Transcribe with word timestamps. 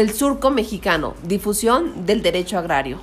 El 0.00 0.14
Surco 0.14 0.48
Mexicano, 0.48 1.14
difusión 1.24 2.06
del 2.06 2.22
derecho 2.22 2.56
agrario. 2.56 3.00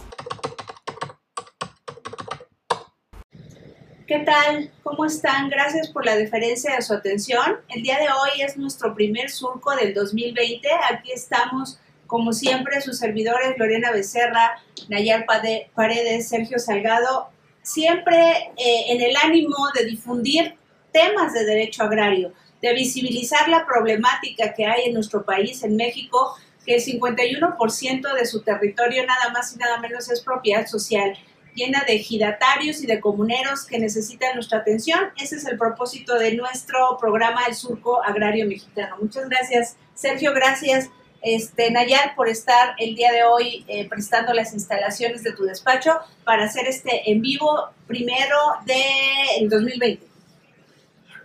¿Qué 4.07 4.17
tal? 4.25 4.71
¿Cómo 4.81 5.05
están? 5.05 5.47
Gracias 5.47 5.89
por 5.89 6.07
la 6.07 6.15
deferencia 6.15 6.75
de 6.75 6.81
su 6.81 6.95
atención. 6.95 7.57
El 7.69 7.83
día 7.83 7.99
de 7.99 8.05
hoy 8.05 8.41
es 8.41 8.57
nuestro 8.57 8.95
primer 8.95 9.29
surco 9.29 9.75
del 9.75 9.93
2020. 9.93 10.67
Aquí 10.91 11.11
estamos, 11.11 11.79
como 12.07 12.33
siempre, 12.33 12.81
sus 12.81 12.97
servidores 12.97 13.55
Lorena 13.59 13.91
Becerra, 13.91 14.59
Nayar 14.89 15.27
Paredes, 15.75 16.27
Sergio 16.27 16.57
Salgado, 16.57 17.27
siempre 17.61 18.17
eh, 18.57 18.85
en 18.87 19.01
el 19.01 19.15
ánimo 19.23 19.55
de 19.75 19.85
difundir 19.85 20.55
temas 20.91 21.31
de 21.33 21.45
derecho 21.45 21.83
agrario, 21.83 22.33
de 22.59 22.73
visibilizar 22.73 23.49
la 23.49 23.67
problemática 23.67 24.55
que 24.55 24.65
hay 24.65 24.85
en 24.85 24.95
nuestro 24.95 25.23
país, 25.23 25.61
en 25.61 25.75
México, 25.75 26.35
que 26.67 26.75
el 26.75 26.81
51% 26.83 28.13
de 28.13 28.25
su 28.25 28.41
territorio 28.41 29.05
nada 29.05 29.29
más 29.31 29.55
y 29.55 29.57
nada 29.57 29.79
menos 29.79 30.11
es 30.11 30.21
propiedad 30.21 30.67
social 30.67 31.17
llena 31.55 31.83
de 31.87 31.95
ejidatarios 31.95 32.83
y 32.83 32.85
de 32.85 32.99
comuneros 32.99 33.65
que 33.65 33.79
necesitan 33.79 34.35
nuestra 34.35 34.59
atención. 34.59 34.99
Ese 35.17 35.37
es 35.37 35.45
el 35.47 35.57
propósito 35.57 36.19
de 36.19 36.35
nuestro 36.35 36.97
programa 36.99 37.41
El 37.47 37.55
Surco 37.55 38.03
Agrario 38.03 38.45
Mexicano. 38.45 38.95
Muchas 39.01 39.27
gracias, 39.27 39.75
Sergio, 39.95 40.33
gracias. 40.33 40.89
Este, 41.23 41.71
Nayar, 41.71 42.15
por 42.15 42.29
estar 42.29 42.75
el 42.77 42.95
día 42.95 43.11
de 43.11 43.23
hoy 43.23 43.65
eh, 43.67 43.89
prestando 43.89 44.33
las 44.33 44.53
instalaciones 44.53 45.23
de 45.23 45.33
tu 45.33 45.45
despacho 45.45 45.99
para 46.23 46.45
hacer 46.45 46.67
este 46.67 47.11
en 47.11 47.21
vivo 47.21 47.69
primero 47.87 48.37
del 48.65 49.49
2020. 49.49 50.05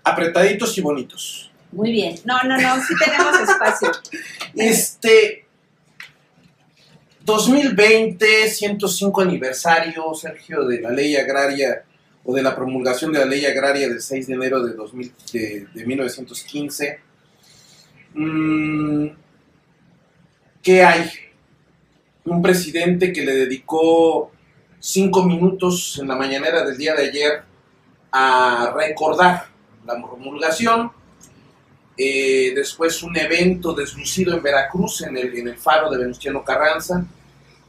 Apretaditos 0.02 0.78
y 0.78 0.80
bonitos. 0.80 1.51
Muy 1.72 1.90
bien. 1.90 2.14
No, 2.24 2.42
no, 2.44 2.56
no, 2.58 2.82
sí 2.82 2.94
tenemos 3.02 3.40
espacio. 3.40 3.90
Este, 4.54 5.46
2020, 7.24 8.50
105 8.50 9.20
aniversario, 9.22 10.12
Sergio, 10.14 10.66
de 10.66 10.80
la 10.80 10.90
ley 10.90 11.16
agraria 11.16 11.84
o 12.24 12.34
de 12.34 12.42
la 12.42 12.54
promulgación 12.54 13.12
de 13.12 13.20
la 13.20 13.24
ley 13.24 13.46
agraria 13.46 13.88
del 13.88 14.02
6 14.02 14.26
de 14.26 14.34
enero 14.34 14.62
de, 14.62 14.74
2000, 14.74 15.12
de, 15.32 15.86
1915. 15.86 17.00
Mm, 18.14 19.06
¿Qué 20.62 20.84
hay? 20.84 21.10
Un 22.24 22.42
presidente 22.42 23.12
que 23.12 23.24
le 23.24 23.34
dedicó 23.34 24.30
cinco 24.78 25.24
minutos 25.24 25.98
en 26.00 26.08
la 26.08 26.16
mañanera 26.16 26.64
del 26.64 26.76
día 26.76 26.94
de 26.94 27.08
ayer 27.08 27.42
a 28.12 28.74
recordar 28.76 29.46
la 29.86 29.94
promulgación. 29.94 30.92
Eh, 31.96 32.52
después 32.54 33.02
un 33.02 33.16
evento 33.16 33.74
deslucido 33.74 34.34
en 34.34 34.42
Veracruz, 34.42 35.02
en 35.02 35.16
el, 35.16 35.36
en 35.36 35.48
el 35.48 35.56
faro 35.56 35.90
de 35.90 35.98
Venustiano 35.98 36.42
Carranza, 36.44 37.04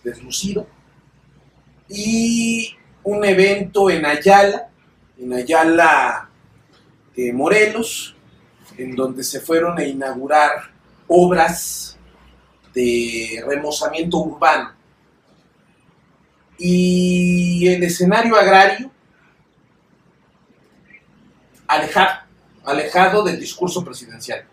deslucido. 0.04 0.68
Y 1.90 2.76
un 3.04 3.24
evento 3.26 3.90
en 3.90 4.06
Ayala, 4.06 4.70
en 5.18 5.34
Ayala, 5.34 6.30
eh, 7.16 7.34
Morelos, 7.34 8.16
en 8.78 8.96
donde 8.96 9.24
se 9.24 9.40
fueron 9.40 9.78
a 9.78 9.84
inaugurar 9.84 10.72
obras 11.08 11.98
de 12.74 13.44
remozamiento 13.46 14.18
urbano. 14.18 14.74
Y 16.58 17.68
el 17.68 17.84
escenario 17.84 18.36
agrario, 18.36 18.90
alejado, 21.68 22.23
alejado 22.66 23.24
del 23.24 23.40
discurso 23.40 23.84
presidencial. 23.84 24.46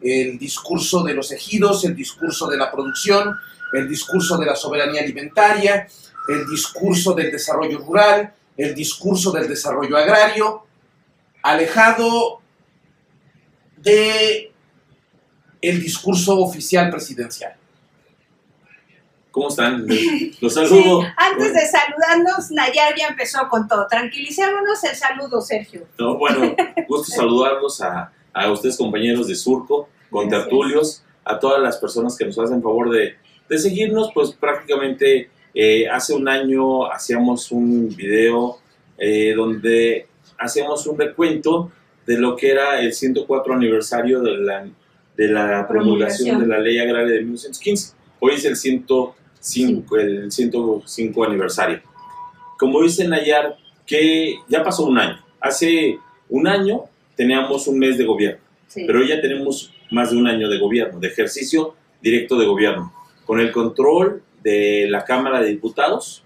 El 0.00 0.38
discurso 0.38 1.02
de 1.02 1.14
los 1.14 1.32
ejidos, 1.32 1.84
el 1.84 1.94
discurso 1.94 2.48
de 2.48 2.56
la 2.56 2.70
producción, 2.70 3.36
el 3.72 3.88
discurso 3.88 4.38
de 4.38 4.46
la 4.46 4.56
soberanía 4.56 5.02
alimentaria, 5.02 5.86
el 6.28 6.46
discurso 6.46 7.14
del 7.14 7.30
desarrollo 7.32 7.78
rural, 7.78 8.32
el 8.56 8.74
discurso 8.74 9.32
del 9.32 9.48
desarrollo 9.48 9.96
agrario, 9.96 10.64
alejado 11.42 12.40
de 13.76 14.52
el 15.60 15.80
discurso 15.80 16.38
oficial 16.38 16.90
presidencial. 16.90 17.57
¿Cómo 19.38 19.50
están? 19.50 19.86
Los 20.40 20.54
saludo. 20.54 21.00
antes 21.16 21.54
de 21.54 21.60
saludarnos, 21.60 22.50
Nayar 22.50 22.96
ya 22.98 23.06
empezó 23.06 23.48
con 23.48 23.68
todo. 23.68 23.86
Tranquilicémonos 23.88 24.82
el 24.82 24.96
saludo, 24.96 25.40
Sergio. 25.40 25.86
bueno, 25.96 26.56
gusto 26.88 27.12
saludarlos 27.16 27.80
a, 27.80 28.10
a 28.32 28.50
ustedes, 28.50 28.76
compañeros 28.76 29.28
de 29.28 29.36
Surco, 29.36 29.88
con 30.10 30.28
tertulios, 30.28 31.04
a 31.24 31.38
todas 31.38 31.62
las 31.62 31.76
personas 31.76 32.18
que 32.18 32.24
nos 32.24 32.36
hacen 32.36 32.60
favor 32.60 32.90
de, 32.90 33.14
de 33.48 33.58
seguirnos, 33.60 34.10
pues 34.12 34.32
prácticamente 34.32 35.30
eh, 35.54 35.88
hace 35.88 36.14
un 36.14 36.28
año 36.28 36.90
hacíamos 36.90 37.52
un 37.52 37.94
video 37.94 38.58
eh, 38.98 39.34
donde 39.36 40.08
hacíamos 40.36 40.84
un 40.88 40.98
recuento 40.98 41.70
de 42.04 42.18
lo 42.18 42.34
que 42.34 42.50
era 42.50 42.80
el 42.80 42.92
104 42.92 43.54
aniversario 43.54 44.20
de 44.20 44.36
la, 44.38 44.68
de 45.16 45.28
la 45.28 45.68
promulgación 45.68 46.40
de 46.40 46.46
la 46.48 46.58
Ley 46.58 46.80
Agraria 46.80 47.12
de 47.12 47.20
1915. 47.20 47.94
Hoy 48.18 48.34
es 48.34 48.44
el 48.44 48.56
105, 49.40 49.96
el 49.96 50.32
105 50.32 51.24
aniversario. 51.24 51.80
Como 52.58 52.82
dice 52.82 53.06
Nayar, 53.06 53.56
que 53.86 54.36
ya 54.48 54.62
pasó 54.62 54.84
un 54.84 54.98
año. 54.98 55.18
Hace 55.40 55.98
un 56.28 56.46
año 56.46 56.84
teníamos 57.16 57.66
un 57.66 57.78
mes 57.78 57.96
de 57.98 58.04
gobierno, 58.04 58.40
pero 58.74 59.02
ya 59.04 59.20
tenemos 59.20 59.72
más 59.90 60.10
de 60.10 60.16
un 60.16 60.26
año 60.26 60.48
de 60.48 60.58
gobierno, 60.58 60.98
de 60.98 61.08
ejercicio 61.08 61.74
directo 62.02 62.38
de 62.38 62.46
gobierno 62.46 62.92
con 63.28 63.40
el 63.40 63.52
control 63.52 64.22
de 64.42 64.86
la 64.88 65.04
Cámara 65.04 65.42
de 65.42 65.50
Diputados, 65.50 66.24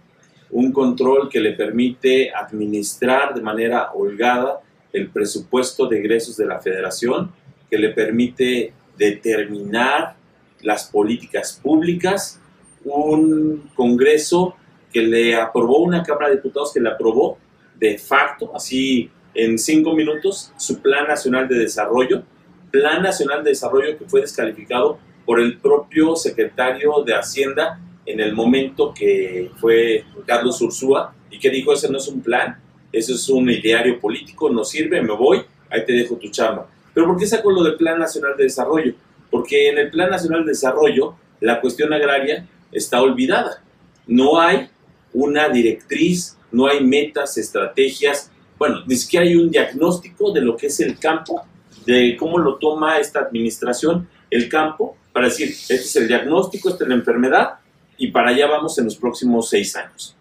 un 0.53 0.71
control 0.71 1.29
que 1.29 1.41
le 1.41 1.51
permite 1.51 2.33
administrar 2.33 3.35
de 3.35 3.41
manera 3.41 3.91
holgada 3.93 4.61
el 4.93 5.09
presupuesto 5.09 5.89
de 5.89 5.99
egresos 5.99 6.37
de 6.37 6.47
la 6.47 6.61
federación, 6.61 7.33
que 7.69 7.77
le 7.77 7.89
permite 7.89 8.73
determinar 8.97 10.15
las 10.61 10.85
políticas 10.85 11.59
públicas, 11.61 12.39
un 12.85 13.71
Congreso 13.75 14.57
que 14.93 15.03
le 15.03 15.35
aprobó, 15.35 15.79
una 15.79 16.03
Cámara 16.03 16.29
de 16.29 16.37
Diputados 16.37 16.73
que 16.73 16.81
le 16.81 16.89
aprobó 16.89 17.39
de 17.79 17.99
facto, 17.99 18.53
así 18.55 19.11
en 19.35 19.59
cinco 19.59 19.95
minutos, 19.95 20.53
su 20.57 20.81
Plan 20.81 21.07
Nacional 21.09 21.49
de 21.49 21.59
Desarrollo, 21.59 22.23
Plan 22.71 23.03
Nacional 23.03 23.43
de 23.43 23.51
Desarrollo 23.51 23.99
que 23.99 24.05
fue 24.05 24.21
descalificado 24.21 24.99
por 25.25 25.41
el 25.41 25.59
propio 25.59 26.17
secretario 26.17 27.03
de 27.05 27.15
Hacienda 27.15 27.81
en 28.05 28.21
el 28.21 28.35
momento 28.35 28.93
que 28.93 29.51
fue 29.57 30.05
Carlos 30.27 30.61
Ursúa 30.61 31.15
y 31.31 31.39
que 31.39 31.51
dijo, 31.51 31.73
ese 31.73 31.91
no 31.91 31.99
es 31.99 32.09
un 32.09 32.21
plan, 32.21 32.59
eso 32.93 33.15
es 33.15 33.29
un 33.29 33.49
ideario 33.49 33.99
político, 33.99 34.51
no 34.51 34.65
sirve, 34.65 35.01
me 35.01 35.15
voy, 35.15 35.43
ahí 35.71 35.85
te 35.85 35.93
dejo 35.93 36.17
tu 36.17 36.29
chamba. 36.29 36.69
Pero 36.93 37.07
¿por 37.07 37.17
qué 37.17 37.27
saco 37.27 37.51
lo 37.51 37.63
del 37.63 37.77
Plan 37.77 37.99
Nacional 37.99 38.37
de 38.37 38.45
Desarrollo? 38.45 38.95
Porque 39.31 39.71
en 39.71 39.79
el 39.79 39.91
Plan 39.91 40.11
Nacional 40.11 40.45
de 40.45 40.51
Desarrollo 40.51 41.15
la 41.41 41.61
cuestión 41.61 41.93
agraria 41.93 42.47
está 42.73 43.01
olvidada. 43.03 43.63
No 44.07 44.41
hay 44.41 44.69
una 45.13 45.49
directriz, 45.49 46.37
no 46.51 46.67
hay 46.67 46.83
metas, 46.83 47.39
estrategias, 47.39 48.31
bueno, 48.59 48.83
ni 48.87 48.97
siquiera 48.97 49.27
hay 49.27 49.35
un 49.37 49.51
diagnóstico 49.51 50.33
de 50.33 50.41
lo 50.41 50.57
que 50.57 50.69
es 50.69 50.81
el 50.81 50.99
campo, 50.99 51.43
de 51.85 52.17
cómo 52.17 52.39
lo 52.39 52.57
toma 52.57 52.99
esta 52.99 53.21
administración, 53.21 54.09
el 54.31 54.49
campo, 54.49 54.97
para 55.13 55.27
decir, 55.27 55.49
este 55.49 55.75
es 55.75 55.97
el 55.97 56.09
diagnóstico, 56.09 56.69
esta 56.69 56.85
es 56.85 56.89
la 56.89 56.95
enfermedad 56.95 57.55
y 57.99 58.09
para 58.09 58.31
allá 58.31 58.47
vamos 58.47 58.79
en 58.79 58.87
los 58.87 58.97
próximos 58.97 59.49
seis 59.49 59.75
años. 59.77 60.17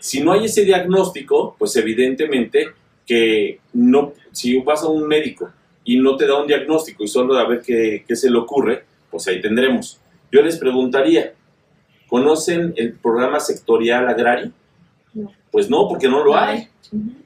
Si 0.00 0.20
no 0.20 0.32
hay 0.32 0.46
ese 0.46 0.64
diagnóstico, 0.64 1.54
pues 1.58 1.76
evidentemente 1.76 2.68
que 3.06 3.60
no, 3.72 4.14
si 4.32 4.58
vas 4.60 4.82
a 4.82 4.88
un 4.88 5.06
médico 5.06 5.50
y 5.84 5.98
no 5.98 6.16
te 6.16 6.26
da 6.26 6.40
un 6.40 6.46
diagnóstico 6.46 7.04
y 7.04 7.08
solo 7.08 7.36
a 7.36 7.46
ver 7.46 7.60
qué, 7.60 8.04
qué 8.06 8.16
se 8.16 8.30
le 8.30 8.38
ocurre, 8.38 8.84
pues 9.10 9.28
ahí 9.28 9.40
tendremos. 9.40 10.00
Yo 10.32 10.42
les 10.42 10.56
preguntaría, 10.56 11.34
¿conocen 12.12 12.74
el 12.76 12.92
programa 12.92 13.40
sectorial 13.40 14.06
agrario? 14.06 14.52
Pues 15.50 15.70
no, 15.70 15.88
porque 15.88 16.10
no 16.10 16.22
lo 16.22 16.36
hay. 16.36 16.68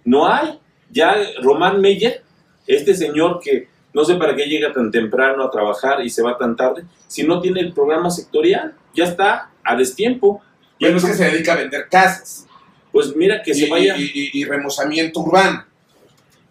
No 0.05 0.33
hay. 0.33 0.61
Ya 0.93 1.17
Román 1.43 1.81
Meyer, 1.81 2.23
este 2.69 2.95
señor 2.95 3.41
que 3.43 3.67
no 3.93 4.05
sé 4.05 4.15
para 4.15 4.37
qué 4.37 4.45
llega 4.45 4.73
tan 4.73 4.93
temprano 4.93 5.43
a 5.43 5.51
trabajar 5.51 6.07
y 6.07 6.09
se 6.09 6.23
va 6.23 6.39
tan 6.39 6.55
tarde 6.55 6.85
si 7.09 7.25
no 7.25 7.41
tiene 7.41 7.63
el 7.63 7.73
programa 7.73 8.11
sectorial. 8.11 8.75
Ya 8.95 9.07
está 9.07 9.51
a 9.65 9.75
destiempo. 9.75 10.41
Bueno, 10.79 10.99
es 10.99 11.05
que 11.05 11.15
se 11.15 11.33
dedica 11.33 11.55
a 11.55 11.57
vender 11.57 11.89
casas. 11.91 12.47
Pues 12.93 13.17
mira 13.17 13.43
que 13.43 13.55
se 13.55 13.69
vaya. 13.69 13.97
Y, 13.99 14.45
remozamiento 14.45 15.19
urbano. 15.19 15.65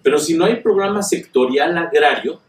Pero 0.04 0.20
si 0.20 0.34
no 0.34 0.44
hay 0.44 0.58
programa 0.58 1.02
sectorial 1.02 1.78
agrario. 1.78 2.42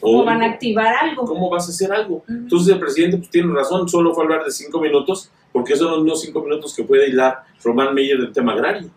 ¿Cómo 0.00 0.24
van 0.24 0.42
a 0.42 0.46
activar 0.46 0.94
algo? 0.94 1.24
¿Cómo 1.24 1.50
vas 1.50 1.66
a 1.66 1.70
hacer 1.70 1.92
algo? 1.92 2.24
Entonces 2.28 2.72
el 2.72 2.80
presidente 2.80 3.18
pues, 3.18 3.30
tiene 3.30 3.52
razón, 3.54 3.88
solo 3.88 4.14
fue 4.14 4.24
a 4.24 4.26
hablar 4.26 4.44
de 4.44 4.50
cinco 4.50 4.80
minutos, 4.80 5.30
porque 5.52 5.76
son 5.76 6.06
los 6.06 6.22
cinco 6.22 6.42
minutos 6.42 6.74
que 6.74 6.84
puede 6.84 7.08
hilar 7.08 7.44
Román 7.62 7.94
Meyer 7.94 8.18
del 8.18 8.32
tema 8.32 8.52
agrario. 8.52 8.90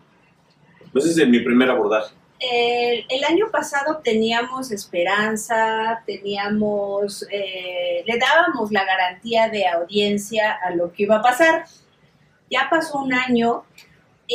Ese 0.94 1.22
es 1.22 1.28
mi 1.28 1.40
primer 1.40 1.70
abordaje. 1.70 2.14
el, 2.38 3.04
el 3.08 3.24
año 3.24 3.46
pasado 3.50 4.00
teníamos 4.02 4.70
esperanza, 4.70 6.02
teníamos, 6.06 7.26
eh, 7.30 8.02
le 8.06 8.18
dábamos 8.18 8.70
la 8.70 8.84
garantía 8.84 9.48
de 9.48 9.66
audiencia 9.66 10.52
a 10.52 10.74
lo 10.74 10.92
que 10.92 11.04
iba 11.04 11.16
a 11.16 11.22
pasar. 11.22 11.64
Ya 12.50 12.68
pasó 12.70 12.98
un 12.98 13.12
año, 13.12 13.64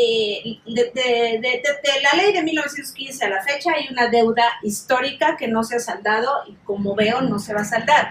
eh, 0.02 0.60
de, 0.66 0.84
de- 0.94 1.40
de- 1.42 1.62
de- 1.62 2.02
la 2.02 2.14
ley 2.22 2.34
de 2.34 2.42
1915 2.44 3.26
a 3.26 3.30
la 3.30 3.42
fecha 3.44 3.72
hay 3.76 3.88
una 3.92 4.08
deuda 4.08 4.46
histórica 4.64 5.36
que 5.38 5.48
no 5.48 5.64
se 5.64 5.76
ha 5.76 5.80
saldado 5.80 6.30
y 6.48 6.54
como 6.66 6.96
veo 6.96 7.22
no 7.22 7.40
se 7.40 7.54
va 7.54 7.62
a 7.62 7.66
saldar. 7.66 8.10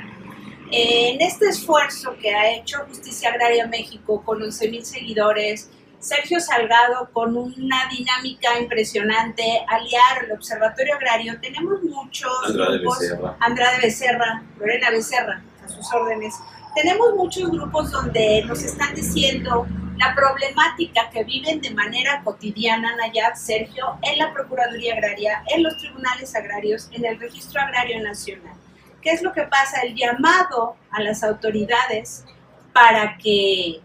En 0.70 1.20
este 1.22 1.46
esfuerzo 1.48 2.14
que 2.20 2.34
ha 2.34 2.50
hecho 2.52 2.78
Justicia 2.88 3.30
Agraria 3.30 3.66
México 3.66 4.22
con 4.24 4.40
11.000 4.40 4.82
seguidores, 4.82 5.70
Sergio 5.98 6.38
Salgado 6.40 7.10
con 7.12 7.36
una 7.36 7.88
dinámica 7.90 8.58
impresionante, 8.60 9.64
aliar 9.66 10.24
el 10.26 10.32
Observatorio 10.32 10.94
Agrario, 10.94 11.40
tenemos 11.40 11.82
muchos 11.82 12.30
Andrade 12.46 12.78
grupos, 12.78 12.98
Becerra. 13.00 13.36
Andrade 13.40 13.80
Becerra, 13.80 14.42
Lorena 14.58 14.90
Becerra, 14.90 15.42
a 15.64 15.68
sus 15.68 15.92
órdenes. 15.92 16.34
Tenemos 16.74 17.14
muchos 17.16 17.50
grupos 17.50 17.90
donde 17.90 18.44
nos 18.46 18.62
están 18.62 18.94
diciendo 18.94 19.66
la 19.98 20.14
problemática 20.14 21.10
que 21.10 21.24
viven 21.24 21.60
de 21.60 21.70
manera 21.70 22.22
cotidiana, 22.22 22.94
Nayab, 22.96 23.36
Sergio, 23.36 23.98
en 24.02 24.18
la 24.18 24.32
Procuraduría 24.32 24.94
Agraria, 24.94 25.42
en 25.48 25.64
los 25.64 25.76
tribunales 25.78 26.34
agrarios, 26.36 26.88
en 26.92 27.04
el 27.04 27.18
Registro 27.18 27.60
Agrario 27.60 28.00
Nacional. 28.02 28.54
¿Qué 29.02 29.10
es 29.10 29.22
lo 29.22 29.32
que 29.32 29.42
pasa? 29.42 29.80
El 29.82 29.96
llamado 29.96 30.76
a 30.90 31.02
las 31.02 31.24
autoridades 31.24 32.24
para 32.72 33.16
que 33.18 33.80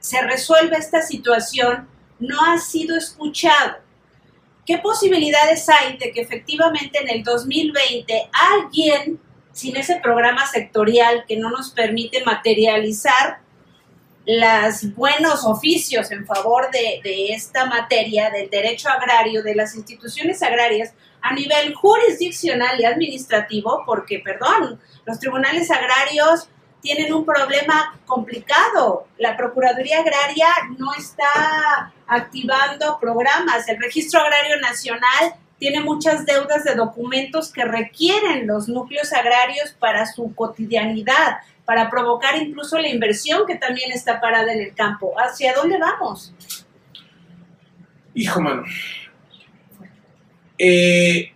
se 0.00 0.20
resuelva 0.22 0.76
esta 0.76 1.00
situación 1.00 1.88
no 2.18 2.38
ha 2.44 2.58
sido 2.58 2.96
escuchado. 2.96 3.76
¿Qué 4.66 4.78
posibilidades 4.78 5.66
hay 5.68 5.96
de 5.96 6.12
que 6.12 6.20
efectivamente 6.20 6.98
en 7.00 7.08
el 7.08 7.22
2020 7.22 8.30
alguien, 8.52 9.20
sin 9.52 9.76
ese 9.76 9.96
programa 9.96 10.46
sectorial 10.46 11.24
que 11.26 11.36
no 11.36 11.50
nos 11.50 11.70
permite 11.70 12.22
materializar 12.24 13.43
los 14.26 14.94
buenos 14.94 15.44
oficios 15.44 16.10
en 16.10 16.26
favor 16.26 16.70
de, 16.70 17.00
de 17.02 17.28
esta 17.34 17.66
materia, 17.66 18.30
del 18.30 18.48
derecho 18.48 18.88
agrario, 18.88 19.42
de 19.42 19.54
las 19.54 19.74
instituciones 19.74 20.42
agrarias, 20.42 20.94
a 21.20 21.32
nivel 21.32 21.74
jurisdiccional 21.74 22.80
y 22.80 22.84
administrativo, 22.84 23.82
porque, 23.86 24.18
perdón, 24.18 24.80
los 25.06 25.18
tribunales 25.18 25.70
agrarios 25.70 26.48
tienen 26.84 27.14
un 27.14 27.24
problema 27.24 27.98
complicado. 28.04 29.06
La 29.16 29.36
Procuraduría 29.38 30.00
Agraria 30.00 30.48
no 30.78 30.92
está 30.98 31.90
activando 32.06 32.98
programas. 33.00 33.66
El 33.68 33.80
Registro 33.80 34.20
Agrario 34.20 34.60
Nacional 34.60 35.34
tiene 35.58 35.80
muchas 35.80 36.26
deudas 36.26 36.62
de 36.64 36.74
documentos 36.74 37.50
que 37.50 37.64
requieren 37.64 38.46
los 38.46 38.68
núcleos 38.68 39.14
agrarios 39.14 39.72
para 39.78 40.04
su 40.04 40.34
cotidianidad, 40.34 41.38
para 41.64 41.88
provocar 41.90 42.36
incluso 42.36 42.78
la 42.78 42.88
inversión 42.88 43.46
que 43.46 43.56
también 43.56 43.92
está 43.92 44.20
parada 44.20 44.52
en 44.52 44.60
el 44.60 44.74
campo. 44.74 45.14
¿Hacia 45.18 45.54
dónde 45.54 45.78
vamos? 45.78 46.32
Hijo, 48.14 48.40
mano. 48.40 48.64
Eh, 50.58 51.32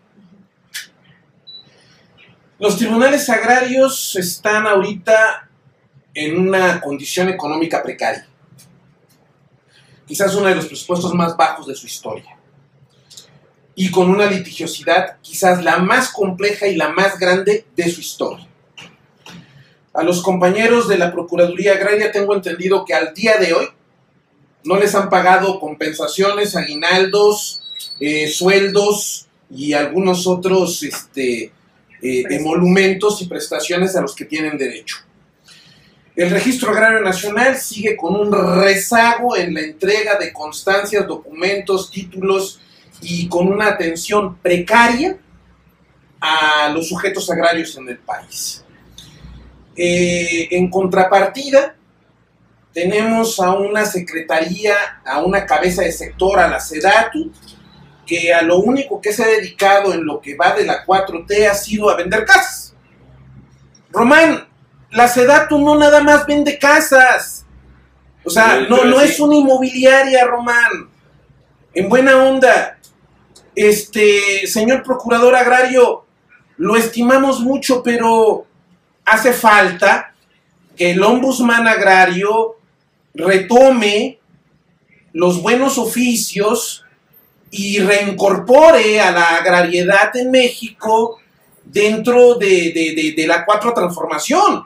los 2.59 2.77
tribunales 2.77 3.29
agrarios 3.31 4.17
están 4.17 4.67
ahorita 4.67 5.49
en 6.15 6.39
una 6.39 6.81
condición 6.81 7.29
económica 7.29 7.83
precaria. 7.83 8.27
Quizás 10.07 10.35
uno 10.35 10.49
de 10.49 10.57
los 10.57 10.67
presupuestos 10.67 11.15
más 11.15 11.37
bajos 11.37 11.67
de 11.67 11.75
su 11.75 11.87
historia. 11.87 12.37
Y 13.75 13.91
con 13.91 14.11
una 14.11 14.27
litigiosidad 14.27 15.19
quizás 15.23 15.63
la 15.63 15.79
más 15.79 16.11
compleja 16.11 16.67
y 16.67 16.75
la 16.75 16.89
más 16.89 17.19
grande 17.19 17.67
de 17.77 17.91
su 17.91 18.01
historia. 18.01 18.48
A 19.93 20.03
los 20.03 20.23
compañeros 20.23 20.89
de 20.89 20.99
la 20.99 21.13
Procuraduría 21.13 21.73
Agraria 21.73 22.13
tengo 22.13 22.35
entendido 22.35 22.85
que 22.85 22.95
al 22.95 23.15
día 23.15 23.37
de 23.39 23.53
hoy 23.53 23.69
no 24.65 24.77
les 24.77 24.95
han 24.95 25.09
pagado 25.09 25.59
compensaciones, 25.61 26.55
aguinaldos, 26.57 27.63
eh, 28.01 28.29
sueldos 28.29 29.27
y 29.51 29.73
algunos 29.73 30.27
otros 30.27 30.83
este, 30.83 31.53
eh, 32.03 32.25
emolumentos 32.31 33.23
y 33.23 33.27
prestaciones 33.27 33.97
a 33.97 34.03
los 34.03 34.15
que 34.15 34.25
tienen 34.25 34.59
derecho. 34.59 34.99
El 36.15 36.31
Registro 36.31 36.73
Agrario 36.73 37.01
Nacional 37.01 37.57
sigue 37.57 37.97
con 37.97 38.17
un 38.17 38.33
rezago 38.61 39.37
en 39.37 39.55
la 39.55 39.61
entrega 39.61 40.19
de 40.19 40.33
constancias, 40.33 41.07
documentos, 41.07 41.91
títulos 41.91 42.61
y 43.01 43.29
con 43.29 43.47
una 43.47 43.69
atención 43.69 44.37
precaria 44.39 45.17
a 46.21 46.71
los 46.75 46.89
sujetos 46.89 47.31
agrarios 47.31 47.77
en 47.77 47.89
el 47.89 47.99
país. 47.99 48.65
Eh, 49.81 50.49
en 50.51 50.69
contrapartida, 50.71 51.77
tenemos 52.73 53.39
a 53.39 53.53
una 53.53 53.87
secretaría, 53.87 54.75
a 55.07 55.23
una 55.23 55.47
cabeza 55.47 55.83
de 55.83 55.93
sector, 55.93 56.41
a 56.41 56.49
la 56.49 56.59
SEDATU, 56.59 57.31
que 58.05 58.35
a 58.35 58.43
lo 58.43 58.59
único 58.59 59.01
que 59.01 59.13
se 59.13 59.23
ha 59.23 59.29
dedicado 59.29 59.95
en 59.95 60.05
lo 60.05 60.21
que 60.21 60.35
va 60.35 60.53
de 60.53 60.67
la 60.67 60.85
4T 60.85 61.49
ha 61.49 61.55
sido 61.55 61.91
a 61.91 61.97
vender 61.97 62.25
casas. 62.25 62.75
Román, 63.93 64.49
la 64.91 65.07
SEDATU 65.07 65.61
no 65.61 65.79
nada 65.79 66.03
más 66.03 66.27
vende 66.27 66.59
casas. 66.59 67.47
O 68.25 68.31
sea, 68.31 68.67
no, 68.69 68.85
no 68.85 69.01
es 69.01 69.21
una 69.21 69.37
inmobiliaria, 69.37 70.25
Román. 70.25 70.91
En 71.73 71.89
buena 71.89 72.17
onda. 72.17 72.79
Este, 73.55 74.45
señor 74.49 74.83
procurador 74.83 75.37
agrario, 75.37 76.05
lo 76.57 76.77
estimamos 76.77 77.41
mucho, 77.41 77.81
pero 77.83 78.48
hace 79.11 79.33
falta 79.33 80.15
que 80.77 80.93
el 80.93 81.03
ombudsman 81.03 81.67
agrario 81.67 82.57
retome 83.15 84.19
los 85.13 85.43
buenos 85.43 85.79
oficios 85.79 86.85
y 87.51 87.79
reincorpore 87.81 89.01
a 89.01 89.11
la 89.11 89.37
agrariedad 89.37 90.15
en 90.17 90.31
México 90.31 91.19
dentro 91.65 92.35
de, 92.35 93.25
la 93.27 93.45
cuatro 93.45 93.73
transformación. 93.75 94.65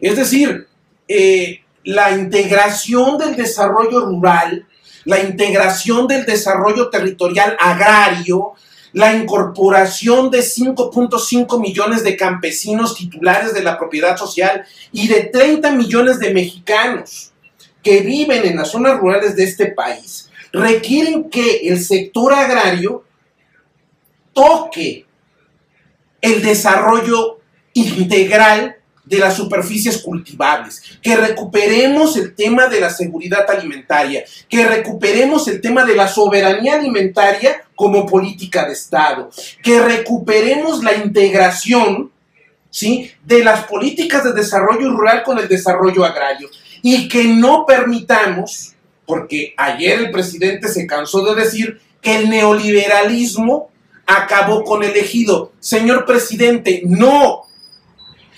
Es 0.00 0.16
decir, 0.16 0.68
eh, 1.08 1.62
la 1.84 2.12
integración 2.12 3.18
del 3.18 3.34
desarrollo 3.34 4.00
rural, 4.00 4.66
la 5.04 5.20
integración 5.20 6.06
del 6.06 6.24
desarrollo 6.24 6.88
territorial 6.90 7.56
agrario, 7.58 8.52
la 8.92 9.14
incorporación 9.14 10.30
de 10.30 10.40
5.5 10.40 11.60
millones 11.60 12.04
de 12.04 12.16
campesinos 12.16 12.94
titulares 12.94 13.54
de 13.54 13.62
la 13.62 13.78
propiedad 13.78 14.16
social 14.16 14.64
y 14.92 15.08
de 15.08 15.24
30 15.24 15.72
millones 15.72 16.18
de 16.18 16.34
mexicanos 16.34 17.32
que 17.82 18.00
viven 18.00 18.44
en 18.46 18.56
las 18.56 18.70
zonas 18.70 18.98
rurales 18.98 19.34
de 19.36 19.44
este 19.44 19.66
país 19.66 20.30
requieren 20.52 21.30
que 21.30 21.68
el 21.68 21.80
sector 21.80 22.32
agrario 22.32 23.04
toque 24.32 25.06
el 26.20 26.42
desarrollo 26.42 27.40
integral 27.74 28.76
de 29.04 29.18
las 29.18 29.34
superficies 29.34 29.98
cultivables, 29.98 30.82
que 31.02 31.16
recuperemos 31.16 32.16
el 32.16 32.34
tema 32.34 32.68
de 32.68 32.80
la 32.80 32.88
seguridad 32.88 33.50
alimentaria, 33.50 34.24
que 34.48 34.64
recuperemos 34.64 35.48
el 35.48 35.60
tema 35.60 35.84
de 35.84 35.96
la 35.96 36.06
soberanía 36.06 36.74
alimentaria 36.74 37.64
como 37.82 38.06
política 38.06 38.64
de 38.64 38.74
Estado, 38.74 39.28
que 39.60 39.82
recuperemos 39.82 40.84
la 40.84 40.94
integración 40.94 42.12
¿sí? 42.70 43.10
de 43.24 43.42
las 43.42 43.64
políticas 43.64 44.22
de 44.22 44.32
desarrollo 44.32 44.92
rural 44.92 45.24
con 45.24 45.36
el 45.40 45.48
desarrollo 45.48 46.04
agrario 46.04 46.48
y 46.80 47.08
que 47.08 47.24
no 47.24 47.66
permitamos, 47.66 48.74
porque 49.04 49.52
ayer 49.56 49.98
el 49.98 50.10
presidente 50.12 50.68
se 50.68 50.86
cansó 50.86 51.24
de 51.24 51.42
decir 51.42 51.80
que 52.00 52.14
el 52.14 52.30
neoliberalismo 52.30 53.72
acabó 54.06 54.62
con 54.62 54.84
el 54.84 54.96
ejido. 54.96 55.50
Señor 55.58 56.06
presidente, 56.06 56.82
no. 56.84 57.46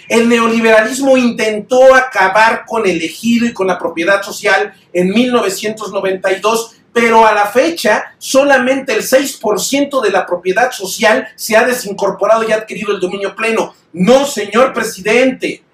El 0.09 0.31
neoliberalismo 0.31 1.19
intentó 1.19 1.95
acabar 1.95 2.65
con 2.67 2.87
el 2.87 3.03
ejido 3.03 3.45
y 3.45 3.53
con 3.53 3.67
la 3.67 3.79
propiedad 3.79 4.23
social 4.23 4.73
en 4.95 5.11
1992, 5.11 6.77
pero 6.95 7.27
a 7.27 7.35
la 7.35 7.47
fecha 7.47 8.15
solamente 8.19 8.95
el 8.95 9.03
6% 9.03 10.01
de 10.01 10.11
la 10.13 10.25
propiedad 10.25 10.71
social 10.71 11.27
se 11.35 11.57
ha 11.57 11.65
desincorporado 11.67 12.49
y 12.49 12.53
ha 12.53 12.57
adquirido 12.59 12.95
el 12.95 13.01
dominio 13.01 13.35
pleno. 13.35 13.75
No, 13.93 14.25
señor 14.25 14.73
presidente. 14.73 15.65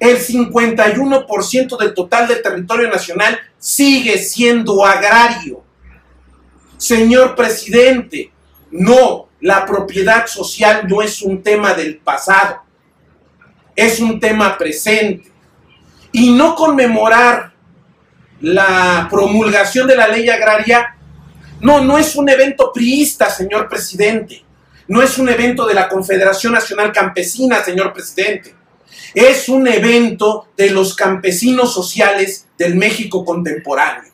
El 0.00 0.16
51% 0.16 1.78
del 1.78 1.92
total 1.92 2.26
del 2.26 2.40
territorio 2.40 2.88
nacional 2.88 3.38
sigue 3.58 4.16
siendo 4.16 4.86
agrario. 4.86 5.62
Señor 6.78 7.34
presidente, 7.34 8.32
no, 8.70 9.28
la 9.38 9.66
propiedad 9.66 10.26
social 10.26 10.88
no 10.88 11.02
es 11.02 11.20
un 11.20 11.42
tema 11.42 11.74
del 11.74 11.98
pasado, 11.98 12.62
es 13.76 14.00
un 14.00 14.18
tema 14.18 14.56
presente. 14.56 15.30
Y 16.10 16.30
no 16.30 16.54
conmemorar 16.54 17.49
la 18.40 19.06
promulgación 19.10 19.86
de 19.86 19.96
la 19.96 20.08
ley 20.08 20.28
agraria 20.28 20.96
No, 21.60 21.84
no 21.84 21.98
es 21.98 22.16
un 22.16 22.28
evento 22.28 22.72
priista, 22.72 23.28
señor 23.28 23.68
presidente. 23.68 24.42
No 24.88 25.02
es 25.02 25.18
un 25.18 25.28
evento 25.28 25.66
de 25.66 25.74
la 25.74 25.88
Confederación 25.88 26.54
Nacional 26.54 26.90
Campesina, 26.90 27.62
señor 27.62 27.92
presidente. 27.92 28.54
Es 29.14 29.48
un 29.48 29.68
evento 29.68 30.48
de 30.56 30.70
los 30.70 30.94
campesinos 30.94 31.72
sociales 31.74 32.48
del 32.58 32.74
México 32.76 33.24
contemporáneo. 33.24 34.10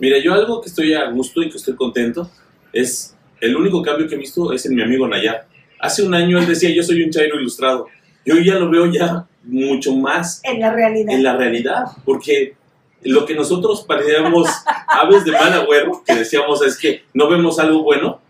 Mira, 0.00 0.18
yo 0.18 0.34
algo 0.34 0.60
que 0.60 0.68
estoy 0.68 0.92
a 0.94 1.08
gusto 1.10 1.42
y 1.42 1.50
que 1.50 1.56
estoy 1.56 1.76
contento 1.76 2.30
es 2.72 3.16
el 3.40 3.56
único 3.56 3.80
cambio 3.82 4.08
que 4.08 4.16
he 4.16 4.18
visto 4.18 4.52
es 4.52 4.66
en 4.66 4.74
mi 4.74 4.82
amigo 4.82 5.06
Nayar. 5.08 5.46
Hace 5.80 6.02
un 6.02 6.14
año 6.14 6.38
él 6.38 6.46
decía, 6.46 6.70
yo 6.70 6.82
soy 6.82 7.02
un 7.02 7.10
chairo 7.10 7.38
ilustrado. 7.40 7.86
Yo 8.24 8.36
ya 8.38 8.54
lo 8.54 8.68
veo 8.70 8.86
ya 8.86 9.26
mucho 9.44 9.94
más 9.94 10.40
En 10.44 10.60
la 10.60 10.72
realidad. 10.72 11.14
en 11.14 11.22
la 11.22 11.36
realidad, 11.36 11.84
porque 12.04 12.54
lo 13.02 13.24
que 13.26 13.34
nosotros 13.34 13.84
parecíamos 13.86 14.48
aves 14.88 15.24
de 15.24 15.32
mal 15.32 15.52
agüero, 15.52 16.02
que 16.04 16.14
decíamos 16.14 16.62
es 16.62 16.76
que 16.78 17.04
no 17.14 17.28
vemos 17.28 17.58
algo 17.58 17.82
bueno, 17.82 18.20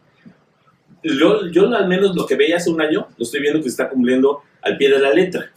yo, 1.02 1.46
yo 1.50 1.74
al 1.74 1.86
menos 1.88 2.14
lo 2.14 2.26
que 2.26 2.34
veía 2.36 2.56
hace 2.56 2.70
un 2.70 2.80
año, 2.80 3.08
lo 3.16 3.24
estoy 3.24 3.40
viendo 3.40 3.58
que 3.60 3.64
se 3.64 3.68
está 3.70 3.88
cumpliendo 3.88 4.42
al 4.62 4.76
pie 4.76 4.90
de 4.90 4.98
la 4.98 5.10
letra, 5.10 5.50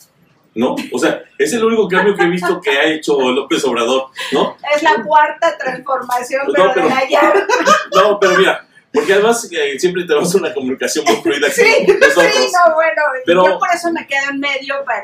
¿no? 0.55 0.75
O 0.91 0.99
sea, 0.99 1.23
es 1.37 1.51
el 1.53 1.63
único 1.65 1.87
cambio 1.87 2.15
que 2.15 2.23
he 2.23 2.29
visto 2.29 2.61
que 2.61 2.69
ha 2.71 2.83
hecho 2.85 3.19
López 3.31 3.63
Obrador, 3.65 4.05
¿no? 4.31 4.55
Es 4.75 4.83
la 4.83 5.03
cuarta 5.03 5.57
transformación, 5.57 6.43
No, 6.47 6.53
pero, 6.53 6.71
pero- 6.73 6.87
de 6.87 6.93
Nayar. 6.93 7.47
No, 7.95 8.19
pero 8.19 8.37
mira, 8.37 8.67
porque 8.93 9.13
además 9.13 9.49
eh, 9.51 9.79
siempre 9.79 10.03
tenemos 10.05 10.33
una 10.35 10.53
comunicación 10.53 11.03
muy 11.05 11.15
fluida 11.17 11.49
Sí, 11.49 11.63
nosotros. 11.87 12.25
sí, 12.33 12.51
no, 12.67 12.75
bueno, 12.75 13.01
Pero- 13.25 13.45
yo 13.47 13.59
por 13.59 13.69
eso 13.73 13.91
me 13.91 14.05
quedo 14.05 14.29
en 14.31 14.39
medio 14.39 14.75
para... 14.85 15.03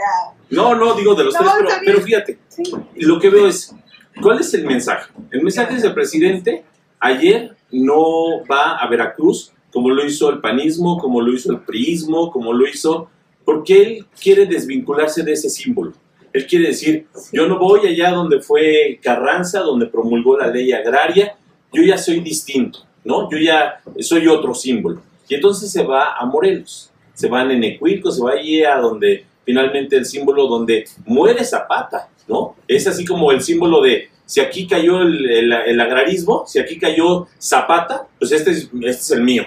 No, 0.50 0.76
no, 0.76 0.94
digo 0.94 1.16
de 1.16 1.24
los 1.26 1.34
No, 1.34 1.40
tres, 1.42 1.56
pero, 1.80 1.82
pero 1.86 2.02
fíjate, 2.02 2.40
Sí. 2.50 2.64
lo 2.98 3.20
que 3.20 3.30
veo 3.30 3.48
es, 3.48 3.74
¿cuál 4.22 4.40
es 4.40 4.54
el 4.54 4.66
mensaje? 4.66 5.12
El 5.32 5.44
mensaje 5.44 5.76
es 5.76 5.84
el 5.84 5.94
presidente 5.94 6.64
ayer 7.00 7.56
no 7.72 8.46
va 8.50 8.78
a 8.78 8.90
Veracruz 8.90 9.52
como 9.72 9.90
lo 9.90 10.06
hizo 10.06 10.30
el 10.30 10.40
panismo, 10.40 10.98
como 10.98 11.22
lo 11.22 11.34
hizo 11.34 11.52
el 11.52 11.60
priismo, 11.60 12.32
como 12.32 12.54
lo 12.54 12.68
hizo, 12.68 13.10
porque 13.46 13.82
él 13.82 14.06
quiere 14.20 14.46
desvincularse 14.46 15.24
de 15.24 15.34
ese 15.34 15.50
símbolo. 15.50 15.94
Él 16.34 16.48
quiere 16.48 16.70
decir, 16.70 17.08
yo 17.32 17.48
no 17.48 17.60
voy 17.60 17.88
allá 17.88 18.12
donde 18.12 18.42
fue 18.42 19.00
Carranza, 19.04 19.60
donde 19.60 19.86
promulgó 19.88 20.38
la 20.38 20.48
ley 20.48 20.72
agraria, 20.72 21.36
yo 21.72 21.84
ya 21.84 21.98
soy 21.98 22.22
distinto, 22.22 22.80
¿no? 23.04 23.30
Yo 23.30 23.38
ya 23.38 23.82
soy 24.00 24.28
otro 24.28 24.54
símbolo. 24.56 25.02
Y 25.28 25.36
entonces 25.36 25.72
se 25.72 25.84
va 25.84 26.16
a 26.18 26.26
Morelos, 26.26 26.92
se 27.14 27.28
va 27.28 27.42
a 27.42 27.46
Nenecuilco, 27.46 28.12
se 28.12 28.24
va 28.24 28.32
allí 28.32 28.64
a 28.64 28.78
donde 28.78 29.26
finalmente 29.44 29.96
el 29.98 30.06
símbolo 30.06 30.48
donde 30.48 30.86
muere 31.06 31.44
Zapata, 31.44 32.10
¿no? 32.28 32.56
Es 32.68 32.88
así 32.88 33.06
como 33.06 33.32
el 33.32 33.42
símbolo 33.42 33.82
de, 33.82 34.10
si 34.26 34.42
aquí 34.42 34.68
cayó 34.68 35.02
el, 35.02 35.82
agrarismo, 35.82 36.44
si 36.46 36.60
aquí 36.60 36.78
cayó 36.78 37.28
Zapata, 37.40 38.08
pues 38.20 38.32
este 38.32 38.52
es, 38.52 38.64
este 38.64 38.90
es 38.90 39.12
el 39.12 39.24
mío. 39.24 39.46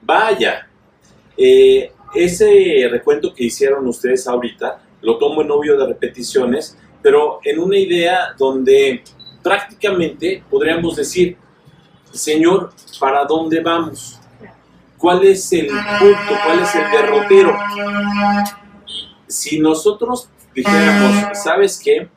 Vaya, 0.00 0.68
eh, 1.36 1.92
ese 2.14 2.88
recuento 2.90 3.34
que 3.34 3.44
hicieron 3.44 3.86
ustedes 3.86 4.26
ahorita, 4.26 4.80
lo 5.00 5.18
tomo 5.18 5.42
en 5.42 5.50
obvio 5.50 5.76
de 5.76 5.86
repeticiones, 5.86 6.78
pero 7.02 7.40
en 7.42 7.58
una 7.58 7.76
idea 7.76 8.34
donde 8.38 9.02
prácticamente 9.42 10.42
podríamos 10.48 10.96
decir, 10.96 11.36
Señor, 12.12 12.72
¿para 13.00 13.24
dónde 13.24 13.60
vamos? 13.60 14.20
¿Cuál 14.98 15.24
es 15.24 15.52
el 15.52 15.66
punto? 15.66 16.38
¿Cuál 16.44 16.60
es 16.60 16.74
el 16.74 16.90
derrotero? 16.92 17.58
Si 19.26 19.58
nosotros 19.58 20.28
dijéramos, 20.54 21.38
¿sabes 21.38 21.80
qué? 21.82 22.08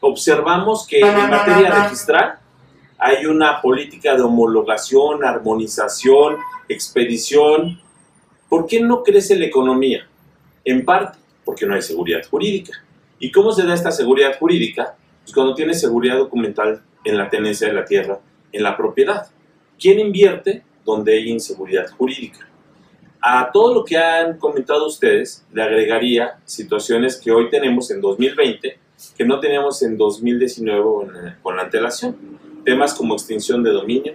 Observamos 0.00 0.86
que 0.86 1.00
en 1.00 1.30
materia 1.30 1.70
registral 1.82 2.38
hay 2.98 3.26
una 3.26 3.60
política 3.60 4.16
de 4.16 4.22
homologación, 4.22 5.24
armonización, 5.24 6.36
expedición. 6.68 7.80
¿Por 8.48 8.66
qué 8.66 8.80
no 8.80 9.02
crece 9.02 9.36
la 9.36 9.46
economía? 9.46 10.06
En 10.64 10.84
parte 10.84 11.18
porque 11.44 11.64
no 11.64 11.74
hay 11.74 11.82
seguridad 11.82 12.20
jurídica. 12.28 12.72
¿Y 13.18 13.30
cómo 13.30 13.52
se 13.52 13.64
da 13.64 13.72
esta 13.72 13.92
seguridad 13.92 14.36
jurídica? 14.38 14.96
Pues 15.22 15.32
cuando 15.32 15.54
tienes 15.54 15.80
seguridad 15.80 16.18
documental 16.18 16.82
en 17.04 17.16
la 17.16 17.30
tenencia 17.30 17.68
de 17.68 17.72
la 17.72 17.84
tierra, 17.84 18.18
en 18.52 18.62
la 18.62 18.76
propiedad. 18.76 19.28
¿Quién 19.78 20.00
invierte 20.00 20.64
donde 20.84 21.14
hay 21.14 21.30
inseguridad 21.30 21.88
jurídica? 21.96 22.48
A 23.28 23.50
todo 23.50 23.74
lo 23.74 23.84
que 23.84 23.96
han 23.96 24.38
comentado 24.38 24.86
ustedes, 24.86 25.44
le 25.52 25.60
agregaría 25.60 26.38
situaciones 26.44 27.16
que 27.16 27.32
hoy 27.32 27.50
tenemos 27.50 27.90
en 27.90 28.00
2020 28.00 28.78
que 29.18 29.24
no 29.24 29.40
teníamos 29.40 29.82
en 29.82 29.98
2019 29.98 30.80
con, 30.80 31.12
con 31.42 31.56
la 31.56 31.62
antelación. 31.62 32.16
Temas 32.64 32.94
como 32.94 33.14
extinción 33.14 33.64
de 33.64 33.72
dominio, 33.72 34.14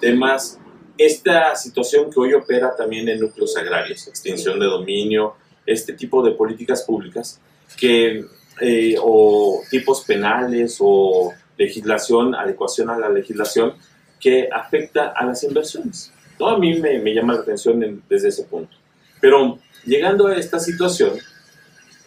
temas, 0.00 0.58
esta 0.98 1.54
situación 1.54 2.10
que 2.10 2.18
hoy 2.18 2.34
opera 2.34 2.74
también 2.74 3.08
en 3.08 3.20
núcleos 3.20 3.56
agrarios, 3.56 4.08
extinción 4.08 4.58
de 4.58 4.66
dominio, 4.66 5.36
este 5.64 5.92
tipo 5.92 6.20
de 6.24 6.32
políticas 6.32 6.82
públicas 6.82 7.40
que, 7.78 8.24
eh, 8.60 8.96
o 9.00 9.62
tipos 9.70 10.00
penales 10.00 10.78
o 10.80 11.32
legislación, 11.56 12.34
adecuación 12.34 12.90
a 12.90 12.98
la 12.98 13.08
legislación 13.08 13.74
que 14.18 14.48
afecta 14.52 15.10
a 15.10 15.24
las 15.24 15.44
inversiones. 15.44 16.12
¿No? 16.38 16.48
A 16.48 16.58
mí 16.58 16.78
me, 16.80 16.98
me 17.00 17.14
llama 17.14 17.34
la 17.34 17.40
atención 17.40 17.82
en- 17.82 18.02
desde 18.08 18.28
ese 18.28 18.44
punto. 18.44 18.76
Pero 19.20 19.58
llegando 19.84 20.26
a 20.26 20.36
esta 20.36 20.58
situación, 20.58 21.12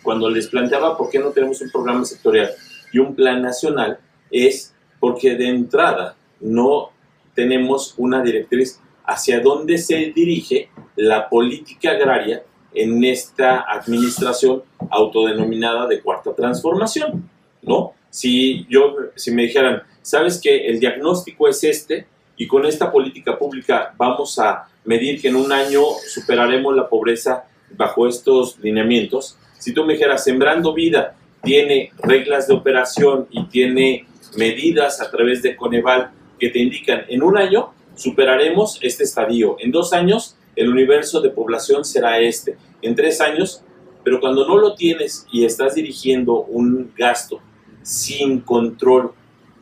cuando 0.04 0.30
les 0.30 0.48
planteaba 0.48 0.98
por 0.98 1.10
qué 1.10 1.20
no 1.20 1.30
tenemos 1.32 1.62
un 1.62 1.70
programa 1.72 2.06
sectorial 2.06 2.50
y 2.92 3.00
un 3.00 3.14
plan 3.16 3.42
nacional, 3.42 4.00
es 4.32 4.74
porque 5.00 5.36
de 5.36 5.48
entrada 5.50 6.16
no 6.40 6.92
tenemos 7.36 7.94
una 7.98 8.22
directriz 8.24 8.80
hacia 9.06 9.40
dónde 9.42 9.78
se 9.78 9.96
dirige 10.16 10.70
la 10.96 11.28
política 11.30 11.92
agraria 11.92 12.44
en 12.74 13.04
esta 13.04 13.62
administración 13.70 14.64
autodenominada 14.90 15.88
de 15.88 16.02
cuarta 16.02 16.34
transformación, 16.34 17.30
¿no? 17.62 17.94
Si 18.10 18.66
yo, 18.70 18.96
si 19.16 19.32
me 19.32 19.44
dijeran, 19.44 19.84
sabes 20.02 20.40
que 20.42 20.68
el 20.68 20.80
diagnóstico 20.80 21.48
es 21.48 21.64
este 21.64 22.08
y 22.42 22.48
con 22.48 22.66
esta 22.66 22.92
política 22.92 23.38
pública 23.38 23.94
vamos 23.96 24.40
a 24.40 24.68
medir 24.84 25.22
que 25.22 25.28
en 25.28 25.36
un 25.36 25.52
año 25.52 25.84
superaremos 26.08 26.76
la 26.76 26.90
pobreza 26.90 27.44
bajo 27.70 28.08
estos 28.08 28.58
lineamientos, 28.58 29.38
si 29.60 29.76
tú 29.76 29.86
me 29.86 29.94
dijeras, 29.94 30.24
Sembrando 30.24 30.74
Vida 30.74 31.16
tiene 31.44 31.92
reglas 32.00 32.48
de 32.48 32.56
operación 32.56 33.28
y 33.30 33.46
tiene 33.46 34.08
medidas 34.38 35.02
a 35.02 35.12
través 35.12 35.44
de 35.44 35.56
Coneval 35.56 36.10
que 36.40 36.50
te 36.50 36.58
indican 36.58 37.04
en 37.10 37.22
un 37.22 37.38
año 37.38 37.76
superaremos 37.94 38.80
este 38.82 39.04
estadio, 39.04 39.58
en 39.60 39.70
dos 39.70 39.94
años 39.94 40.36
el 40.56 40.68
universo 40.68 41.22
de 41.22 41.30
población 41.30 41.86
será 41.86 42.18
este, 42.18 42.58
en 42.82 42.96
tres 42.96 43.22
años, 43.22 43.62
pero 44.04 44.20
cuando 44.20 44.48
no 44.48 44.58
lo 44.58 44.74
tienes 44.74 45.28
y 45.32 45.46
estás 45.46 45.76
dirigiendo 45.76 46.42
un 46.42 46.92
gasto 46.98 47.40
sin 47.84 48.40
control, 48.40 49.12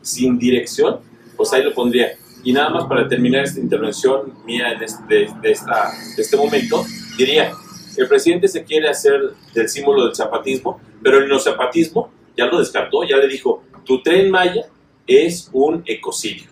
sin 0.02 0.40
dirección, 0.40 1.02
pues 1.36 1.52
ahí 1.52 1.62
lo 1.62 1.74
pondría. 1.74 2.12
Y 2.43 2.53
nada 2.53 2.69
más 2.69 2.86
para 2.86 3.08
terminar 3.08 3.43
esta 3.43 3.60
intervención 3.60 4.34
mía 4.46 4.72
en 4.72 4.84
este, 4.84 5.03
de, 5.08 5.29
de 5.41 5.51
esta, 5.51 5.91
de 6.15 6.22
este 6.22 6.38
momento, 6.38 6.86
diría, 7.17 7.51
el 7.98 8.08
presidente 8.08 8.48
se 8.48 8.63
quiere 8.63 8.88
hacer 8.89 9.19
del 9.53 9.67
símbolo 9.67 10.05
del 10.05 10.15
zapatismo, 10.15 10.79
pero 11.03 11.17
el 11.19 11.27
no 11.27 11.38
zapatismo 11.39 12.12
ya 12.38 12.46
lo 12.46 12.60
descartó, 12.60 13.03
ya 13.03 13.17
le 13.17 13.27
dijo, 13.27 13.63
tu 13.84 14.01
tren 14.01 14.29
Maya 14.31 14.65
es 15.05 15.50
un 15.51 15.84
ecocidio. 15.86 16.48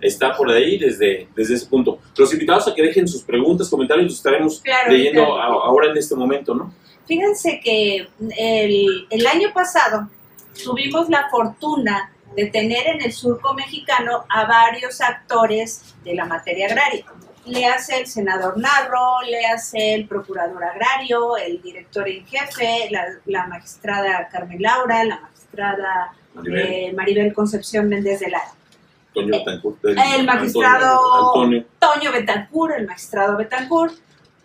Está 0.00 0.34
por 0.36 0.50
ahí 0.50 0.78
desde, 0.78 1.28
desde 1.34 1.54
ese 1.54 1.66
punto. 1.66 1.98
Los 2.16 2.32
invitados 2.32 2.68
a 2.68 2.74
que 2.74 2.82
dejen 2.82 3.08
sus 3.08 3.22
preguntas, 3.22 3.68
comentarios, 3.68 4.06
los 4.06 4.16
estaremos 4.16 4.60
Claro, 4.60 4.90
leyendo 4.92 5.24
claro. 5.24 5.62
a- 5.62 5.66
ahora 5.66 5.90
en 5.90 5.96
este 5.96 6.14
momento, 6.14 6.54
¿no? 6.54 6.72
Fíjense 7.06 7.60
que 7.62 8.06
el, 8.38 9.06
el 9.10 9.26
año 9.26 9.50
pasado 9.54 10.08
tuvimos 10.64 11.08
la 11.08 11.28
fortuna 11.30 12.10
de 12.36 12.46
tener 12.46 12.86
en 12.86 13.02
el 13.02 13.12
surco 13.12 13.54
mexicano 13.54 14.24
a 14.28 14.44
varios 14.44 15.00
actores 15.00 15.94
de 16.04 16.14
la 16.14 16.26
materia 16.26 16.66
agraria. 16.66 17.04
Le 17.46 17.64
hace 17.64 18.00
el 18.00 18.06
senador 18.06 18.58
Narro, 18.58 19.22
le 19.28 19.46
hace 19.46 19.94
el 19.94 20.06
procurador 20.06 20.62
agrario, 20.62 21.36
el 21.36 21.62
director 21.62 22.08
en 22.08 22.26
jefe, 22.26 22.88
la, 22.90 23.04
la 23.24 23.46
magistrada 23.46 24.28
Carmen 24.30 24.60
Laura, 24.60 25.02
la 25.04 25.20
magistrada 25.20 26.12
Maribel, 26.34 26.60
eh, 26.66 26.92
Maribel 26.94 27.32
Concepción 27.32 27.88
Méndez 27.88 28.20
de 28.20 28.30
Lara. 28.30 28.52
Betancourt, 29.38 29.82
el- 29.86 29.98
el 29.98 30.26
magistrado- 30.26 31.28
Antonio, 31.28 31.64
Toño 31.78 32.12
Betancourt, 32.12 32.74
el 32.76 32.86
magistrado 32.86 33.36
Betancourt, 33.38 33.94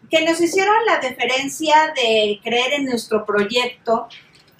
que 0.10 0.24
nos 0.24 0.40
hicieron 0.40 0.76
la 0.86 1.00
deferencia 1.00 1.92
de 1.96 2.40
creer 2.44 2.74
en 2.74 2.86
nuestro 2.86 3.26
proyecto, 3.26 4.08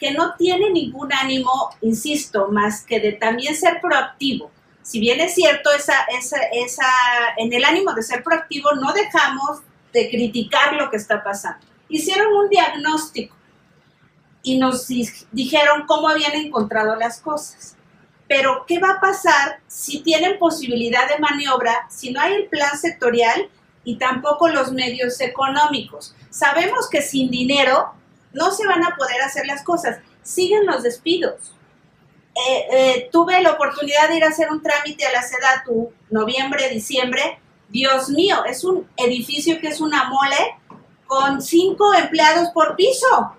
que 0.02 0.12
no 0.12 0.34
tiene 0.36 0.72
ningún 0.72 1.14
ánimo, 1.14 1.52
insisto, 1.82 2.48
más 2.50 2.84
que 2.84 3.00
de 3.00 3.12
también 3.14 3.56
ser 3.56 3.80
proactivo. 3.80 4.50
Si 4.82 5.00
bien 5.00 5.22
es 5.22 5.36
cierto, 5.36 5.72
esa, 5.72 5.94
esa, 6.20 6.38
esa, 6.52 6.88
en 7.38 7.54
el 7.54 7.64
ánimo 7.64 7.94
de 7.94 8.02
ser 8.02 8.24
proactivo 8.24 8.72
no 8.74 8.92
dejamos 8.94 9.60
de 9.94 10.10
criticar 10.10 10.74
lo 10.74 10.90
que 10.90 10.98
está 10.98 11.24
pasando. 11.24 11.66
Hicieron 11.88 12.34
un 12.34 12.50
diagnóstico 12.50 13.36
y 14.42 14.58
nos 14.58 14.88
di- 14.88 15.08
dijeron 15.32 15.86
cómo 15.86 16.10
habían 16.10 16.34
encontrado 16.34 16.96
las 16.96 17.22
cosas. 17.22 17.78
pero 18.28 18.64
¿qué 18.66 18.80
va 18.80 18.92
a 18.92 19.00
pasar 19.02 19.60
si 19.68 20.00
tienen 20.04 20.40
posibilidad 20.40 21.06
de 21.10 21.20
maniobra, 21.20 21.86
si 21.90 22.12
no 22.12 22.22
hay 22.22 22.34
el 22.36 22.46
plan 22.48 22.78
sectorial 22.78 23.50
y 23.84 23.98
tampoco 23.98 24.48
los 24.48 24.72
medios 24.72 25.20
económicos? 25.20 26.16
Sabemos 26.30 26.90
que 26.90 27.02
sin 27.02 27.30
dinero 27.30 27.94
no 28.34 28.52
se 28.52 28.66
van 28.66 28.84
a 28.84 28.96
poder 28.96 29.22
hacer 29.22 29.46
las 29.46 29.64
cosas. 29.64 30.00
Siguen 30.24 30.66
los 30.66 30.84
despidos. 30.84 31.56
Eh, 32.34 32.68
eh, 32.72 33.10
tuve 33.12 33.42
la 33.42 33.52
oportunidad 33.52 34.08
de 34.10 34.18
ir 34.18 34.24
a 34.24 34.30
hacer 34.30 34.50
un 34.50 34.62
trámite 34.62 35.06
a 35.06 35.12
la 35.12 35.22
SEDATU 35.22 35.92
noviembre, 36.10 36.70
diciembre. 36.70 37.40
Dios 37.70 38.10
mío, 38.10 38.44
es 38.46 38.64
un 38.64 38.90
edificio 38.98 39.60
que 39.60 39.68
es 39.68 39.82
una 39.82 40.06
mole 40.06 40.58
con 41.08 41.42
cinco 41.42 41.94
empleados 41.94 42.50
por 42.54 42.76
piso. 42.76 43.36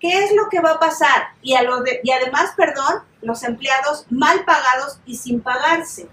¿Qué 0.00 0.24
es 0.24 0.32
lo 0.34 0.48
que 0.48 0.60
va 0.60 0.72
a 0.72 0.80
pasar? 0.80 1.28
Y, 1.42 1.54
y 1.54 2.10
además, 2.10 2.52
perdón, 2.56 3.02
los 3.22 3.42
empleados 3.44 4.06
mal 4.10 4.44
pagados 4.44 4.98
y 5.06 5.16
sin 5.16 5.40
pagarse. 5.40 6.08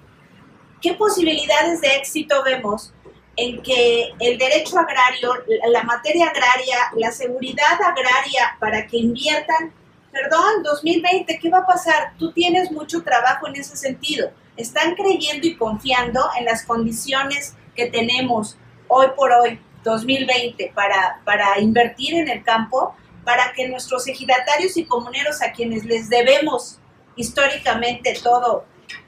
¿Qué 0.82 0.94
posibilidades 0.94 1.82
de 1.82 1.96
éxito 1.96 2.44
vemos 2.44 2.94
en 3.36 3.62
que 3.62 4.14
el 4.20 4.38
derecho 4.38 4.78
agrario, 4.78 5.34
la 5.70 5.84
materia 5.84 6.28
agraria, 6.28 6.78
la 6.96 7.12
seguridad 7.12 7.82
agraria 7.82 8.58
para 8.60 8.86
que 8.86 8.98
inviertan, 8.98 9.74
perdón, 10.12 10.62
2020, 10.64 11.40
¿qué 11.40 11.50
va 11.50 11.60
a 11.60 11.66
pasar? 11.66 12.14
Tú 12.20 12.32
tienes 12.32 12.72
mucho 12.72 13.02
trabajo 13.02 13.48
en 13.48 13.56
ese 13.56 13.76
sentido. 13.76 14.30
Están 14.56 14.94
creyendo 14.96 15.48
y 15.48 15.56
confiando 15.56 16.30
en 16.38 16.46
las 16.46 16.64
condiciones 16.64 17.56
que 17.76 17.88
tenemos 17.88 18.58
hoy 18.88 19.08
por 19.16 19.32
hoy, 19.32 19.60
2020, 19.84 20.72
para, 20.76 21.20
para 21.26 21.60
invertir 21.60 22.14
en 22.14 22.30
el 22.30 22.44
campo, 22.44 22.96
para 23.26 23.52
que 23.54 23.68
nuestros 23.68 24.08
ejidatarios 24.08 24.78
y 24.78 24.86
comuneros 24.86 25.42
a 25.42 25.52
quienes 25.52 25.86
les 25.86 26.10
debemos 26.10 26.80
históricamente 27.16 28.14
todo, 28.22 28.66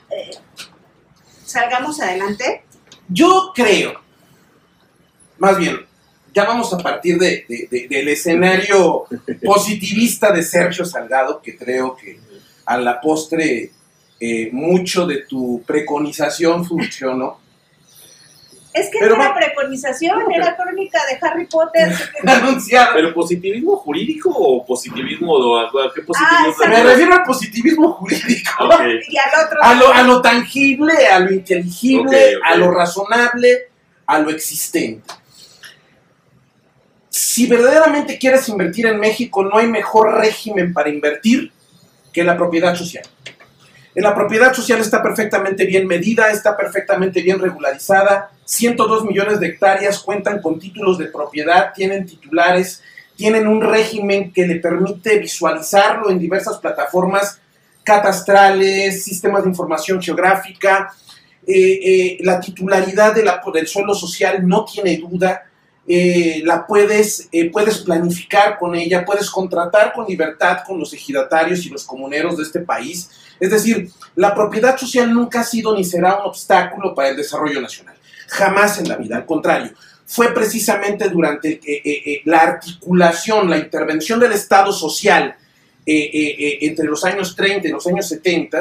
eh, 0.10 0.32
salgamos 1.44 2.00
adelante? 2.02 2.66
Yo 3.08 3.52
creo, 3.54 4.02
más 5.38 5.58
bien, 5.58 5.86
ya 6.34 6.44
vamos 6.44 6.74
a 6.74 6.78
partir 6.78 7.18
de, 7.18 7.46
del 7.90 8.08
escenario 8.10 9.06
positivista 9.44 10.32
de 10.32 10.44
Sergio 10.44 10.86
Salgado, 10.86 11.42
que 11.42 11.56
creo 11.56 11.96
que 11.96 12.20
a 12.66 12.78
la 12.78 13.00
postre 13.00 13.72
eh, 14.20 14.50
mucho 14.52 15.06
de 15.08 15.24
tu 15.24 15.64
preconización 15.66 16.66
funcionó. 16.66 17.40
Es 18.74 18.90
que 18.90 19.00
no 19.00 19.16
era 19.16 19.34
preconización, 19.34 20.20
era 20.34 20.58
crónica 20.58 21.00
de 21.10 21.26
Harry 21.26 21.46
Potter. 21.46 21.94
Anunciado. 22.28 22.90
¿Pero 22.96 23.14
positivismo 23.14 23.78
jurídico 23.78 24.30
o 24.30 24.66
positivismo? 24.66 25.58
¿A 25.58 25.72
qué 25.96 26.02
positivismo? 26.02 26.66
Ah, 26.66 26.68
me 26.68 26.84
refiero 26.84 27.14
al 27.14 27.24
positivismo 27.24 27.94
jurídico. 27.94 28.52
Y 29.10 29.18
al 29.18 29.46
otro. 29.46 29.64
A 29.64 29.74
lo, 29.76 29.94
a 29.94 30.04
lo 30.04 30.22
tangible, 30.22 31.08
a 31.08 31.20
lo 31.20 31.32
inteligible, 31.32 32.36
a 32.44 32.58
lo 32.58 32.72
razonable, 32.72 33.70
a 34.06 34.20
lo 34.20 34.30
existente. 34.30 35.14
Si 37.18 37.48
verdaderamente 37.48 38.18
quieres 38.18 38.50
invertir 38.50 38.88
en 38.88 39.00
México, 39.00 39.42
no 39.46 39.58
hay 39.58 39.68
mejor 39.68 40.16
régimen 40.16 40.74
para 40.74 40.90
invertir 40.90 41.50
que 42.12 42.26
la 42.26 42.36
propiedad 42.36 42.76
social. 42.76 43.06
La 43.94 44.14
propiedad 44.14 44.54
social 44.54 44.82
está 44.82 45.02
perfectamente 45.02 45.64
bien 45.66 45.88
medida, 45.88 46.30
está 46.30 46.58
perfectamente 46.58 47.22
bien 47.22 47.40
regularizada. 47.40 48.32
102 48.44 49.06
millones 49.06 49.40
de 49.40 49.48
hectáreas 49.48 50.00
cuentan 50.00 50.42
con 50.42 50.60
títulos 50.60 50.98
de 50.98 51.06
propiedad, 51.06 51.72
tienen 51.74 52.06
titulares, 52.06 52.84
tienen 53.16 53.48
un 53.48 53.62
régimen 53.62 54.34
que 54.34 54.46
le 54.46 54.56
permite 54.56 55.18
visualizarlo 55.18 56.10
en 56.10 56.20
diversas 56.20 56.58
plataformas 56.58 57.40
catastrales, 57.82 59.06
sistemas 59.06 59.44
de 59.44 59.52
información 59.52 60.02
geográfica. 60.02 60.94
Eh, 61.48 61.54
eh, 61.56 62.18
la 62.24 62.42
titularidad 62.42 63.16
de 63.16 63.24
la, 63.24 63.42
del 63.54 63.68
suelo 63.68 63.96
social 63.96 64.46
no 64.46 64.66
tiene 64.66 64.98
duda. 64.98 65.46
Eh, 65.88 66.42
la 66.44 66.66
puedes, 66.66 67.30
puedes 67.52 67.78
planificar 67.80 68.58
con 68.58 68.76
ella, 68.76 69.06
puedes 69.06 69.30
contratar 69.30 69.94
con 69.94 70.08
libertad 70.08 70.60
con 70.66 70.80
los 70.80 70.94
ejidatarios 70.94 71.66
y 71.66 71.70
los 71.70 71.84
comuneros 71.84 72.38
de 72.38 72.44
este 72.44 72.60
país 72.60 73.10
es 73.40 73.52
decir, 73.52 73.90
la 74.16 74.34
propiedad 74.34 74.78
social 74.78 75.14
nunca 75.14 75.42
ha 75.42 75.44
sido 75.44 75.76
ni 75.76 75.84
será 75.84 76.16
un 76.16 76.28
obstáculo 76.28 76.94
para 76.96 77.10
el 77.10 77.18
desarrollo 77.18 77.62
nacional. 77.62 77.96
Jamás 78.28 78.80
en 78.80 78.88
la 78.88 78.98
vida, 78.98 79.18
al 79.18 79.26
contrario. 79.26 79.72
Fue 80.06 80.34
precisamente 80.34 81.10
durante 81.10 81.54
eh, 81.54 81.62
eh, 81.66 81.82
eh, 82.06 82.22
la 82.26 82.42
articulación, 82.42 83.50
la 83.50 83.58
intervención 83.58 84.20
del 84.20 84.34
Estado 84.34 84.72
social 84.72 85.36
entre 85.88 86.88
los 86.88 87.06
años 87.06 87.36
30 87.36 87.68
y 87.68 87.72
los 87.72 87.86
años 87.86 88.08
70, 88.08 88.60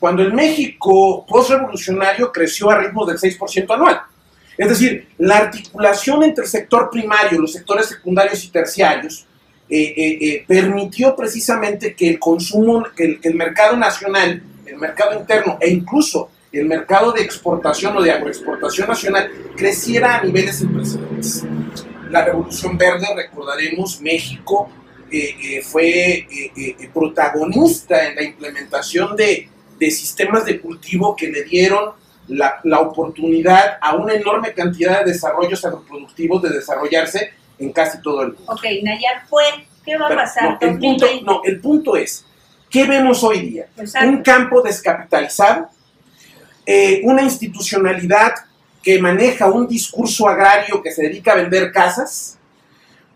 cuando 0.00 0.22
el 0.22 0.32
México 0.32 1.24
postrevolucionario 1.24 2.32
creció 2.32 2.68
a 2.68 2.78
ritmos 2.78 3.06
del 3.06 3.18
6% 3.18 3.72
anual. 3.72 4.00
Es 4.56 4.68
decir, 4.68 5.08
la 5.18 5.38
articulación 5.38 6.22
entre 6.22 6.44
el 6.44 6.50
sector 6.50 6.88
primario, 6.90 7.40
los 7.40 7.52
sectores 7.52 7.86
secundarios 7.86 8.44
y 8.44 8.48
terciarios, 8.48 9.26
eh, 9.68 9.94
eh, 9.96 10.18
eh, 10.20 10.44
permitió 10.46 11.16
precisamente 11.16 11.94
que 11.94 12.10
el 12.10 12.18
consumo, 12.18 12.84
que 12.94 13.18
el, 13.22 13.34
mercado 13.34 13.76
nacional, 13.76 14.42
el 14.66 14.76
mercado 14.76 15.18
interno 15.18 15.56
e 15.60 15.70
incluso 15.70 16.30
el 16.52 16.66
mercado 16.66 17.12
de 17.12 17.22
exportación 17.22 17.96
o 17.96 18.02
de 18.02 18.12
agroexportación 18.12 18.88
nacional 18.88 19.30
creciera 19.56 20.18
a 20.18 20.22
niveles 20.22 20.58
sin 20.58 20.72
precedentes. 20.72 21.44
La 22.10 22.24
Revolución 22.24 22.78
Verde, 22.78 23.06
recordaremos, 23.16 24.00
México 24.00 24.70
fue 25.62 26.26
protagonista 26.92 28.06
en 28.08 28.16
la 28.16 28.22
implementación 28.22 29.16
de, 29.16 29.48
de, 29.78 29.90
sistemas 29.90 30.44
de 30.44 30.60
cultivo 30.60 31.16
que 31.16 31.28
le 31.28 31.42
dieron 31.44 31.92
la, 32.28 32.60
la 32.64 32.80
oportunidad 32.80 33.78
a 33.80 33.96
una 33.96 34.14
enorme 34.14 34.52
cantidad 34.52 35.04
de 35.04 35.12
desarrollos 35.12 35.64
agroproductivos 35.64 36.42
de 36.42 36.50
desarrollarse 36.50 37.32
en 37.58 37.72
casi 37.72 38.00
todo 38.00 38.22
el 38.22 38.28
mundo. 38.32 38.52
Ok, 38.52 38.64
Nayar 38.82 39.26
fue, 39.28 39.44
¿qué 39.84 39.96
va 39.96 40.08
a 40.08 40.16
pasar? 40.16 40.58
No, 40.60 40.68
el, 40.68 40.78
punto, 40.78 41.06
no, 41.24 41.40
el 41.44 41.60
punto 41.60 41.96
es, 41.96 42.24
¿qué 42.70 42.86
vemos 42.86 43.22
hoy 43.22 43.40
día? 43.40 43.66
Un 44.02 44.22
campo 44.22 44.62
descapitalizado, 44.62 45.68
eh, 46.66 47.00
una 47.04 47.22
institucionalidad 47.22 48.32
que 48.82 49.00
maneja 49.00 49.46
un 49.46 49.66
discurso 49.66 50.28
agrario 50.28 50.82
que 50.82 50.92
se 50.92 51.02
dedica 51.02 51.32
a 51.32 51.36
vender 51.36 51.72
casas, 51.72 52.38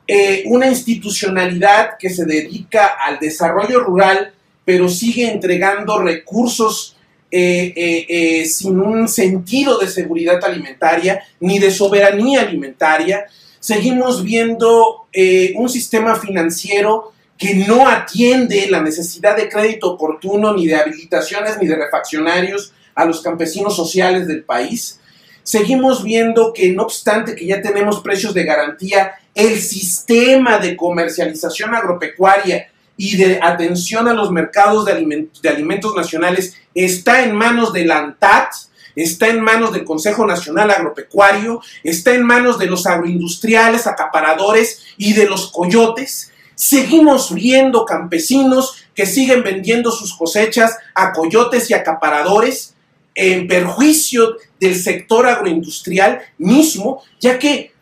eh, 0.06 0.44
una 0.46 0.66
institucionalidad 0.66 1.98
que 1.98 2.08
se 2.08 2.24
dedica 2.24 2.96
al 2.98 3.18
desarrollo 3.18 3.80
rural, 3.80 4.32
pero 4.64 4.88
sigue 4.88 5.30
entregando 5.30 5.98
recursos 6.00 6.96
eh, 7.30 8.46
sin 8.46 8.80
un 8.80 9.08
sentido 9.08 9.78
de 9.78 9.88
seguridad 9.88 10.42
alimentaria 10.44 11.22
ni 11.40 11.58
de 11.58 11.70
soberanía 11.70 12.42
alimentaria, 12.42 13.26
seguimos 13.60 14.24
viendo 14.24 15.08
eh, 15.12 15.52
un 15.56 15.68
sistema 15.68 16.16
financiero 16.16 17.12
que 17.36 17.54
no 17.54 17.88
atiende 17.88 18.66
la 18.68 18.82
necesidad 18.82 19.36
de 19.36 19.48
crédito 19.48 19.92
oportuno, 19.92 20.54
ni 20.54 20.66
de 20.66 20.74
habilitaciones, 20.74 21.58
ni 21.60 21.66
de 21.68 21.76
refaccionarios 21.76 22.72
a 22.94 23.04
los 23.04 23.20
campesinos 23.20 23.76
sociales 23.76 24.26
del 24.26 24.42
país. 24.42 25.00
Seguimos 25.44 26.02
viendo 26.02 26.52
que 26.52 26.72
no 26.72 26.82
obstante 26.82 27.36
que 27.36 27.46
ya 27.46 27.62
tenemos 27.62 28.00
precios 28.00 28.34
de 28.34 28.44
garantía, 28.44 29.12
el 29.34 29.60
sistema 29.60 30.58
de 30.58 30.76
comercialización 30.76 31.74
agropecuaria 31.74 32.70
y 33.00 33.16
de 33.16 33.38
atención 33.40 34.08
a 34.08 34.12
los 34.12 34.32
mercados 34.32 34.84
de, 34.84 34.92
alimentos 35.48 35.94
nacionales 35.94 36.56
está 36.74 37.22
en 37.22 37.34
manos 37.34 37.72
de 37.72 37.87
la 37.87 37.98
ANTAT, 37.98 38.52
está 38.96 39.28
en 39.28 39.40
manos 39.40 39.72
del 39.72 39.84
Consejo 39.84 40.26
Nacional 40.26 40.72
Agropecuario, 40.72 41.62
está 41.84 42.12
en 42.12 42.24
manos 42.24 42.58
de 42.58 42.66
los 42.66 42.87
agroindustriales, 42.87 43.87
acaparadores 43.87 44.82
y 44.96 45.12
de 45.12 45.26
los 45.26 45.52
coyotes. 45.52 46.32
Seguimos 46.56 47.32
viendo 47.32 47.84
campesinos 47.84 48.84
que 48.96 49.06
siguen 49.06 49.44
vendiendo 49.44 49.92
sus 49.92 50.12
cosechas 50.16 50.76
a 50.92 51.12
coyotes 51.12 51.70
y 51.70 51.74
acaparadores 51.74 52.74
en 53.14 53.46
perjuicio 53.46 54.38
del 54.58 54.74
sector 54.74 55.28
agroindustrial 55.28 56.20
mismo, 56.37 57.04
ya 57.20 57.38
que 57.38 57.72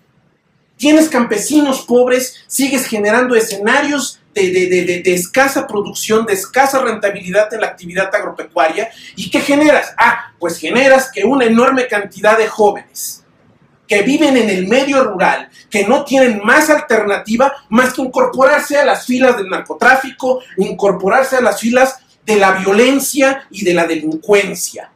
tienes 0.76 1.09
campesinos 1.09 1.87
pobres, 1.87 2.44
sigues 2.46 2.87
generando 2.87 3.35
escenarios 3.35 4.20
de, 4.42 5.14
escasa 5.14 5.66
producción, 5.66 6.27
de 6.27 6.35
escasa 6.35 6.81
rentabilidad 6.81 7.53
en 7.55 7.62
la 7.62 7.68
actividad 7.68 8.14
agropecuaria. 8.14 8.90
¿Y 9.16 9.31
qué 9.31 9.40
generas? 9.40 9.94
Ah, 9.99 10.33
pues 10.38 10.59
generas 10.59 11.11
que 11.11 11.25
una 11.25 11.46
enorme 11.46 11.87
cantidad 11.87 12.37
de 12.37 12.46
jóvenes 12.46 13.25
que 13.88 14.03
viven 14.03 14.37
en 14.37 14.51
el 14.51 14.66
medio 14.66 15.05
rural, 15.05 15.49
que 15.70 15.87
no 15.87 16.05
tienen 16.05 16.40
más 16.42 16.70
alternativa 16.70 17.53
más 17.68 17.94
que 17.94 18.03
incorporarse 18.03 18.77
a 18.77 18.85
las 18.85 19.07
filas 19.07 19.37
del 19.37 19.49
narcotráfico, 19.49 20.40
incorporarse 20.57 21.37
a 21.37 21.40
las 21.40 21.61
filas 21.61 22.01
de 22.25 22.37
la 22.37 22.53
violencia 22.53 23.46
y 23.51 23.64
de 23.64 23.75
la 23.75 23.87
delincuencia. 23.87 24.90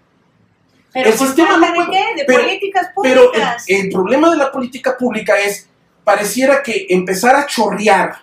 Pero 0.93 1.11
el 1.11 1.17
sistema 1.17 1.71
de 1.71 1.79
qué? 1.89 2.05
De 2.17 2.25
políticas 2.25 2.89
públicas. 2.93 3.65
Pero 3.67 3.81
el, 3.81 3.91
problema 3.91 4.31
de 4.31 4.37
la 4.37 4.51
política 4.51 4.99
pública 4.99 5.39
es, 5.39 5.69
pareciera 6.03 6.63
que 6.63 6.87
empezar 6.91 7.37
a 7.37 7.47
chorrear 7.47 8.17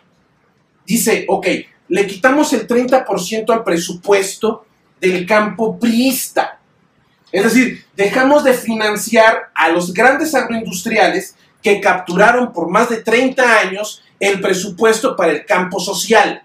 dice, 0.88 1.26
ok, 1.28 1.48
le 1.90 2.08
quitamos 2.08 2.52
el 2.54 2.68
30% 2.68 3.50
al 3.52 3.64
presupuesto 3.64 4.66
del 5.00 5.26
campo 5.26 5.78
priista. 5.78 6.60
Es 7.32 7.44
decir, 7.44 7.86
dejamos 7.96 8.44
de 8.46 8.54
financiar 8.54 9.52
a 9.54 9.70
los 9.70 9.94
grandes 9.94 10.34
agroindustriales 10.34 11.36
que 11.62 11.82
capturaron 11.82 12.54
por 12.54 12.70
más 12.70 12.90
de 12.90 13.02
30 13.02 13.60
años 13.60 14.02
el 14.20 14.40
presupuesto 14.40 15.16
para 15.16 15.34
el 15.34 15.46
campo 15.46 15.80
social. 15.80 16.42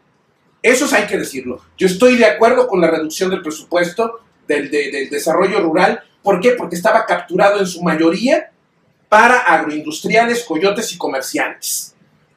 Eso 0.60 0.88
hay 0.94 1.06
que 1.06 1.18
decirlo. 1.18 1.60
Yo 1.78 1.86
estoy 1.86 2.16
de 2.16 2.26
acuerdo 2.26 2.66
con 2.66 2.80
la 2.80 2.90
reducción 2.90 3.30
del 3.30 3.42
presupuesto 3.42 4.20
del, 4.46 4.70
del 4.70 5.08
desarrollo 5.08 5.60
rural. 5.60 6.02
¿Por 6.22 6.40
qué? 6.40 6.52
Porque 6.52 6.76
estaba 6.76 7.06
capturado 7.06 7.58
en 7.60 7.66
su 7.66 7.82
mayoría 7.82 8.50
para 9.08 9.38
agroindustriales, 9.38 10.44
coyotes 10.44 10.92
y 10.92 10.98
comerciantes 10.98 11.91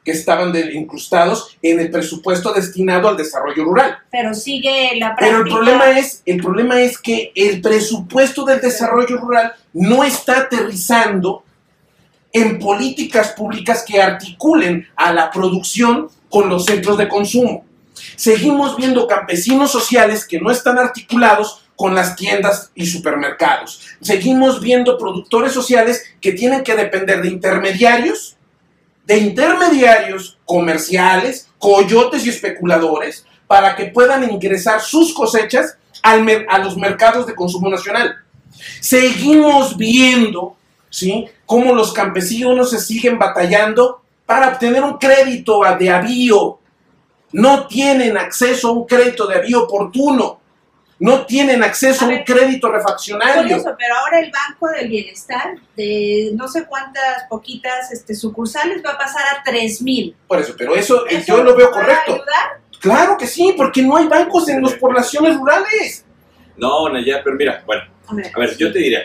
que 0.06 0.12
estaban 0.12 0.52
de, 0.52 0.72
incrustados 0.72 1.58
en 1.60 1.80
el 1.80 1.90
presupuesto 1.90 2.52
destinado 2.52 3.08
al 3.08 3.16
desarrollo 3.16 3.64
rural. 3.64 3.98
Pero 4.12 4.34
sigue 4.34 4.94
la 4.94 5.16
práctica. 5.16 5.18
Pero 5.18 5.38
el 5.38 5.52
problema 5.52 5.98
es, 5.98 6.22
el 6.24 6.40
problema 6.40 6.80
es 6.80 6.96
que 6.96 7.32
el 7.34 7.60
presupuesto 7.60 8.44
del 8.44 8.60
desarrollo 8.60 9.16
rural 9.16 9.52
no 9.72 10.04
está 10.04 10.42
aterrizando 10.42 11.42
en 12.32 12.60
políticas 12.60 13.32
públicas 13.32 13.84
que 13.84 14.00
articulen 14.00 14.86
a 14.94 15.12
la 15.12 15.28
producción 15.28 16.08
con 16.30 16.48
los 16.48 16.66
centros 16.66 16.98
de 16.98 17.08
consumo. 17.08 17.64
Seguimos 18.14 18.76
viendo 18.76 19.08
campesinos 19.08 19.72
sociales 19.72 20.24
que 20.24 20.40
no 20.40 20.52
están 20.52 20.78
articulados 20.78 21.64
con 21.74 21.96
las 21.96 22.14
tiendas 22.14 22.70
y 22.76 22.86
supermercados. 22.86 23.80
Seguimos 24.00 24.60
viendo 24.60 24.98
productores 24.98 25.50
sociales 25.52 26.04
que 26.20 26.30
tienen 26.30 26.62
que 26.62 26.76
depender 26.76 27.22
de 27.22 27.28
intermediarios 27.28 28.35
de 29.06 29.18
intermediarios 29.18 30.38
comerciales, 30.44 31.48
coyotes 31.58 32.26
y 32.26 32.30
especuladores 32.30 33.24
para 33.46 33.76
que 33.76 33.86
puedan 33.86 34.28
ingresar 34.30 34.80
sus 34.80 35.14
cosechas 35.14 35.78
al 36.02 36.46
a 36.48 36.58
los 36.58 36.76
mercados 36.76 37.26
de 37.26 37.34
consumo 37.34 37.70
nacional. 37.70 38.16
Seguimos 38.80 39.76
viendo 39.76 40.56
¿sí? 40.90 41.26
cómo 41.44 41.74
los 41.74 41.92
campesinos 41.92 42.70
se 42.70 42.80
siguen 42.80 43.18
batallando 43.18 44.02
para 44.24 44.48
obtener 44.48 44.82
un 44.82 44.98
crédito 44.98 45.60
de 45.78 45.90
avío. 45.90 46.58
No 47.32 47.66
tienen 47.66 48.16
acceso 48.16 48.68
a 48.68 48.72
un 48.72 48.86
crédito 48.86 49.26
de 49.26 49.36
avío 49.36 49.64
oportuno 49.64 50.40
no 50.98 51.26
tienen 51.26 51.62
acceso 51.62 52.06
a, 52.06 52.08
un 52.08 52.24
crédito 52.24 52.70
refaccionario. 52.70 53.62
pero 53.78 53.94
ahora 53.96 54.20
el 54.20 54.30
Banco 54.30 54.68
del 54.68 54.88
Bienestar, 54.88 55.56
de 55.76 56.30
no 56.34 56.48
sé 56.48 56.66
cuántas 56.66 57.24
poquitas 57.28 57.92
este, 57.92 58.14
sucursales, 58.14 58.82
va 58.84 58.92
a 58.92 58.98
pasar 58.98 59.22
a 59.36 59.42
3 59.44 59.82
mil. 59.82 60.16
Por 60.26 60.40
eso, 60.40 60.54
pero 60.56 60.74
eso, 60.74 61.06
eh, 61.08 61.22
yo 61.26 61.42
lo 61.42 61.54
veo 61.54 61.70
correcto. 61.70 62.14
Ayudar? 62.14 62.60
Claro 62.80 63.16
que 63.18 63.26
sí, 63.26 63.54
porque 63.56 63.82
no 63.82 63.96
hay 63.96 64.06
bancos 64.06 64.48
en 64.48 64.62
las 64.62 64.74
poblaciones 64.74 65.36
rurales. 65.36 66.04
No, 66.56 66.88
Naya, 66.88 67.20
pero 67.22 67.36
mira, 67.36 67.62
bueno, 67.66 67.82
a 68.08 68.38
ver, 68.38 68.56
yo 68.56 68.72
te 68.72 68.78
diría, 68.78 69.00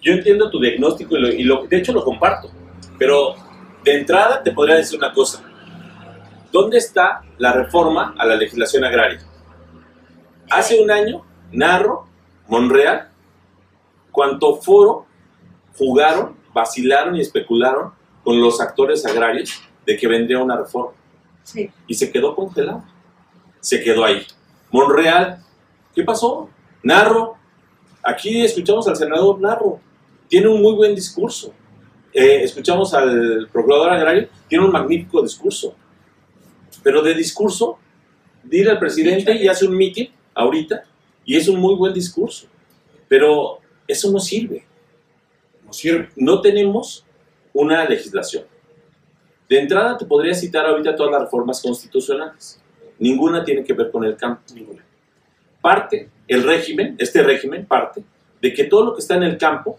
yo 0.00 0.12
entiendo 0.12 0.50
tu 0.50 0.60
diagnóstico 0.60 1.16
y, 1.16 1.44
lo, 1.44 1.66
de 1.66 1.76
hecho 1.76 1.92
lo 1.92 2.04
comparto, 2.04 2.50
pero 2.98 3.36
de 3.84 3.98
entrada 3.98 4.42
te 4.42 4.50
podría 4.50 4.76
decir 4.76 4.98
una 4.98 5.12
cosa. 5.12 5.42
¿Dónde 6.50 6.78
está 6.78 7.22
la 7.38 7.52
reforma 7.52 8.14
a 8.18 8.26
la 8.26 8.34
legislación 8.34 8.84
agraria? 8.84 9.20
Hace 10.52 10.78
un 10.78 10.90
año, 10.90 11.24
Narro, 11.50 12.04
Monreal, 12.46 13.08
cuánto 14.10 14.56
foro 14.56 15.06
jugaron, 15.78 16.36
vacilaron 16.52 17.16
y 17.16 17.22
especularon 17.22 17.92
con 18.22 18.38
los 18.38 18.60
actores 18.60 19.06
agrarios 19.06 19.62
de 19.86 19.96
que 19.96 20.06
vendría 20.06 20.40
una 20.40 20.58
reforma. 20.58 20.92
Y 21.86 21.94
se 21.94 22.12
quedó 22.12 22.36
congelado. 22.36 22.84
Se 23.60 23.82
quedó 23.82 24.04
ahí. 24.04 24.26
Monreal, 24.70 25.42
¿qué 25.94 26.04
pasó? 26.04 26.50
Narro, 26.82 27.38
aquí 28.02 28.44
escuchamos 28.44 28.86
al 28.86 28.96
senador 28.96 29.40
Narro, 29.40 29.80
tiene 30.28 30.48
un 30.48 30.60
muy 30.60 30.74
buen 30.74 30.94
discurso. 30.94 31.54
Eh, 32.12 32.42
escuchamos 32.42 32.92
al 32.92 33.48
procurador 33.50 33.92
agrario, 33.92 34.28
tiene 34.48 34.66
un 34.66 34.70
magnífico 34.70 35.22
discurso. 35.22 35.74
Pero 36.82 37.00
de 37.00 37.14
discurso, 37.14 37.78
dile 38.44 38.72
al 38.72 38.78
presidente 38.78 39.34
y 39.34 39.48
hace 39.48 39.64
un 39.64 39.78
mitin 39.78 40.10
ahorita 40.34 40.84
y 41.24 41.36
es 41.36 41.48
un 41.48 41.60
muy 41.60 41.74
buen 41.74 41.92
discurso, 41.92 42.46
pero 43.08 43.58
eso 43.86 44.10
no 44.10 44.18
sirve. 44.18 44.64
No 45.64 45.72
sirve. 45.72 46.10
No 46.16 46.40
tenemos 46.40 47.04
una 47.52 47.84
legislación. 47.84 48.44
De 49.48 49.60
entrada 49.60 49.96
te 49.98 50.06
podría 50.06 50.34
citar 50.34 50.66
ahorita 50.66 50.96
todas 50.96 51.12
las 51.12 51.22
reformas 51.22 51.60
constitucionales. 51.60 52.60
Ninguna 52.98 53.44
tiene 53.44 53.62
que 53.64 53.72
ver 53.72 53.90
con 53.90 54.04
el 54.04 54.16
campo. 54.16 54.42
Ninguna. 54.54 54.84
Parte, 55.60 56.10
el 56.26 56.42
régimen, 56.42 56.96
este 56.98 57.22
régimen 57.22 57.66
parte 57.66 58.02
de 58.40 58.52
que 58.52 58.64
todo 58.64 58.86
lo 58.86 58.94
que 58.94 59.00
está 59.00 59.14
en 59.16 59.22
el 59.24 59.38
campo, 59.38 59.78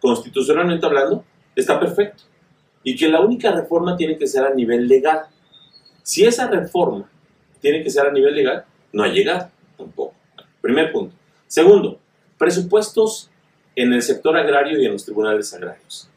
constitucionalmente 0.00 0.86
hablando, 0.86 1.24
está 1.54 1.78
perfecto. 1.78 2.24
Y 2.82 2.96
que 2.96 3.08
la 3.08 3.20
única 3.20 3.52
reforma 3.52 3.96
tiene 3.96 4.18
que 4.18 4.26
ser 4.26 4.44
a 4.44 4.52
nivel 4.52 4.88
legal. 4.88 5.26
Si 6.02 6.24
esa 6.24 6.48
reforma 6.48 7.08
tiene 7.60 7.82
que 7.82 7.90
ser 7.90 8.06
a 8.06 8.12
nivel 8.12 8.34
legal, 8.34 8.64
no 8.92 9.04
ha 9.04 9.08
llegado 9.08 9.50
tampoco. 9.76 10.14
Primer 10.60 10.92
punto. 10.92 11.14
Segundo, 11.46 12.00
presupuestos 12.38 13.30
en 13.76 13.92
el 13.92 14.02
sector 14.02 14.36
agrario 14.36 14.80
y 14.80 14.86
en 14.86 14.92
los 14.92 15.04
tribunales 15.04 15.52
agrarios. 15.54 16.08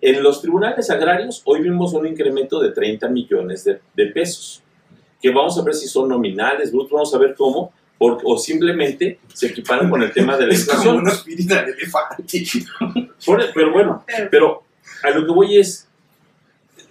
En 0.00 0.22
los 0.22 0.40
tribunales 0.40 0.90
agrarios 0.90 1.42
hoy 1.44 1.62
vimos 1.62 1.94
un 1.94 2.06
incremento 2.06 2.60
de 2.60 2.72
30 2.72 3.08
millones 3.08 3.64
de, 3.64 4.06
pesos, 4.06 4.62
que 5.20 5.30
vamos 5.30 5.58
a 5.58 5.62
ver 5.62 5.74
si 5.74 5.86
son 5.86 6.08
nominales, 6.08 6.72
vamos 6.72 7.14
a 7.14 7.18
ver 7.18 7.34
cómo, 7.34 7.72
o 7.98 8.38
simplemente 8.38 9.18
se 9.32 9.46
equiparan 9.46 9.88
con 9.88 10.02
el 10.02 10.12
tema 10.12 10.36
de 10.36 10.46
la 10.46 10.54
inflación. 10.54 11.06
Es 11.06 11.22
como 11.22 11.36
de 11.36 11.72
elefante. 11.72 12.24
pero 13.54 13.72
bueno, 13.72 14.04
pero 14.30 14.62
a 15.02 15.10
lo 15.10 15.24
que 15.24 15.32
voy 15.32 15.58
es, 15.58 15.88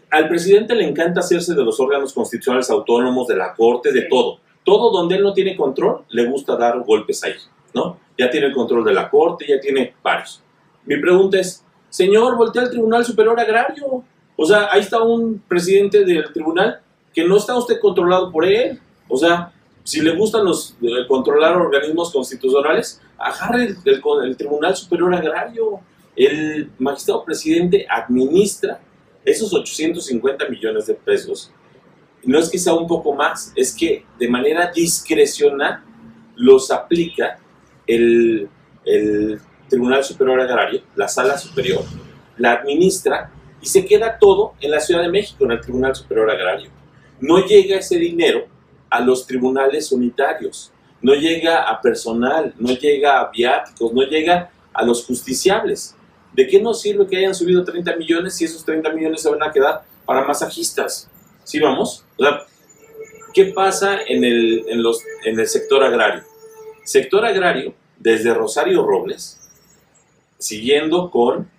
al 0.10 0.28
presidente 0.28 0.74
le 0.74 0.88
encanta 0.88 1.20
hacerse 1.20 1.54
de 1.54 1.64
los 1.64 1.80
órganos 1.80 2.14
constitucionales 2.14 2.70
autónomos, 2.70 3.28
de 3.28 3.36
la 3.36 3.54
corte, 3.54 3.92
de 3.92 4.04
todo 4.04 4.40
todo 4.64 4.92
donde 4.92 5.16
él 5.16 5.24
no 5.24 5.34
tiene 5.34 5.56
control, 5.56 6.04
le 6.10 6.26
gusta 6.26 6.56
dar 6.56 6.80
golpes 6.82 7.24
ahí, 7.24 7.34
¿no? 7.74 7.98
Ya 8.18 8.30
tiene 8.30 8.48
el 8.48 8.54
control 8.54 8.84
de 8.84 8.94
la 8.94 9.10
corte, 9.10 9.46
ya 9.48 9.60
tiene 9.60 9.94
varios. 10.02 10.42
Mi 10.86 10.98
pregunta 10.98 11.40
es, 11.40 11.64
señor, 11.90 12.38
voltea 12.38 12.64
al 12.64 12.70
Tribunal 12.70 13.06
Superior 13.06 13.40
Agrario. 13.40 14.04
O 14.36 14.46
sea, 14.46 14.70
ahí 14.72 14.82
está 14.82 15.02
un 15.02 15.42
presidente 15.48 16.04
del 16.06 16.32
tribunal 16.32 16.82
que 17.14 17.24
no 17.24 17.38
está 17.38 17.58
usted 17.58 17.80
controlado 17.80 18.32
por 18.32 18.46
él. 18.46 18.80
O 19.08 19.18
sea, 19.18 19.52
si 19.84 20.02
le 20.02 20.16
gustan 20.16 20.46
los 20.46 20.76
eh, 20.82 21.08
controlar 21.08 21.58
organismos 21.58 22.12
constitucionales, 22.12 23.02
agarre 23.18 23.66
el, 23.66 23.78
el 24.24 24.38
Tribunal 24.38 24.76
Superior 24.76 25.14
Agrario. 25.14 25.80
El 26.16 26.70
magistrado 26.78 27.26
presidente 27.26 27.88
administra 27.90 28.80
esos 29.26 29.54
850 29.54 30.48
millones 30.50 30.88
de 30.88 30.94
pesos 30.94 31.52
no 32.26 32.40
es 32.40 32.50
que 32.50 32.58
sea 32.58 32.74
un 32.74 32.88
poco 32.88 33.14
más, 33.14 33.52
es 33.56 33.74
que 33.76 34.06
de 34.18 34.28
manera 34.28 34.72
discrecional 34.72 35.84
los 36.36 36.72
aplica 36.72 37.40
el, 37.88 38.50
Tribunal 39.70 40.04
Superior 40.04 40.40
Agrario, 40.42 40.82
la 40.96 41.08
Sala 41.08 41.38
Superior, 41.38 41.84
la 42.38 42.52
administra 42.52 43.32
y 43.62 43.66
se 43.66 43.86
queda 43.86 44.20
todo 44.20 44.54
en 44.60 44.70
la 44.70 44.80
Ciudad 44.80 45.02
de 45.02 45.10
México, 45.10 45.46
en 45.46 45.52
el 45.52 45.62
Tribunal 45.62 45.96
Superior 45.96 46.30
Agrario. 46.30 46.70
No 47.20 47.44
llega 47.44 47.78
ese 47.78 47.98
dinero 47.98 48.46
a 48.90 49.00
los 49.00 49.26
tribunales 49.26 49.92
unitarios, 49.92 50.72
no 51.02 51.16
llega 51.16 51.64
a 51.64 51.82
personal, 51.82 52.54
no 52.60 52.74
llega 52.74 53.22
a 53.22 53.32
viáticos, 53.32 53.94
no 53.94 54.04
llega 54.04 54.52
a 54.74 54.86
los 54.86 55.06
justiciables. 55.06 55.96
¿De 56.34 56.46
qué 56.46 56.62
nos 56.62 56.82
sirve 56.82 57.08
que 57.08 57.18
hayan 57.18 57.34
subido 57.34 57.64
30 57.64 57.96
millones 57.96 58.36
si 58.36 58.46
esos 58.46 58.64
30 58.66 58.92
millones 58.92 59.22
se 59.22 59.30
van 59.30 59.42
a 59.42 59.52
quedar 59.52 59.84
para 60.06 60.26
masajistas? 60.26 61.10
¿Sí 61.44 61.60
vamos? 61.60 62.06
¿Qué 63.34 63.46
pasa 63.46 64.00
en 64.08 64.24
el, 64.24 64.64
en, 64.68 64.82
los, 64.82 65.02
en 65.26 65.40
el 65.40 65.48
sector 65.48 65.84
agrario? 65.84 66.24
Sector 66.84 67.26
agrario, 67.26 67.74
desde 67.98 68.34
Rosario 68.34 68.86
Robles, 68.86 69.40
siguiendo 70.38 71.10
con 71.10 71.50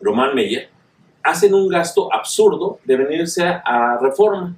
Román 0.00 0.34
Meyer, 0.34 0.68
hacen 1.22 1.54
un 1.54 1.68
gasto 1.68 2.12
absurdo 2.12 2.78
de 2.84 2.96
venirse 2.96 3.42
a, 3.44 3.98
reforma. 4.00 4.56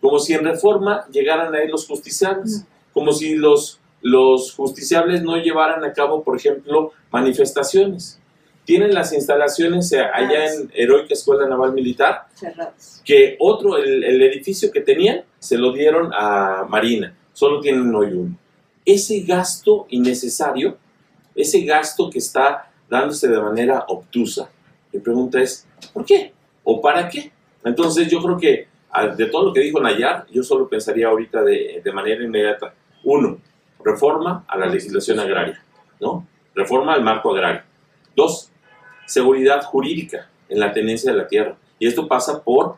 Como 0.00 0.18
si 0.18 0.34
en 0.34 0.44
reforma 0.44 1.06
llegaran 1.10 1.54
ahí 1.54 1.68
los 1.68 1.86
justiciables. 1.86 2.64
Como 2.92 3.12
si 3.12 3.34
los, 3.34 3.80
los 4.02 4.54
justiciables 4.54 5.22
no 5.22 5.36
llevaran 5.36 5.84
a 5.84 5.92
cabo, 5.92 6.22
por 6.22 6.36
ejemplo, 6.36 6.92
manifestaciones 7.10 8.19
tienen 8.70 8.94
las 8.94 9.12
instalaciones 9.12 9.92
allá 9.92 10.54
en 10.54 10.70
Heroica 10.72 11.12
Escuela 11.12 11.44
Naval 11.48 11.72
Militar, 11.72 12.26
que 13.04 13.36
otro, 13.40 13.76
el, 13.76 14.22
edificio 14.22 14.70
que 14.70 14.80
tenían, 14.80 15.24
se 15.40 15.58
lo 15.58 15.72
dieron 15.72 16.12
a 16.14 16.64
Marina, 16.68 17.12
solo 17.32 17.60
tienen 17.60 17.92
hoy 17.92 18.12
uno. 18.12 18.38
Ese 18.84 19.22
gasto 19.22 19.88
innecesario, 19.90 20.78
ese 21.34 21.62
gasto 21.62 22.08
que 22.08 22.20
está 22.20 22.70
dándose 22.88 23.26
de 23.26 23.40
manera 23.40 23.86
obtusa, 23.88 24.48
mi 24.92 25.00
pregunta 25.00 25.40
es, 25.40 25.66
¿por 25.92 26.04
qué? 26.04 26.32
¿O 26.62 26.80
para 26.80 27.08
qué? 27.08 27.32
Entonces 27.64 28.08
yo 28.08 28.22
creo 28.22 28.38
que 28.38 28.68
de 29.16 29.26
todo 29.26 29.46
lo 29.46 29.52
que 29.52 29.62
dijo 29.62 29.80
Nayar, 29.80 30.28
yo 30.30 30.44
solo 30.44 30.68
pensaría 30.68 31.08
ahorita 31.08 31.42
de, 31.42 31.80
de 31.82 31.92
manera 31.92 32.22
inmediata. 32.22 32.72
Uno, 33.02 33.36
reforma 33.84 34.44
a 34.46 34.56
la 34.56 34.66
legislación 34.66 35.18
agraria, 35.18 35.60
¿no? 36.00 36.24
Reforma 36.54 36.94
al 36.94 37.02
marco 37.02 37.32
agrario. 37.32 37.62
Dos, 38.14 38.49
seguridad 39.10 39.64
jurídica 39.64 40.30
en 40.48 40.60
la 40.60 40.72
tenencia 40.72 41.10
de 41.10 41.18
la 41.18 41.26
tierra. 41.26 41.56
Y 41.80 41.88
esto 41.88 42.06
pasa 42.06 42.44
por 42.44 42.76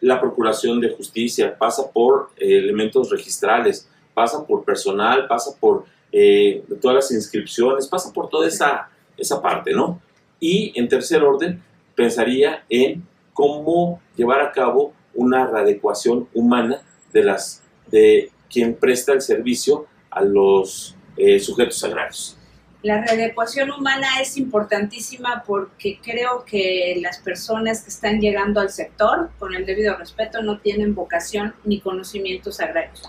la 0.00 0.18
procuración 0.18 0.80
de 0.80 0.90
justicia, 0.90 1.58
pasa 1.58 1.90
por 1.92 2.30
eh, 2.38 2.58
elementos 2.58 3.10
registrales, 3.10 3.86
pasa 4.14 4.46
por 4.46 4.64
personal, 4.64 5.26
pasa 5.28 5.50
por 5.60 5.84
eh, 6.10 6.64
todas 6.80 6.94
las 6.94 7.12
inscripciones, 7.12 7.86
pasa 7.86 8.10
por 8.14 8.30
toda 8.30 8.48
esa, 8.48 8.88
esa 9.18 9.42
parte, 9.42 9.72
¿no? 9.74 10.00
Y 10.40 10.72
en 10.74 10.88
tercer 10.88 11.22
orden, 11.22 11.62
pensaría 11.94 12.64
en 12.70 13.06
cómo 13.34 14.00
llevar 14.16 14.40
a 14.40 14.52
cabo 14.52 14.94
una 15.12 15.46
readecuación 15.46 16.28
humana 16.32 16.80
de, 17.12 17.24
las, 17.24 17.62
de 17.90 18.30
quien 18.48 18.74
presta 18.74 19.12
el 19.12 19.20
servicio 19.20 19.84
a 20.10 20.22
los 20.22 20.96
eh, 21.18 21.38
sujetos 21.38 21.84
agrarios. 21.84 22.37
La 22.82 23.00
readecuación 23.02 23.72
humana 23.72 24.20
es 24.20 24.36
importantísima 24.36 25.42
porque 25.44 25.98
creo 26.00 26.44
que 26.44 26.96
las 27.02 27.18
personas 27.18 27.82
que 27.82 27.90
están 27.90 28.20
llegando 28.20 28.60
al 28.60 28.70
sector, 28.70 29.30
con 29.38 29.54
el 29.54 29.66
debido 29.66 29.96
respeto, 29.96 30.42
no 30.42 30.60
tienen 30.60 30.94
vocación 30.94 31.54
ni 31.64 31.80
conocimientos 31.80 32.60
agrarios. 32.60 33.02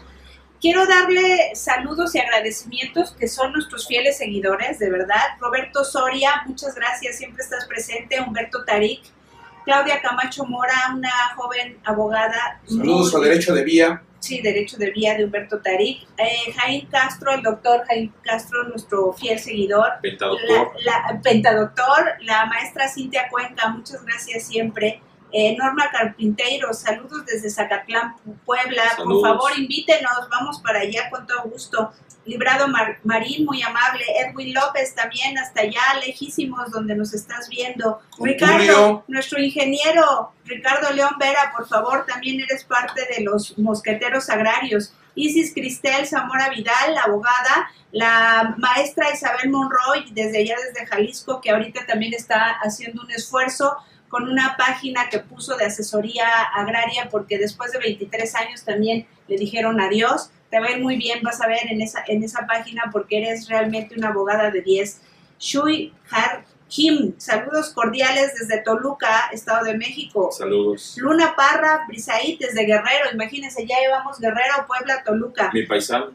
Quiero 0.60 0.88
darle 0.88 1.52
saludos 1.54 2.16
y 2.16 2.20
agradecimientos 2.20 3.12
que 3.12 3.28
son 3.28 3.54
nuestros 3.54 3.88
fieles 3.88 4.18
seguidores, 4.18 4.80
de 4.80 4.90
verdad. 4.90 5.38
Roberto 5.40 5.84
Soria, 5.84 6.42
muchas 6.48 6.74
gracias, 6.74 7.18
siempre 7.18 7.44
estás 7.44 7.66
presente. 7.66 8.20
Humberto 8.20 8.66
Tarik, 8.66 9.04
Claudia 9.70 10.02
Camacho 10.02 10.46
Mora, 10.46 10.74
una 10.96 11.12
joven 11.36 11.78
abogada. 11.86 12.60
Saludos 12.66 13.14
a 13.14 13.20
Derecho 13.20 13.54
de 13.54 13.64
Vía. 13.64 14.02
Sí, 14.18 14.42
Derecho 14.42 14.78
de 14.78 14.90
Vía 14.90 15.16
de 15.16 15.26
Humberto 15.26 15.62
Tarik. 15.62 16.08
Eh, 16.18 16.52
Jaime 16.58 16.88
Castro, 16.90 17.34
el 17.34 17.44
doctor 17.44 17.86
Jaime 17.86 18.12
Castro, 18.24 18.64
nuestro 18.64 19.14
fiel 19.14 19.38
seguidor. 19.38 19.92
Pentadoctor. 20.02 20.72
La, 20.84 21.14
la, 21.14 21.22
pentadoctor, 21.22 22.16
la 22.22 22.48
maestra 22.48 22.90
Cintia 22.90 23.30
Cuenca, 23.30 23.70
muchas 23.70 24.04
gracias 24.04 24.48
siempre. 24.48 25.04
Eh, 25.32 25.56
Norma 25.56 25.92
Carpinteiro, 25.92 26.74
saludos 26.74 27.24
desde 27.28 27.52
Zacatlán, 27.52 28.16
Puebla. 28.46 28.90
Saludos. 28.96 29.22
Por 29.22 29.30
favor, 29.30 29.52
invítenos, 29.60 30.28
vamos 30.32 30.62
para 30.62 30.80
allá 30.80 31.12
con 31.12 31.28
todo 31.28 31.44
gusto. 31.44 31.94
Librado 32.30 32.68
Mar 32.68 33.00
Marín, 33.04 33.46
muy 33.46 33.62
amable. 33.62 34.06
Edwin 34.20 34.54
López 34.54 34.94
también, 34.94 35.38
hasta 35.38 35.62
allá, 35.62 35.82
lejísimos, 36.06 36.72
donde 36.72 36.96
nos 36.96 37.14
estás 37.14 37.50
viendo. 37.50 38.00
Ricardo, 38.20 39.04
nuestro 39.08 39.40
ingeniero, 39.42 40.32
Ricardo 40.46 40.94
León 40.94 41.16
Vera, 41.20 41.52
por 41.56 41.68
favor, 41.68 42.06
también 42.06 42.40
eres 42.40 42.64
parte 42.64 43.02
de 43.18 43.24
los 43.24 43.58
mosqueteros 43.58 44.30
agrarios. 44.30 44.94
Isis 45.16 45.54
Cristel 45.54 46.06
Zamora 46.06 46.50
Vidal, 46.50 46.98
abogada, 47.04 47.72
la 47.92 48.56
maestra 48.58 49.12
Isabel 49.12 49.50
Monroy, 49.50 50.12
desde 50.12 50.40
allá, 50.40 50.56
desde 50.64 50.86
Jalisco, 50.86 51.42
que 51.42 51.50
ahorita 51.50 51.86
también 51.86 52.14
está 52.14 52.60
haciendo 52.62 53.02
un 53.02 53.12
esfuerzo 53.12 53.76
con 54.08 54.28
una 54.28 54.56
página 54.58 55.10
que 55.10 55.20
puso 55.20 55.56
de 55.56 55.66
asesoría 55.66 56.28
agraria, 56.56 57.10
porque 57.10 57.38
después 57.38 57.72
de 57.72 57.80
23 57.80 58.36
años 58.36 58.64
también 58.64 59.08
le 59.28 59.38
dijeron 59.38 59.80
adiós. 59.80 60.32
Te 60.50 60.60
va 60.60 60.68
a 60.68 60.72
ir 60.72 60.82
muy 60.82 60.98
bien, 60.98 61.22
vas 61.22 61.42
a 61.42 61.48
ver 61.48 61.60
en 61.70 61.82
esa, 61.82 62.04
en 62.08 62.24
esa 62.24 62.48
página, 62.48 62.90
porque 62.92 63.20
eres 63.20 63.48
realmente 63.48 63.96
una 63.98 64.10
abogada 64.10 64.50
de 64.52 64.62
10. 64.62 65.02
Shui 65.40 65.94
Har 66.10 66.44
Kim, 66.70 67.16
saludos 67.18 67.72
cordiales 67.72 68.36
desde 68.40 68.62
Toluca, 68.62 69.30
Estado 69.34 69.66
de 69.66 69.76
México. 69.76 70.30
Saludos. 70.32 70.96
Luna 70.98 71.36
Parra, 71.36 71.86
Brisaí, 71.88 72.38
desde 72.40 72.64
Guerrero, 72.64 73.12
imagínense, 73.12 73.66
ya 73.66 73.76
llevamos 73.80 74.20
Guerrero, 74.20 74.68
Puebla, 74.68 75.04
Toluca. 75.04 75.50
Mi 75.52 75.66
paisano. 75.66 76.12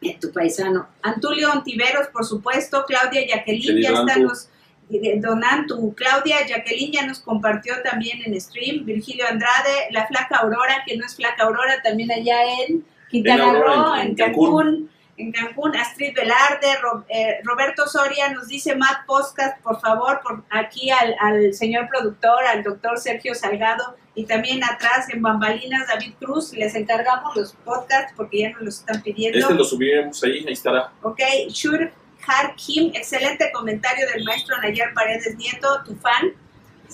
Eh, 0.00 0.16
tu 0.18 0.32
paisano. 0.32 0.88
Antulio 1.02 1.52
Ontiveros, 1.52 2.08
por 2.08 2.24
supuesto, 2.24 2.84
Claudia 2.86 3.26
Jacqueline, 3.26 3.82
ya 3.82 3.92
están 3.92 4.24
los 4.24 4.48
eh, 4.90 5.20
Don 5.20 5.44
Antu, 5.44 5.94
Claudia 5.94 6.46
Jacqueline 6.46 6.92
ya 6.92 7.06
nos 7.06 7.20
compartió 7.20 7.74
también 7.82 8.22
en 8.24 8.38
stream, 8.40 8.86
Virgilio 8.86 9.26
Andrade, 9.28 9.88
la 9.90 10.06
flaca 10.06 10.36
Aurora, 10.36 10.82
que 10.86 10.96
no 10.96 11.04
es 11.04 11.14
flaca 11.14 11.44
Aurora, 11.44 11.82
también 11.82 12.10
allá 12.10 12.38
en 12.66 12.84
Quintana 13.22 13.52
Roo, 13.52 13.94
en- 13.96 14.00
en, 14.00 14.06
en 14.08 14.14
Cancún, 14.16 14.90
en 15.16 15.30
Cancún, 15.32 15.76
Astrid 15.76 16.12
Velarde, 16.14 16.76
Ro- 16.82 17.04
eh, 17.08 17.38
Roberto 17.44 17.86
Soria 17.86 18.30
nos 18.30 18.48
dice 18.48 18.74
Matt 18.74 19.06
Podcast, 19.06 19.60
por 19.62 19.80
favor, 19.80 20.20
por 20.22 20.42
aquí 20.50 20.90
al, 20.90 21.14
al 21.20 21.54
señor 21.54 21.88
productor, 21.88 22.44
al 22.44 22.62
doctor 22.64 22.98
Sergio 22.98 23.34
Salgado, 23.34 23.96
y 24.16 24.26
también 24.26 24.62
atrás 24.64 25.08
en 25.10 25.22
Bambalinas, 25.22 25.86
David 25.88 26.14
Cruz, 26.20 26.52
les 26.52 26.74
encargamos 26.74 27.34
los 27.36 27.52
podcasts 27.64 28.12
porque 28.16 28.40
ya 28.40 28.50
nos 28.50 28.62
los 28.62 28.78
están 28.80 29.02
pidiendo. 29.02 29.38
Este 29.38 29.54
lo 29.54 29.64
subiremos 29.64 30.22
ahí, 30.24 30.44
ahí 30.46 30.52
estará. 30.52 30.92
Ok, 31.02 31.20
Shur 31.48 31.90
Har 32.26 32.54
Kim, 32.56 32.90
excelente 32.94 33.50
comentario 33.52 34.06
del 34.12 34.24
maestro 34.24 34.56
Nayar 34.62 34.94
Paredes 34.94 35.36
Nieto, 35.36 35.68
tu 35.84 35.94
fan. 35.96 36.32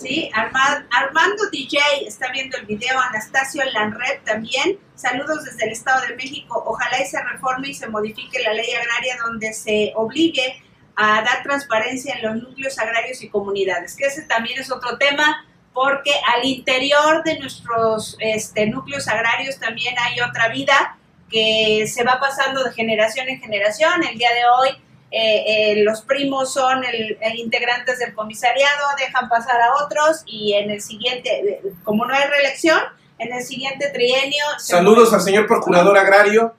Sí, 0.01 0.31
Arma- 0.33 0.87
Armando 0.91 1.51
DJ 1.51 1.79
está 2.07 2.31
viendo 2.33 2.57
el 2.57 2.65
video, 2.65 2.99
Anastasio 2.99 3.63
Lanred 3.73 4.21
también. 4.25 4.79
Saludos 4.95 5.45
desde 5.45 5.67
el 5.67 5.73
Estado 5.73 6.07
de 6.07 6.15
México. 6.17 6.63
Ojalá 6.67 7.03
y 7.03 7.07
se 7.07 7.23
reforme 7.23 7.69
y 7.69 7.75
se 7.75 7.87
modifique 7.87 8.39
la 8.43 8.55
ley 8.55 8.73
agraria 8.73 9.17
donde 9.23 9.53
se 9.53 9.93
obligue 9.97 10.63
a 10.97 11.23
dar 11.23 11.43
transparencia 11.43 12.15
en 12.15 12.23
los 12.23 12.37
núcleos 12.49 12.79
agrarios 12.79 13.23
y 13.23 13.29
comunidades, 13.29 13.95
que 13.97 14.07
ese 14.07 14.23
también 14.23 14.59
es 14.59 14.71
otro 14.71 14.97
tema, 14.97 15.47
porque 15.75 16.13
al 16.35 16.45
interior 16.47 17.23
de 17.23 17.39
nuestros 17.39 18.17
este, 18.21 18.67
núcleos 18.67 19.07
agrarios 19.07 19.59
también 19.59 19.95
hay 19.99 20.21
otra 20.21 20.49
vida 20.49 20.97
que 21.31 21.87
se 21.87 22.05
va 22.05 22.19
pasando 22.19 22.65
de 22.65 22.73
generación 22.73 23.29
en 23.29 23.41
generación. 23.41 24.03
El 24.03 24.17
día 24.19 24.31
de 24.35 24.43
hoy 24.47 24.83
eh, 25.13 25.73
eh, 25.73 25.83
los 25.83 26.03
primos 26.03 26.53
son 26.53 26.85
el, 26.85 27.19
el 27.21 27.39
integrantes 27.39 27.99
del 27.99 28.15
comisariado, 28.15 28.87
dejan 28.97 29.29
pasar 29.29 29.61
a 29.61 29.85
otros 29.85 30.23
y 30.25 30.53
en 30.55 30.71
el 30.71 30.81
siguiente, 30.81 31.31
eh, 31.31 31.63
como 31.83 32.07
no 32.07 32.15
hay 32.15 32.29
reelección, 32.29 32.79
en 33.19 33.35
el 33.35 33.43
siguiente 33.43 33.91
trienio... 33.93 34.45
se 34.59 34.73
Saludos 34.75 35.13
al 35.13 35.21
señor 35.21 35.47
procurador 35.49 35.99
agrario. 35.99 36.55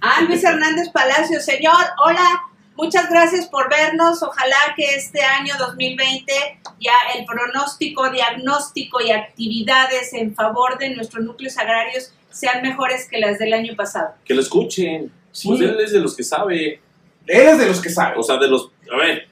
Ah, 0.00 0.22
Luis 0.22 0.44
Hernández 0.44 0.90
Palacio, 0.90 1.40
señor, 1.40 1.84
hola, 2.04 2.44
muchas 2.76 3.10
gracias 3.10 3.46
por 3.46 3.68
vernos. 3.68 4.22
Ojalá 4.22 4.56
que 4.76 4.94
este 4.94 5.22
año 5.22 5.54
2020 5.58 6.32
ya 6.80 6.92
el 7.16 7.24
pronóstico, 7.24 8.08
diagnóstico 8.10 9.00
y 9.00 9.10
actividades 9.10 10.12
en 10.12 10.34
favor 10.36 10.78
de 10.78 10.90
nuestros 10.94 11.24
núcleos 11.24 11.58
agrarios 11.58 12.12
sean 12.30 12.62
mejores 12.62 13.08
que 13.08 13.18
las 13.18 13.38
del 13.38 13.52
año 13.52 13.74
pasado. 13.74 14.14
Que 14.24 14.34
lo 14.34 14.40
escuchen. 14.40 15.10
Sí. 15.32 15.48
Pues 15.48 15.60
él 15.60 15.80
es 15.80 15.92
de 15.92 16.00
los 16.00 16.14
que 16.14 16.22
sabe. 16.22 16.80
Él 17.26 17.48
es 17.48 17.58
de 17.58 17.66
los 17.66 17.80
que 17.80 17.90
sabe. 17.90 18.14
O 18.18 18.22
sea, 18.22 18.36
de 18.38 18.48
los. 18.48 18.70
A 18.92 18.96
ver, 18.96 19.26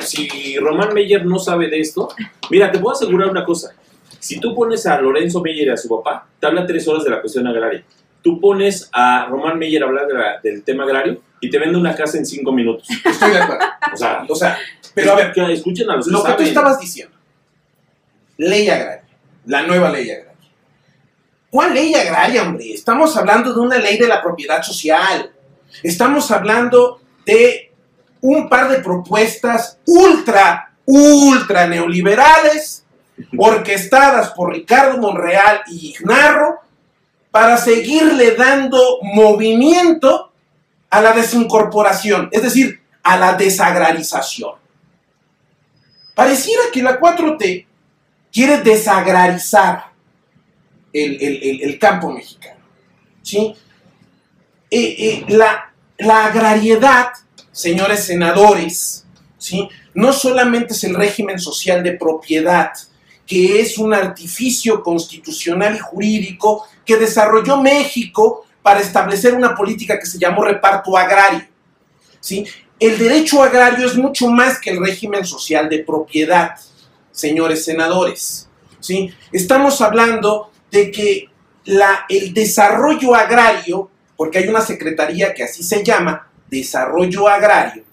si 0.00 0.56
Román 0.58 0.92
Meyer 0.92 1.24
no 1.24 1.38
sabe 1.38 1.68
de 1.68 1.80
esto, 1.80 2.08
mira, 2.50 2.70
te 2.72 2.78
puedo 2.78 2.94
asegurar 2.96 3.28
una 3.28 3.44
cosa. 3.44 3.74
Si 4.18 4.40
tú 4.40 4.54
pones 4.54 4.84
a 4.86 5.00
Lorenzo 5.00 5.40
Meyer 5.40 5.68
y 5.68 5.70
a 5.70 5.76
su 5.76 5.88
papá, 5.88 6.26
te 6.40 6.46
habla 6.46 6.66
tres 6.66 6.86
horas 6.88 7.04
de 7.04 7.10
la 7.10 7.20
cuestión 7.20 7.46
agraria. 7.46 7.84
Tú 8.22 8.40
pones 8.40 8.88
a 8.92 9.26
Román 9.26 9.58
Meyer 9.58 9.82
a 9.82 9.86
hablar 9.86 10.06
de 10.08 10.14
la- 10.14 10.40
del 10.42 10.64
tema 10.64 10.82
agrario 10.82 11.20
y 11.40 11.48
te 11.48 11.58
vende 11.58 11.78
una 11.78 11.94
casa 11.94 12.18
en 12.18 12.26
cinco 12.26 12.50
minutos. 12.50 12.88
Estoy 13.04 13.30
de 13.30 13.38
acuerdo. 13.38 13.64
O 13.92 13.96
sea, 13.96 14.24
O 14.28 14.34
sea, 14.34 14.58
pero 14.94 15.12
a 15.12 15.14
ver, 15.14 15.32
que 15.32 15.52
escuchen 15.52 15.88
a 15.88 15.96
los 15.96 16.06
que 16.06 16.12
lo 16.12 16.18
que 16.18 16.24
tú 16.24 16.32
saben. 16.32 16.46
estabas 16.48 16.80
diciendo. 16.80 17.16
Ley 18.38 18.68
agraria. 18.68 19.04
La 19.46 19.62
nueva 19.62 19.90
ley 19.90 20.10
agraria. 20.10 20.32
¿Cuál 21.50 21.72
ley 21.74 21.94
agraria, 21.94 22.42
hombre? 22.42 22.72
Estamos 22.72 23.16
hablando 23.16 23.54
de 23.54 23.60
una 23.60 23.78
ley 23.78 23.96
de 23.96 24.08
la 24.08 24.20
propiedad 24.20 24.60
social. 24.62 25.30
Estamos 25.82 26.30
hablando 26.32 27.00
de 27.26 27.72
un 28.22 28.48
par 28.48 28.70
de 28.70 28.78
propuestas 28.78 29.78
ultra, 29.84 30.72
ultra 30.86 31.66
neoliberales, 31.66 32.84
orquestadas 33.36 34.30
por 34.30 34.52
Ricardo 34.52 34.98
Monreal 34.98 35.60
y 35.68 35.90
Ignarro, 35.90 36.60
para 37.30 37.58
seguirle 37.58 38.34
dando 38.34 38.98
movimiento 39.02 40.32
a 40.88 41.02
la 41.02 41.12
desincorporación, 41.12 42.28
es 42.32 42.42
decir, 42.42 42.80
a 43.02 43.18
la 43.18 43.34
desagrarización. 43.34 44.52
Pareciera 46.14 46.62
que 46.72 46.82
la 46.82 46.98
4T 46.98 47.66
quiere 48.32 48.58
desagrarizar 48.58 49.90
el, 50.92 51.20
el- 51.20 51.62
el- 51.62 51.78
campo 51.78 52.10
mexicano. 52.10 52.60
¿sí? 53.22 53.54
Eh, 54.70 54.96
eh, 54.98 55.24
la, 55.28 55.65
la 55.98 56.26
agrariedad, 56.26 57.08
señores 57.52 58.04
senadores, 58.04 59.04
¿sí? 59.38 59.68
no 59.94 60.12
solamente 60.12 60.74
es 60.74 60.84
el 60.84 60.94
régimen 60.94 61.38
social 61.38 61.82
de 61.82 61.92
propiedad, 61.92 62.70
que 63.26 63.60
es 63.60 63.78
un 63.78 63.92
artificio 63.94 64.82
constitucional 64.82 65.74
y 65.74 65.78
jurídico 65.78 66.66
que 66.84 66.96
desarrolló 66.96 67.60
México 67.60 68.44
para 68.62 68.80
establecer 68.80 69.34
una 69.34 69.54
política 69.54 69.98
que 69.98 70.06
se 70.06 70.18
llamó 70.18 70.44
reparto 70.44 70.96
agrario. 70.96 71.44
¿sí? 72.20 72.46
El 72.78 72.98
derecho 72.98 73.42
agrario 73.42 73.86
es 73.86 73.96
mucho 73.96 74.28
más 74.28 74.60
que 74.60 74.70
el 74.70 74.80
régimen 74.84 75.24
social 75.24 75.68
de 75.68 75.78
propiedad, 75.80 76.56
señores 77.10 77.64
senadores. 77.64 78.48
¿sí? 78.80 79.12
Estamos 79.32 79.80
hablando 79.80 80.50
de 80.70 80.90
que 80.90 81.30
la- 81.64 82.04
el 82.08 82.32
desarrollo 82.34 83.14
agrario 83.14 83.90
porque 84.16 84.38
hay 84.38 84.48
una 84.48 84.60
secretaría 84.60 85.34
que 85.34 85.44
así 85.44 85.62
se 85.62 85.84
llama, 85.84 86.28
Desarrollo 86.48 87.28
Agrario, 87.28 87.84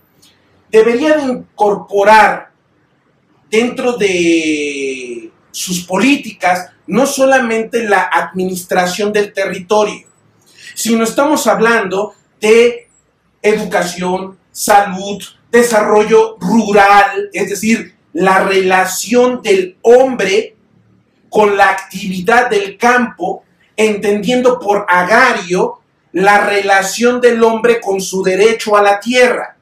debería 0.72 1.18
de 1.18 1.24
incorporar 1.24 2.52
dentro 3.50 3.94
de 3.98 5.32
sus 5.52 5.86
políticas 5.86 6.70
no 6.88 7.06
solamente 7.06 7.84
la 7.84 8.10
administración 8.12 9.14
del 9.14 9.32
territorio, 9.34 10.08
sino 10.74 11.04
estamos 11.04 11.46
hablando 11.48 12.16
de 12.42 12.90
educación, 13.42 14.38
salud, 14.52 15.22
desarrollo 15.52 16.38
rural, 16.40 17.30
es 17.32 17.50
decir, 17.50 17.96
la 18.14 18.44
relación 18.44 19.42
del 19.42 19.78
hombre 19.82 20.56
con 21.30 21.58
la 21.58 21.70
actividad 21.70 22.50
del 22.50 22.78
campo, 22.78 23.44
entendiendo 23.76 24.60
por 24.60 24.86
agario 24.88 25.80
la 26.14 26.46
relación 26.46 27.20
del 27.20 27.44
hombre 27.44 27.82
con 27.82 28.00
su 28.00 28.24
derecho 28.24 28.78
a 28.78 28.82
la 28.82 29.00
tierra. 29.00 29.58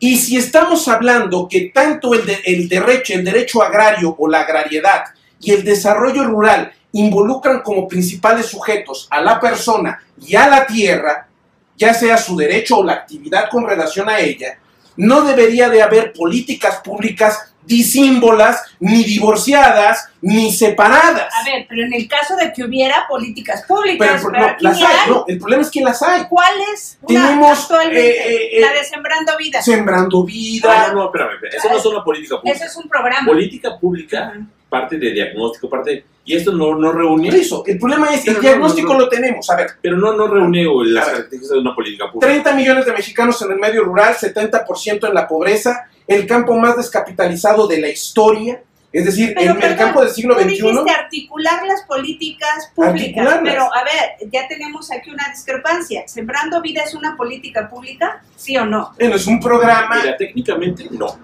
Y 0.00 0.16
si 0.16 0.36
estamos 0.36 0.88
hablando 0.88 1.48
que 1.48 1.70
tanto 1.72 2.14
el, 2.14 2.24
el, 2.44 2.68
derecho, 2.68 3.14
el 3.14 3.24
derecho 3.24 3.62
agrario 3.62 4.14
o 4.18 4.28
la 4.28 4.40
agrariedad 4.40 5.04
y 5.40 5.52
el 5.52 5.64
desarrollo 5.64 6.24
rural 6.24 6.72
involucran 6.92 7.60
como 7.60 7.86
principales 7.86 8.46
sujetos 8.46 9.06
a 9.10 9.20
la 9.20 9.38
persona 9.38 10.02
y 10.20 10.34
a 10.34 10.48
la 10.48 10.66
tierra, 10.66 11.28
ya 11.76 11.94
sea 11.94 12.16
su 12.16 12.36
derecho 12.36 12.78
o 12.78 12.84
la 12.84 12.94
actividad 12.94 13.48
con 13.50 13.66
relación 13.66 14.08
a 14.08 14.18
ella, 14.18 14.58
no 14.96 15.22
debería 15.22 15.68
de 15.68 15.82
haber 15.82 16.12
políticas 16.12 16.80
públicas 16.80 17.54
disímbolas, 17.68 18.62
ni 18.80 19.04
divorciadas, 19.04 20.08
ni 20.22 20.50
separadas. 20.50 21.32
A 21.34 21.44
ver, 21.44 21.66
pero 21.68 21.84
en 21.84 21.92
el 21.92 22.08
caso 22.08 22.34
de 22.34 22.52
que 22.52 22.64
hubiera 22.64 23.06
políticas 23.08 23.62
públicas, 23.64 24.22
pero, 24.24 24.32
no, 24.32 24.56
las 24.58 24.76
hay, 24.78 25.10
no, 25.10 25.24
el 25.28 25.38
problema 25.38 25.62
es 25.62 25.70
que 25.70 25.82
las 25.82 26.02
hay. 26.02 26.24
¿Cuál 26.28 26.54
es 26.74 26.98
Tenemos, 27.06 27.60
actualmente? 27.60 28.10
Eh, 28.10 28.56
eh, 28.56 28.60
la 28.60 28.72
de 28.72 28.84
Sembrando 28.84 29.36
Vida. 29.38 29.62
Sembrando 29.62 30.24
Vida. 30.24 30.88
No, 30.88 30.94
no, 30.94 31.04
espérame, 31.06 31.34
espérame. 31.34 31.56
eso 31.58 31.68
no 31.68 31.78
es 31.78 31.86
una 31.86 32.04
política 32.04 32.36
pública. 32.40 32.56
Eso 32.56 32.64
es 32.64 32.76
un 32.76 32.88
programa. 32.88 33.26
Política 33.26 33.78
pública, 33.78 34.32
uh 34.34 34.40
-huh. 34.40 34.46
parte 34.68 34.98
de 34.98 35.10
diagnóstico, 35.12 35.68
parte 35.68 35.90
de 35.90 36.04
y 36.28 36.36
esto 36.36 36.52
no, 36.52 36.74
no 36.74 36.92
reúne. 36.92 37.30
Por 37.30 37.38
eso, 37.38 37.62
el 37.66 37.78
problema 37.78 38.12
es 38.12 38.22
que 38.22 38.32
el 38.32 38.40
diagnóstico 38.40 38.88
no, 38.88 38.98
no, 38.98 39.00
lo 39.06 39.08
tenemos, 39.08 39.48
a 39.48 39.56
ver. 39.56 39.70
Pero 39.80 39.96
no, 39.96 40.12
no 40.12 40.28
reúne 40.28 40.66
las 40.84 41.06
características 41.06 41.48
de 41.48 41.58
una 41.58 41.74
política 41.74 42.12
pública. 42.12 42.26
30 42.30 42.54
millones 42.54 42.84
de 42.84 42.92
mexicanos 42.92 43.40
en 43.40 43.52
el 43.52 43.58
medio 43.58 43.82
rural, 43.82 44.14
70% 44.14 45.08
en 45.08 45.14
la 45.14 45.26
pobreza, 45.26 45.88
el 46.08 46.26
campo 46.26 46.56
más 46.58 46.76
descapitalizado 46.76 47.68
de 47.68 47.80
la 47.80 47.88
historia. 47.88 48.62
Es 48.90 49.04
decir, 49.04 49.34
pero, 49.36 49.52
en 49.52 49.58
perdón, 49.58 49.72
el 49.72 49.78
campo 49.78 50.00
del 50.00 50.10
siglo 50.10 50.34
tú 50.34 50.40
XXI. 50.40 50.48
dijiste 50.48 50.90
articular 50.90 51.66
las 51.66 51.82
políticas 51.82 52.72
públicas, 52.74 53.40
pero 53.44 53.64
a 53.64 53.84
ver, 53.84 54.30
ya 54.32 54.48
tenemos 54.48 54.90
aquí 54.90 55.10
una 55.10 55.28
discrepancia. 55.28 56.08
¿Sembrando 56.08 56.62
vida 56.62 56.82
es 56.82 56.94
una 56.94 57.14
política 57.14 57.68
pública? 57.68 58.24
¿Sí 58.34 58.56
o 58.56 58.64
no? 58.64 58.92
Bueno, 58.98 59.16
es 59.16 59.26
un 59.26 59.38
programa. 59.38 59.96
Mira, 60.02 60.16
técnicamente 60.16 60.88
no. 60.90 61.18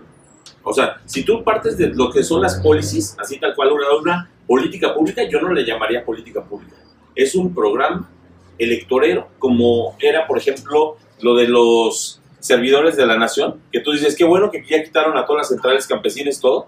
O 0.63 0.75
sea, 0.75 0.97
si 1.07 1.25
tú 1.25 1.43
partes 1.43 1.79
de 1.79 1.89
lo 1.89 2.11
que 2.11 2.23
son 2.23 2.43
las 2.43 2.61
policies, 2.61 3.17
así 3.19 3.39
tal 3.39 3.55
cual 3.55 3.73
una, 3.73 3.87
una 3.99 4.31
política 4.47 4.93
pública, 4.93 5.23
yo 5.25 5.41
no 5.41 5.51
le 5.51 5.65
llamaría 5.65 6.05
política 6.05 6.43
pública. 6.43 6.77
Es 7.15 7.35
un 7.35 7.55
programa 7.55 8.11
electorero, 8.59 9.29
como 9.39 9.97
era, 9.99 10.27
por 10.27 10.37
ejemplo, 10.37 10.99
lo 11.23 11.35
de 11.35 11.49
los 11.49 12.21
servidores 12.45 12.95
de 12.95 13.07
la 13.07 13.17
nación, 13.17 13.59
que 13.73 13.81
tú 13.81 13.93
dices, 13.93 14.15
qué 14.15 14.25
bueno 14.25 14.51
que 14.51 14.63
ya 14.69 14.83
quitaron 14.85 15.17
a 15.17 15.25
todas 15.25 15.41
las 15.41 15.49
centrales 15.49 15.87
campesinas 15.87 16.39
todo, 16.39 16.67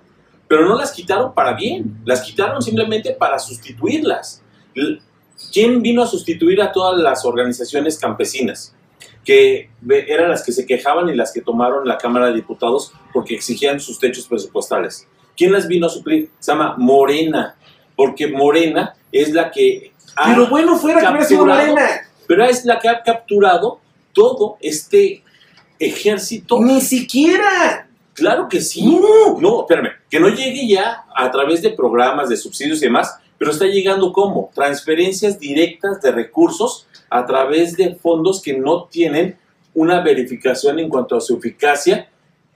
pero 0.49 0.67
no 0.67 0.75
las 0.75 0.91
quitaron 0.91 1.35
para 1.35 1.53
bien, 1.53 1.99
las 2.07 2.23
quitaron 2.23 2.63
simplemente 2.63 3.13
para 3.13 3.39
sustituirlas. 3.39 4.43
¿Quién 5.53 5.83
vino 5.83 6.03
a 6.03 6.07
sustituir 6.07 6.63
a 6.63 6.73
todas 6.73 6.99
las 6.99 7.27
organizaciones 7.27 7.99
campesinas? 7.99 8.73
que 9.23 9.71
eran 10.07 10.31
las 10.31 10.45
que 10.45 10.53
se 10.53 10.65
quejaban 10.65 11.09
y 11.09 11.15
las 11.17 11.33
que 11.33 11.41
tomaron 11.41 11.87
la 11.87 11.99
Cámara 11.99 12.29
de 12.29 12.35
Diputados 12.35 12.93
porque 13.13 13.35
exigían 13.35 13.81
sus 13.81 13.99
techos 13.99 14.29
presupuestales. 14.29 15.09
¿Quién 15.37 15.51
las 15.51 15.67
vino 15.67 15.89
a 15.89 15.91
suplir? 15.91 16.31
Se 16.39 16.53
llama 16.53 16.77
Morena, 16.79 17.57
porque 17.97 18.29
Morena 18.29 18.95
es 19.11 19.33
la 19.33 19.51
que 19.51 19.93
ha 20.15 20.33
Pero 20.33 20.47
bueno, 20.47 20.79
fuera 20.79 21.01
que 21.01 21.09
hubiera 21.09 21.25
sido 21.25 21.45
Morena. 21.45 22.03
Pero 22.29 22.45
es 22.45 22.65
la 22.65 22.79
que 22.79 22.89
ha 22.89 23.03
capturado 23.03 23.81
todo 24.13 24.59
este 24.61 25.25
ejército. 25.79 26.61
Ni 26.61 26.81
siquiera. 26.81 27.89
Claro 28.15 28.49
que 28.49 28.61
sí. 28.61 28.85
No. 28.85 29.39
No, 29.41 29.61
espérame, 29.61 29.91
que 30.09 30.19
no 30.19 30.29
llegue 30.29 30.67
ya 30.67 31.05
a 31.15 31.31
través 31.31 31.63
de 31.63 31.71
programas, 31.71 32.29
de 32.29 32.37
subsidios 32.37 32.79
y 32.79 32.87
demás, 32.87 33.19
pero 33.39 33.51
está 33.51 33.67
llegando 33.67 34.13
como 34.13 34.51
transferencias 34.55 35.39
directas 35.39 36.01
de 36.01 36.13
recursos 36.13 36.87
a 37.11 37.27
través 37.27 37.77
de 37.77 37.95
fondos 37.95 38.43
que 38.43 38.55
no 38.55 38.85
tienen 38.85 39.37
una 39.75 40.01
verificación 40.01 40.79
en 40.79 40.89
cuanto 40.89 41.17
a 41.17 41.21
su 41.21 41.37
eficacia, 41.37 42.09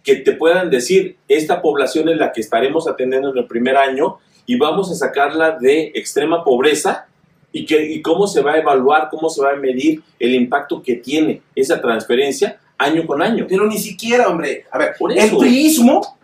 que 0.02 0.16
te 0.16 0.32
puedan 0.32 0.70
decir, 0.70 1.16
esta 1.28 1.60
población 1.60 2.08
es 2.08 2.16
la 2.16 2.32
que 2.32 2.40
estaremos 2.40 2.88
atendiendo 2.88 3.30
en 3.30 3.38
el 3.38 3.46
primer 3.46 3.76
año 3.76 4.18
y 4.46 4.56
vamos 4.56 4.90
a 4.90 4.94
sacarla 4.94 5.58
de 5.60 5.92
extrema 5.94 6.42
pobreza 6.42 7.06
y, 7.52 7.66
que, 7.66 7.84
y 7.92 8.00
cómo 8.00 8.26
se 8.26 8.40
va 8.40 8.52
a 8.52 8.58
evaluar, 8.58 9.08
cómo 9.10 9.28
se 9.28 9.42
va 9.42 9.52
a 9.52 9.56
medir 9.56 10.02
el 10.18 10.34
impacto 10.34 10.82
que 10.82 10.96
tiene 10.96 11.42
esa 11.54 11.80
transferencia 11.80 12.59
año 12.80 13.06
con 13.06 13.22
año. 13.22 13.46
Pero 13.48 13.66
ni 13.66 13.78
siquiera, 13.78 14.28
hombre, 14.28 14.64
a 14.72 14.78
ver, 14.78 14.94
Por 14.98 15.16
el 15.16 15.36
priismo, 15.36 16.16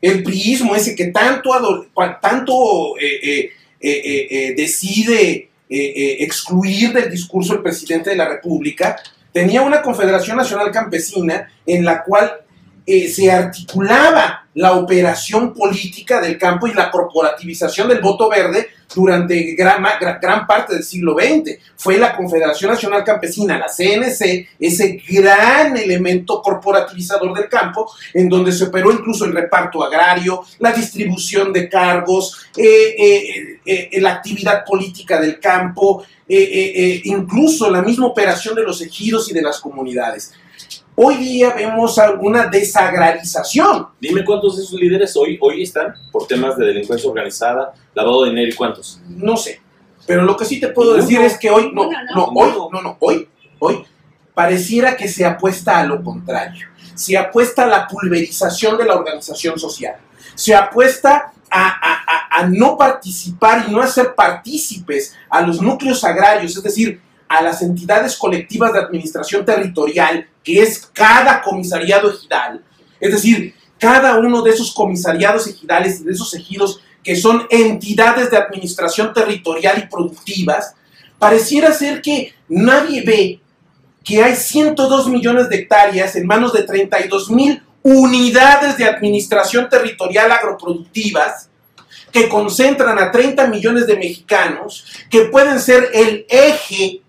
el 0.00 0.22
priismo 0.22 0.74
ese 0.76 0.94
que 0.94 1.06
tanto, 1.06 1.50
tanto 2.20 2.96
eh, 2.98 3.18
eh, 3.22 3.50
eh, 3.80 4.02
eh, 4.04 4.26
eh, 4.30 4.54
decide 4.56 5.48
excluir 5.74 6.92
del 6.92 7.10
discurso 7.10 7.54
el 7.54 7.62
presidente 7.62 8.10
de 8.10 8.16
la 8.16 8.28
República, 8.28 8.96
tenía 9.32 9.62
una 9.62 9.80
Confederación 9.80 10.36
Nacional 10.36 10.70
Campesina 10.70 11.50
en 11.64 11.82
la 11.82 12.04
cual 12.04 12.30
eh, 12.84 13.08
se 13.08 13.30
articulaba 13.30 14.46
la 14.54 14.72
operación 14.72 15.54
política 15.54 16.20
del 16.20 16.36
campo 16.36 16.66
y 16.66 16.74
la 16.74 16.90
corporativización 16.90 17.88
del 17.88 18.00
voto 18.00 18.28
verde 18.28 18.68
durante 18.94 19.54
gran, 19.54 19.82
gran 20.20 20.46
parte 20.46 20.74
del 20.74 20.82
siglo 20.82 21.14
XX. 21.14 21.58
Fue 21.76 21.96
la 21.96 22.14
Confederación 22.14 22.72
Nacional 22.72 23.04
Campesina, 23.04 23.56
la 23.56 23.68
CNC, 23.68 24.48
ese 24.58 25.00
gran 25.08 25.76
elemento 25.76 26.42
corporativizador 26.42 27.32
del 27.34 27.48
campo, 27.48 27.90
en 28.12 28.28
donde 28.28 28.52
se 28.52 28.64
operó 28.64 28.90
incluso 28.90 29.24
el 29.24 29.32
reparto 29.32 29.82
agrario, 29.82 30.42
la 30.58 30.72
distribución 30.72 31.52
de 31.52 31.68
cargos, 31.68 32.46
eh, 32.56 33.58
eh, 33.64 34.00
la 34.00 34.14
actividad 34.14 34.64
política 34.64 35.20
del 35.20 35.38
campo, 35.38 36.04
incluso 36.28 37.70
la 37.70 37.82
misma 37.82 38.06
operación 38.06 38.54
de 38.54 38.62
los 38.62 38.80
ejidos 38.82 39.30
y 39.30 39.34
de 39.34 39.42
las 39.42 39.60
comunidades. 39.60 40.32
Hoy 40.94 41.16
día 41.16 41.50
vemos 41.54 41.98
alguna 41.98 42.46
desagrarización. 42.48 43.88
Dime 44.00 44.24
cuántos 44.24 44.56
de 44.56 44.62
esos 44.64 44.78
líderes 44.78 45.16
hoy, 45.16 45.38
hoy 45.40 45.62
están 45.62 45.94
por 46.10 46.26
temas 46.26 46.56
de 46.56 46.66
delincuencia 46.66 47.08
organizada, 47.08 47.72
lavado 47.94 48.24
de 48.24 48.30
dinero 48.30 48.50
y 48.50 48.54
cuántos. 48.54 49.00
No 49.08 49.36
sé. 49.36 49.60
Pero 50.06 50.22
lo 50.22 50.36
que 50.36 50.44
sí 50.44 50.60
te 50.60 50.68
puedo 50.68 50.94
decir 50.94 51.20
es 51.20 51.38
que 51.38 51.50
hoy, 51.50 51.70
no, 51.72 51.84
no, 51.84 51.90
¿no? 52.14 52.24
hoy, 52.26 52.52
no, 52.72 52.82
no, 52.82 52.96
hoy, 53.00 53.28
hoy, 53.58 53.84
pareciera 54.34 54.96
que 54.96 55.08
se 55.08 55.24
apuesta 55.24 55.78
a 55.78 55.84
lo 55.86 56.02
contrario. 56.02 56.66
Se 56.94 57.16
apuesta 57.16 57.64
a 57.64 57.66
la 57.68 57.86
pulverización 57.88 58.76
de 58.76 58.84
la 58.84 58.94
organización 58.96 59.58
social. 59.58 59.96
Se 60.34 60.54
apuesta 60.54 61.32
a, 61.50 61.68
a- 61.68 62.02
a- 62.36 62.40
a 62.42 62.46
no 62.48 62.76
participar 62.76 63.66
y 63.68 63.72
no 63.72 63.80
hacer 63.80 64.14
partícipes 64.14 65.14
a 65.30 65.40
los 65.42 65.60
núcleos 65.62 66.02
agrarios, 66.04 66.56
es 66.56 66.62
decir, 66.62 67.00
a 67.32 67.42
las 67.42 67.62
entidades 67.62 68.16
colectivas 68.16 68.74
de 68.74 68.80
administración 68.80 69.42
territorial, 69.42 70.28
que 70.44 70.60
es 70.60 70.86
cada 70.92 71.40
comisariado 71.40 72.10
ejidal. 72.10 72.62
Es 73.00 73.12
decir, 73.12 73.54
cada 73.78 74.18
uno 74.18 74.42
de 74.42 74.50
esos 74.50 74.74
comisariados 74.74 75.46
ejidales 75.46 76.04
de 76.04 76.12
esos 76.12 76.34
ejidos 76.34 76.82
que 77.02 77.16
son 77.16 77.46
entidades 77.48 78.30
de 78.30 78.36
administración 78.36 79.14
territorial 79.14 79.78
y 79.78 79.88
productivas, 79.88 80.74
pareciera 81.18 81.72
ser 81.72 82.02
que 82.02 82.34
nadie 82.48 83.02
ve 83.02 83.40
que 84.04 84.22
hay 84.22 84.36
102 84.36 85.08
millones 85.08 85.48
de 85.48 85.56
hectáreas 85.56 86.14
en 86.16 86.26
manos 86.26 86.52
de 86.52 86.64
32 86.64 87.30
mil 87.30 87.62
unidades 87.82 88.76
de 88.76 88.84
administración 88.84 89.70
territorial 89.70 90.30
agroproductivas 90.30 91.48
que 92.12 92.28
concentran 92.28 92.98
a 92.98 93.10
30 93.10 93.46
millones 93.46 93.86
de 93.86 93.96
mexicanos, 93.96 94.84
que 95.08 95.22
pueden 95.22 95.58
ser 95.58 95.88
el 95.94 96.26
eje 96.28 97.01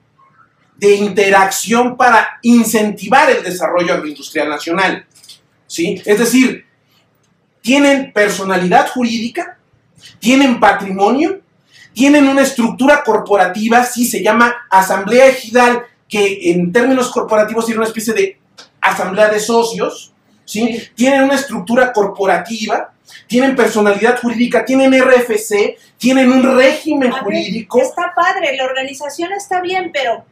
de 0.83 0.95
interacción 0.95 1.95
para 1.95 2.39
incentivar 2.41 3.29
el 3.29 3.41
desarrollo 3.41 3.93
agroindustrial 3.93 4.49
nacional. 4.49 5.05
¿Sí? 5.65 6.01
Es 6.05 6.19
decir, 6.19 6.65
tienen 7.61 8.11
personalidad 8.11 8.89
jurídica, 8.89 9.57
tienen 10.19 10.59
patrimonio, 10.59 11.39
tienen 11.93 12.27
una 12.27 12.41
estructura 12.41 13.01
corporativa, 13.01 13.85
sí, 13.85 14.05
se 14.05 14.21
llama 14.21 14.53
asamblea 14.69 15.27
ejidal, 15.27 15.83
que 16.09 16.51
en 16.51 16.73
términos 16.73 17.09
corporativos 17.11 17.65
tiene 17.65 17.79
una 17.79 17.87
especie 17.87 18.13
de 18.13 18.39
asamblea 18.81 19.29
de 19.29 19.39
socios, 19.39 20.13
¿sí? 20.43 20.81
Tienen 20.95 21.23
una 21.23 21.35
estructura 21.35 21.93
corporativa 21.93 22.92
tienen 23.27 23.55
personalidad 23.55 24.19
jurídica, 24.19 24.65
tienen 24.65 24.93
RFC, 24.93 25.77
tienen 25.97 26.31
un 26.31 26.55
régimen 26.57 27.11
A 27.11 27.15
ver, 27.15 27.23
jurídico. 27.23 27.81
Está 27.81 28.13
padre, 28.15 28.55
la 28.57 28.65
organización 28.65 29.31
está 29.33 29.61
bien, 29.61 29.91
pero 29.93 30.25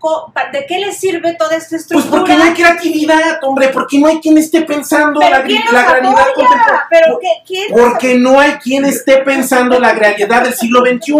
¿de 0.51 0.65
qué 0.65 0.79
le 0.79 0.91
sirve 0.91 1.35
toda 1.35 1.55
esta 1.55 1.69
Pues 1.69 1.81
estructura? 1.83 2.17
porque 2.17 2.35
no 2.35 2.43
hay 2.43 2.53
creatividad, 2.53 3.43
hombre, 3.43 3.69
porque 3.69 3.99
no 3.99 4.07
hay 4.07 4.19
quien 4.19 4.37
esté 4.37 4.61
pensando 4.63 5.19
¿Pero 5.19 5.31
la, 5.31 5.71
la 5.71 5.91
realidad 5.93 6.25
contemporánea. 6.35 6.87
¿Pero 6.89 7.19
qué, 7.19 7.27
quién 7.47 7.71
los 7.71 7.79
Porque 7.79 8.15
no 8.15 8.39
hay 8.39 8.51
quien 8.53 8.85
esté 8.85 9.17
pensando 9.19 9.79
la 9.79 9.93
realidad 9.93 10.43
del 10.43 10.53
siglo 10.53 10.81
XXI. 10.81 11.13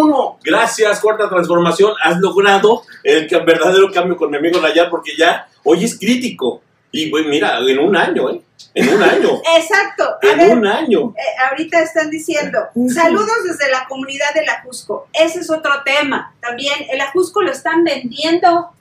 Gracias, 0.43 0.99
Cuarta 0.99 1.29
Transformación. 1.29 1.93
Has 2.03 2.17
logrado 2.17 2.83
el 3.03 3.27
verdadero 3.45 3.91
cambio 3.91 4.17
con 4.17 4.29
mi 4.29 4.37
amigo 4.37 4.59
Nayar 4.59 4.89
porque 4.89 5.11
ya 5.17 5.47
hoy 5.63 5.85
es 5.85 5.97
crítico. 5.97 6.61
Y 6.91 7.09
güey, 7.09 7.25
mira, 7.25 7.57
en 7.57 7.79
un 7.79 7.95
año, 7.95 8.29
¿eh? 8.29 8.41
En 8.73 8.87
un 8.93 9.03
año. 9.03 9.41
Exacto. 9.57 10.03
A 10.23 10.31
en 10.31 10.37
ver, 10.37 10.57
un 10.57 10.65
año. 10.65 11.13
eh, 11.17 11.21
ahorita 11.49 11.79
están 11.81 12.09
diciendo, 12.09 12.59
saludos 12.93 13.43
desde 13.45 13.69
la 13.71 13.85
comunidad 13.87 14.33
del 14.33 14.47
Ajusco. 14.49 15.07
Ese 15.11 15.39
es 15.41 15.49
otro 15.49 15.83
tema. 15.83 16.33
También 16.39 16.85
el 16.89 17.01
Ajusco 17.01 17.41
lo 17.41 17.51
están 17.51 17.83
vendiendo. 17.83 18.71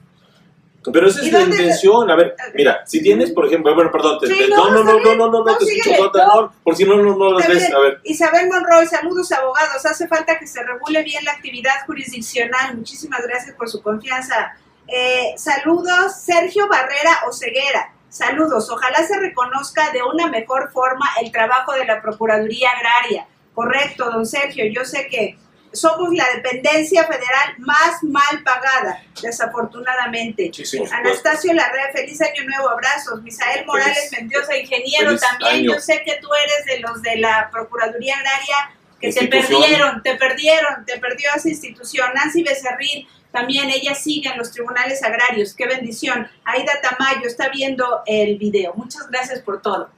Pero 0.92 1.08
esa 1.08 1.22
¿Y 1.22 1.26
es 1.26 1.32
la 1.32 1.42
intención. 1.42 2.10
A 2.10 2.14
ver, 2.16 2.34
mira, 2.54 2.82
si 2.86 3.02
tienes, 3.02 3.32
por 3.32 3.46
ejemplo, 3.46 3.74
bueno, 3.74 3.90
perdón, 3.92 4.18
te- 4.20 4.28
Sí, 4.28 4.38
te- 4.38 4.48
no, 4.48 4.70
no, 4.70 4.82
no, 4.82 4.98
no, 4.98 5.14
no, 5.14 5.28
no, 5.30 5.44
no, 5.44 5.56
te 5.58 5.64
escucho, 5.64 6.10
no. 6.14 6.52
por 6.62 6.74
si 6.76 6.84
no, 6.84 6.96
no, 6.96 7.16
no 7.16 7.38
las 7.38 7.48
ves. 7.48 7.70
A 7.74 7.78
ver, 7.80 8.00
Isabel 8.04 8.48
Monroy, 8.48 8.86
saludos 8.86 9.30
abogados. 9.32 9.84
Hace 9.84 10.08
falta 10.08 10.38
que 10.38 10.46
se 10.46 10.62
regule 10.62 11.02
bien 11.02 11.22
la 11.24 11.32
actividad 11.32 11.84
jurisdiccional. 11.86 12.76
Muchísimas 12.78 13.20
gracias 13.26 13.54
por 13.56 13.68
su 13.68 13.82
confianza. 13.82 14.54
Eh, 14.86 15.34
saludos, 15.36 16.14
Sergio 16.24 16.66
Barrera 16.68 17.22
Oceguera. 17.28 17.92
Saludos. 18.10 18.68
Ojalá 18.70 19.06
se 19.06 19.18
reconozca 19.18 19.90
de 19.92 20.02
una 20.02 20.26
mejor 20.26 20.70
forma 20.72 21.08
el 21.22 21.30
trabajo 21.32 21.72
de 21.72 21.84
la 21.86 22.02
Procuraduría 22.02 22.70
Agraria. 22.70 23.26
Correcto, 23.54 24.10
don 24.10 24.26
Sergio. 24.26 24.64
Yo 24.66 24.84
sé 24.84 25.06
que 25.08 25.38
somos 25.72 26.12
la 26.12 26.26
dependencia 26.34 27.04
federal 27.04 27.54
más 27.58 28.02
mal 28.02 28.42
pagada, 28.42 29.02
desafortunadamente. 29.22 30.50
Sí, 30.52 30.66
sí. 30.66 30.82
Anastasio 30.92 31.52
Larrea, 31.52 31.92
feliz 31.92 32.20
año 32.20 32.44
nuevo, 32.44 32.68
abrazos. 32.70 33.22
Misael 33.22 33.64
Morales 33.66 34.10
Mendiosa, 34.12 34.56
ingeniero 34.56 35.16
también. 35.16 35.52
año. 35.52 35.74
Yo 35.74 35.80
sé 35.80 36.02
que 36.04 36.18
tú 36.20 36.28
eres 36.44 36.66
de 36.66 36.80
los 36.80 37.00
de 37.02 37.16
la 37.18 37.48
Procuraduría 37.52 38.16
Agraria 38.16 38.74
que 39.00 39.12
te 39.12 39.28
perdieron, 39.28 40.02
te 40.02 40.16
perdieron, 40.16 40.84
te 40.84 40.98
perdió 40.98 41.30
esa 41.34 41.48
institución. 41.48 42.10
Nancy 42.14 42.42
Becerril, 42.42 43.08
también 43.32 43.70
ella 43.70 43.94
sigue 43.94 44.28
en 44.28 44.38
los 44.38 44.50
tribunales 44.50 45.02
agrarios. 45.02 45.54
Qué 45.54 45.66
bendición. 45.66 46.26
Aida 46.44 46.72
Tamayo 46.82 47.26
está 47.26 47.48
viendo 47.48 48.00
el 48.06 48.36
video. 48.38 48.74
Muchas 48.74 49.08
gracias 49.08 49.40
por 49.40 49.62
todo. 49.62 49.88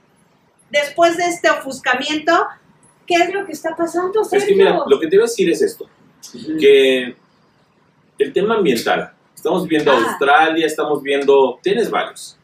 Después 0.71 1.17
de 1.17 1.25
este 1.25 1.51
ofuscamiento, 1.51 2.47
¿qué 3.07 3.15
es 3.15 3.33
lo 3.35 3.45
que 3.47 3.53
está 3.53 3.75
pasando, 3.77 4.23
es 4.23 4.29
Sergio? 4.29 4.49
que 4.49 4.55
mira, 4.55 4.79
lo 4.87 5.01
que 5.01 5.07
te 5.07 5.17
voy 5.17 5.25
a 5.25 5.29
decir 5.29 5.51
es 5.51 5.63
esto. 5.63 5.89
Que 6.61 7.17
el 8.19 8.33
tema 8.33 8.55
ambiental, 8.57 9.13
estamos 9.35 9.67
viendo 9.67 9.91
Ah. 9.91 9.97
Australia, 10.09 10.67
estamos 10.67 11.03
viendo, 11.03 11.59
tienes 11.63 11.91
varios. 11.91 12.39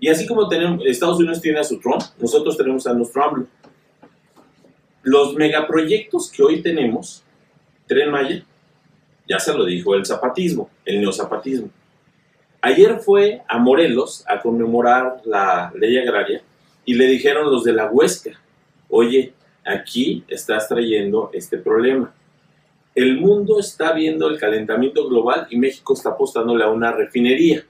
Y 0.00 0.08
así 0.08 0.26
como 0.26 0.48
tenemos, 0.48 0.84
Estados 0.84 1.18
Unidos 1.18 1.40
tiene 1.40 1.60
a 1.60 1.64
su 1.64 1.78
Trump, 1.78 2.02
nosotros 2.18 2.56
tenemos 2.56 2.86
a 2.86 2.92
nuestro 2.94 3.24
AMLO. 3.24 3.46
Los 5.02 5.34
megaproyectos 5.34 6.30
que 6.30 6.42
hoy 6.42 6.62
tenemos, 6.62 7.22
Tren 7.86 8.10
Maya, 8.10 8.44
ya 9.28 9.38
se 9.38 9.54
lo 9.54 9.64
dijo 9.64 9.94
el 9.94 10.04
zapatismo, 10.06 10.70
el 10.84 11.00
neozapatismo. 11.00 11.70
Ayer 12.60 12.98
fue 13.00 13.42
a 13.48 13.58
Morelos 13.58 14.24
a 14.28 14.40
conmemorar 14.40 15.20
la 15.24 15.72
ley 15.74 15.98
agraria 15.98 16.42
y 16.84 16.94
le 16.94 17.06
dijeron 17.06 17.50
los 17.50 17.64
de 17.64 17.72
la 17.72 17.90
Huesca, 17.90 18.40
oye, 18.88 19.32
aquí 19.64 20.24
estás 20.28 20.68
trayendo 20.68 21.30
este 21.32 21.58
problema. 21.58 22.12
El 22.94 23.18
mundo 23.18 23.58
está 23.58 23.92
viendo 23.92 24.28
el 24.28 24.38
calentamiento 24.38 25.08
global 25.08 25.46
y 25.50 25.56
México 25.56 25.94
está 25.94 26.10
apostándole 26.10 26.62
a 26.62 26.68
una 26.68 26.92
refinería. 26.92 27.64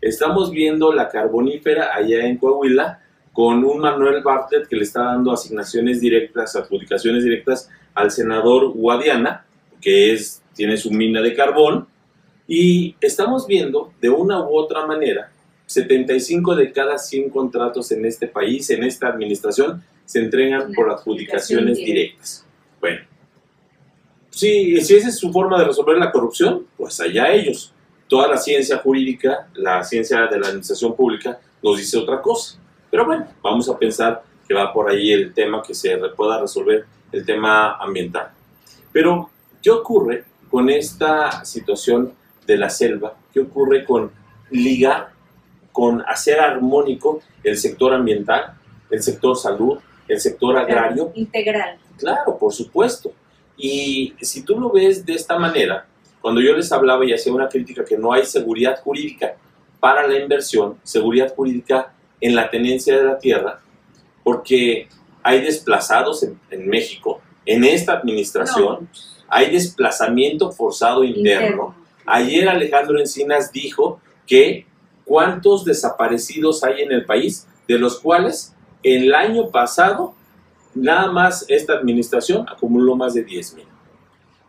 Estamos 0.00 0.50
viendo 0.50 0.92
la 0.92 1.08
carbonífera 1.08 1.94
allá 1.94 2.26
en 2.26 2.36
Coahuila 2.36 3.00
con 3.32 3.64
un 3.64 3.80
Manuel 3.80 4.22
Bartlett 4.22 4.68
que 4.68 4.76
le 4.76 4.84
está 4.84 5.02
dando 5.02 5.32
asignaciones 5.32 6.00
directas, 6.00 6.54
adjudicaciones 6.56 7.24
directas 7.24 7.68
al 7.94 8.10
senador 8.10 8.72
Guadiana, 8.72 9.44
que 9.80 10.14
es, 10.14 10.42
tiene 10.56 10.76
su 10.76 10.90
mina 10.90 11.20
de 11.20 11.34
carbón, 11.34 11.86
y 12.48 12.94
estamos 13.00 13.46
viendo 13.46 13.92
de 14.00 14.08
una 14.08 14.40
u 14.40 14.56
otra 14.56 14.86
manera 14.86 15.30
75 15.66 16.54
de 16.54 16.72
cada 16.72 16.96
100 16.96 17.30
contratos 17.30 17.90
en 17.90 18.04
este 18.04 18.28
país, 18.28 18.70
en 18.70 18.84
esta 18.84 19.08
administración, 19.08 19.82
se 20.04 20.20
entregan 20.20 20.72
por 20.72 20.88
adjudicaciones 20.90 21.78
directas. 21.78 22.46
Bueno, 22.80 23.00
si, 24.30 24.80
si 24.80 24.94
esa 24.94 25.08
es 25.08 25.18
su 25.18 25.32
forma 25.32 25.58
de 25.58 25.64
resolver 25.64 25.98
la 25.98 26.12
corrupción, 26.12 26.66
pues 26.76 27.00
allá 27.00 27.32
ellos. 27.32 27.72
Toda 28.08 28.28
la 28.28 28.36
ciencia 28.36 28.78
jurídica, 28.78 29.48
la 29.54 29.82
ciencia 29.82 30.26
de 30.28 30.38
la 30.38 30.46
administración 30.46 30.94
pública, 30.94 31.40
nos 31.60 31.78
dice 31.78 31.98
otra 31.98 32.22
cosa. 32.22 32.58
Pero 32.88 33.04
bueno, 33.04 33.26
vamos 33.42 33.68
a 33.68 33.76
pensar 33.76 34.22
que 34.46 34.54
va 34.54 34.72
por 34.72 34.88
ahí 34.88 35.10
el 35.10 35.34
tema 35.34 35.60
que 35.66 35.74
se 35.74 35.98
pueda 36.16 36.40
resolver, 36.40 36.84
el 37.10 37.26
tema 37.26 37.76
ambiental. 37.76 38.30
Pero, 38.92 39.30
¿qué 39.60 39.70
ocurre 39.70 40.24
con 40.56 40.70
esta 40.70 41.44
situación 41.44 42.14
de 42.46 42.56
la 42.56 42.70
selva? 42.70 43.14
¿Qué 43.30 43.40
ocurre 43.40 43.84
con 43.84 44.10
ligar, 44.50 45.10
con 45.70 46.02
hacer 46.08 46.40
armónico 46.40 47.20
el 47.44 47.58
sector 47.58 47.92
ambiental, 47.92 48.54
el 48.88 49.02
sector 49.02 49.36
salud, 49.36 49.78
el 50.08 50.18
sector 50.18 50.56
agrario 50.56 51.12
Integral. 51.14 51.76
Claro, 51.98 52.38
por 52.38 52.54
supuesto. 52.54 53.12
Y 53.58 54.14
si 54.22 54.44
tú 54.44 54.58
lo 54.58 54.70
ves 54.70 55.04
de 55.04 55.12
esta 55.12 55.38
manera, 55.38 55.84
cuando 56.22 56.40
yo 56.40 56.56
les 56.56 56.72
hablaba 56.72 57.04
y 57.04 57.12
hacía 57.12 57.34
una 57.34 57.50
crítica 57.50 57.84
que 57.84 57.98
no 57.98 58.14
hay 58.14 58.24
seguridad 58.24 58.80
jurídica 58.82 59.34
para 59.78 60.08
la 60.08 60.18
inversión, 60.18 60.78
seguridad 60.82 61.34
jurídica 61.34 61.92
en 62.18 62.34
la 62.34 62.48
tenencia 62.48 62.96
de 62.96 63.04
la 63.04 63.18
tierra, 63.18 63.60
porque 64.24 64.88
hay 65.22 65.42
desplazados 65.42 66.22
en, 66.22 66.40
en 66.50 66.66
México, 66.66 67.20
en 67.44 67.62
esta 67.62 67.92
administración, 67.92 68.88
hay 69.28 69.50
desplazamiento 69.50 70.52
forzado 70.52 71.04
interno. 71.04 71.74
Ayer 72.04 72.48
Alejandro 72.48 72.98
Encinas 72.98 73.52
dijo 73.52 74.00
que 74.26 74.66
cuántos 75.04 75.64
desaparecidos 75.64 76.62
hay 76.64 76.82
en 76.82 76.92
el 76.92 77.04
país, 77.04 77.46
de 77.66 77.78
los 77.78 78.00
cuales 78.00 78.54
el 78.82 79.14
año 79.14 79.50
pasado 79.50 80.14
nada 80.74 81.10
más 81.10 81.44
esta 81.48 81.72
administración 81.72 82.46
acumuló 82.48 82.94
más 82.96 83.14
de 83.14 83.24
10 83.24 83.54
mil. 83.54 83.66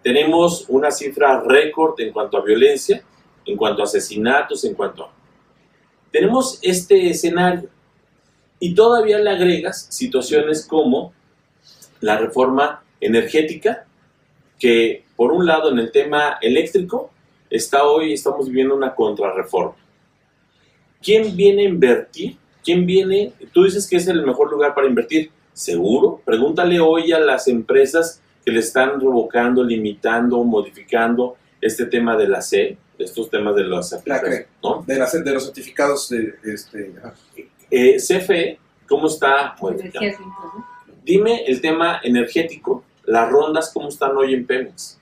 Tenemos 0.03 0.65
una 0.67 0.91
cifra 0.91 1.41
récord 1.41 1.99
en 1.99 2.11
cuanto 2.11 2.37
a 2.37 2.43
violencia, 2.43 3.01
en 3.45 3.57
cuanto 3.57 3.81
a 3.81 3.85
asesinatos, 3.85 4.63
en 4.63 4.75
cuanto 4.75 5.05
a... 5.05 5.11
Tenemos 6.11 6.59
este 6.61 7.09
escenario 7.09 7.69
y 8.59 8.75
todavía 8.75 9.17
le 9.19 9.29
agregas 9.29 9.87
situaciones 9.89 10.65
como 10.65 11.13
la 11.99 12.17
reforma 12.17 12.83
energética, 12.99 13.86
que 14.59 15.03
por 15.15 15.31
un 15.31 15.45
lado 15.45 15.71
en 15.71 15.79
el 15.79 15.91
tema 15.91 16.37
eléctrico 16.41 17.11
está 17.49 17.83
hoy, 17.85 18.13
estamos 18.13 18.47
viviendo 18.47 18.75
una 18.75 18.93
contrarreforma. 18.95 19.75
¿Quién 21.01 21.35
viene 21.35 21.63
a 21.63 21.69
invertir? 21.69 22.37
¿Quién 22.63 22.85
viene? 22.85 23.33
Tú 23.53 23.63
dices 23.63 23.87
que 23.87 23.97
es 23.97 24.07
el 24.07 24.25
mejor 24.25 24.51
lugar 24.51 24.73
para 24.75 24.87
invertir. 24.87 25.31
¿Seguro? 25.53 26.21
Pregúntale 26.25 26.79
hoy 26.79 27.11
a 27.11 27.19
las 27.19 27.47
empresas 27.47 28.21
que 28.45 28.51
le 28.51 28.59
están 28.59 28.99
revocando, 28.99 29.63
limitando, 29.63 30.43
modificando 30.43 31.35
este 31.61 31.85
tema 31.87 32.15
de 32.15 32.27
la 32.27 32.41
C, 32.41 32.77
estos 32.99 33.29
temas 33.29 33.55
de 33.55 33.63
las 33.63 33.89
CRE. 34.03 34.47
¿no? 34.63 34.83
De, 34.85 34.97
las- 34.97 35.23
de 35.23 35.31
los 35.31 35.45
certificados 35.45 36.09
de 36.09 36.35
este. 36.43 36.93
Eh, 37.71 37.97
CFE, 37.97 38.59
¿cómo 38.87 39.07
está 39.07 39.55
modificando? 39.59 40.05
Dime 41.03 41.43
el 41.45 41.59
tema 41.61 41.99
energético, 42.03 42.83
las 43.07 43.29
rondas, 43.29 43.71
¿cómo 43.73 43.87
están 43.87 44.15
hoy 44.15 44.33
en 44.33 44.45
Pemex? 44.45 44.99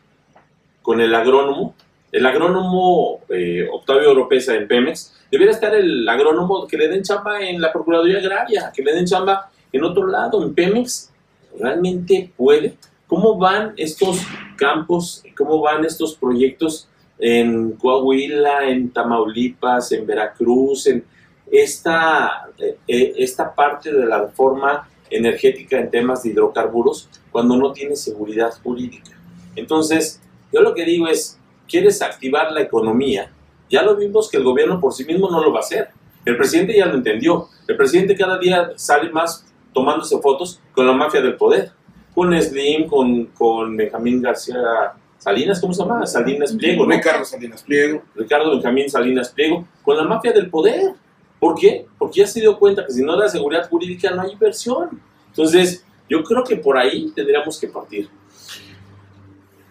Con 0.81 1.01
el 1.01 1.13
agrónomo, 1.13 1.75
el 2.11 2.25
agrónomo 2.25 3.21
eh, 3.29 3.67
Octavio 3.71 4.11
Oropesa 4.11 4.55
en 4.55 4.67
Pemex, 4.67 5.13
debería 5.31 5.51
estar 5.51 5.73
el 5.73 6.07
agrónomo 6.07 6.67
que 6.67 6.77
le 6.77 6.87
den 6.87 7.01
chamba 7.01 7.41
en 7.41 7.59
la 7.59 7.73
Procuraduría 7.73 8.19
Agraria, 8.19 8.71
que 8.73 8.83
le 8.83 8.93
den 8.93 9.05
chamba 9.05 9.49
en 9.71 9.83
otro 9.83 10.07
lado, 10.07 10.43
en 10.43 10.53
Pemex. 10.53 11.11
¿Realmente 11.59 12.31
puede? 12.37 12.77
¿Cómo 13.07 13.37
van 13.37 13.73
estos 13.75 14.21
campos, 14.55 15.23
cómo 15.35 15.59
van 15.61 15.83
estos 15.83 16.15
proyectos 16.15 16.87
en 17.17 17.71
Coahuila, 17.71 18.67
en 18.67 18.91
Tamaulipas, 18.91 19.91
en 19.93 20.05
Veracruz, 20.05 20.87
en 20.87 21.03
esta, 21.51 22.49
eh, 22.57 22.77
eh, 22.87 23.13
esta 23.17 23.53
parte 23.53 23.91
de 23.91 24.05
la 24.05 24.21
reforma 24.21 24.87
energética 25.17 25.79
en 25.79 25.89
temas 25.89 26.23
de 26.23 26.29
hidrocarburos 26.29 27.09
cuando 27.31 27.55
no 27.57 27.71
tiene 27.73 27.95
seguridad 27.95 28.51
jurídica. 28.63 29.11
Entonces, 29.55 30.21
yo 30.51 30.61
lo 30.61 30.73
que 30.73 30.85
digo 30.85 31.07
es, 31.07 31.39
¿quieres 31.67 32.01
activar 32.01 32.51
la 32.51 32.61
economía? 32.61 33.31
Ya 33.69 33.81
lo 33.81 33.95
vimos 33.95 34.29
que 34.29 34.37
el 34.37 34.43
gobierno 34.43 34.79
por 34.79 34.93
sí 34.93 35.05
mismo 35.05 35.29
no 35.29 35.43
lo 35.43 35.51
va 35.51 35.59
a 35.59 35.63
hacer. 35.63 35.89
El 36.23 36.37
presidente 36.37 36.75
ya 36.75 36.85
lo 36.85 36.95
entendió. 36.95 37.49
El 37.67 37.77
presidente 37.77 38.15
cada 38.15 38.37
día 38.37 38.71
sale 38.75 39.11
más 39.11 39.45
tomándose 39.73 40.19
fotos 40.19 40.59
con 40.73 40.87
la 40.87 40.93
mafia 40.93 41.21
del 41.21 41.35
poder. 41.35 41.71
Con 42.13 42.39
Slim, 42.41 42.87
con, 42.87 43.25
con 43.27 43.75
Benjamín 43.75 44.21
García 44.21 44.93
Salinas, 45.17 45.59
¿cómo 45.59 45.73
se 45.73 45.81
llama? 45.81 46.05
Salinas 46.05 46.53
Pliego, 46.53 46.85
¿no? 46.85 46.95
Ricardo 46.95 47.25
Salinas 47.25 47.63
Pliego. 47.63 48.03
Ricardo 48.15 48.51
Benjamín 48.51 48.89
Salinas 48.89 49.29
Pliego, 49.29 49.67
con 49.83 49.97
la 49.97 50.03
mafia 50.03 50.31
del 50.31 50.49
poder. 50.49 50.93
¿Por 51.39 51.55
qué? 51.59 51.85
Porque 51.97 52.21
ya 52.21 52.27
se 52.27 52.39
dio 52.39 52.57
cuenta 52.57 52.85
que 52.85 52.93
si 52.93 53.03
no 53.03 53.17
da 53.17 53.29
seguridad 53.29 53.69
jurídica 53.69 54.11
no 54.11 54.21
hay 54.21 54.31
inversión. 54.31 55.01
Entonces, 55.27 55.83
yo 56.09 56.23
creo 56.23 56.43
que 56.43 56.55
por 56.55 56.77
ahí 56.77 57.11
tendríamos 57.15 57.59
que 57.59 57.67
partir. 57.67 58.09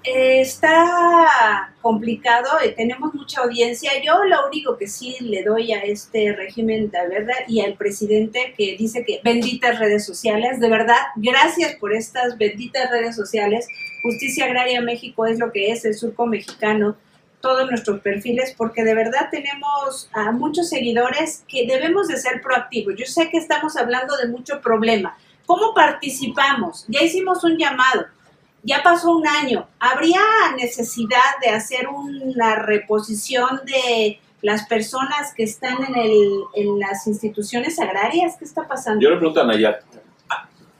Eh, 0.06 0.42
está 0.42 1.74
complicado, 1.80 2.60
eh, 2.62 2.74
tenemos 2.76 3.14
mucha 3.14 3.40
audiencia. 3.40 3.90
Yo 4.04 4.22
lo 4.24 4.46
único 4.46 4.76
que 4.76 4.86
sí 4.86 5.16
le 5.20 5.42
doy 5.42 5.72
a 5.72 5.78
este 5.78 6.34
régimen 6.36 6.90
de 6.90 7.08
verdad 7.08 7.36
y 7.48 7.62
al 7.62 7.74
presidente 7.74 8.52
que 8.54 8.76
dice 8.76 9.02
que 9.06 9.20
benditas 9.24 9.78
redes 9.78 10.04
sociales, 10.04 10.60
de 10.60 10.68
verdad, 10.68 10.98
gracias 11.16 11.76
por 11.76 11.94
estas 11.94 12.36
benditas 12.36 12.90
redes 12.90 13.16
sociales. 13.16 13.66
Justicia 14.02 14.44
Agraria 14.44 14.82
México 14.82 15.24
es 15.24 15.38
lo 15.38 15.50
que 15.50 15.70
es 15.70 15.86
el 15.86 15.94
surco 15.94 16.26
mexicano, 16.26 16.96
todos 17.44 17.68
nuestros 17.68 18.00
perfiles, 18.00 18.54
porque 18.56 18.82
de 18.82 18.94
verdad 18.94 19.28
tenemos 19.30 20.08
a 20.12 20.32
muchos 20.32 20.70
seguidores 20.70 21.44
que 21.46 21.66
debemos 21.66 22.08
de 22.08 22.16
ser 22.16 22.40
proactivos. 22.40 22.94
Yo 22.96 23.04
sé 23.04 23.28
que 23.28 23.36
estamos 23.36 23.76
hablando 23.76 24.16
de 24.16 24.28
mucho 24.28 24.62
problema. 24.62 25.16
¿Cómo 25.44 25.74
participamos? 25.74 26.86
Ya 26.88 27.02
hicimos 27.02 27.44
un 27.44 27.58
llamado 27.58 28.06
ya 28.64 28.82
pasó 28.82 29.12
un 29.12 29.26
año. 29.26 29.66
¿Habría 29.78 30.20
necesidad 30.56 31.38
de 31.42 31.50
hacer 31.50 31.86
una 31.88 32.56
reposición 32.56 33.60
de 33.66 34.18
las 34.42 34.66
personas 34.66 35.32
que 35.34 35.44
están 35.44 35.84
en, 35.84 35.96
el, 35.96 36.44
en 36.54 36.78
las 36.78 37.06
instituciones 37.06 37.78
agrarias? 37.78 38.36
¿Qué 38.38 38.44
está 38.44 38.66
pasando? 38.66 39.02
Yo 39.02 39.10
le 39.10 39.16
pregunto 39.16 39.42
a 39.42 39.44
Nayat, 39.44 39.82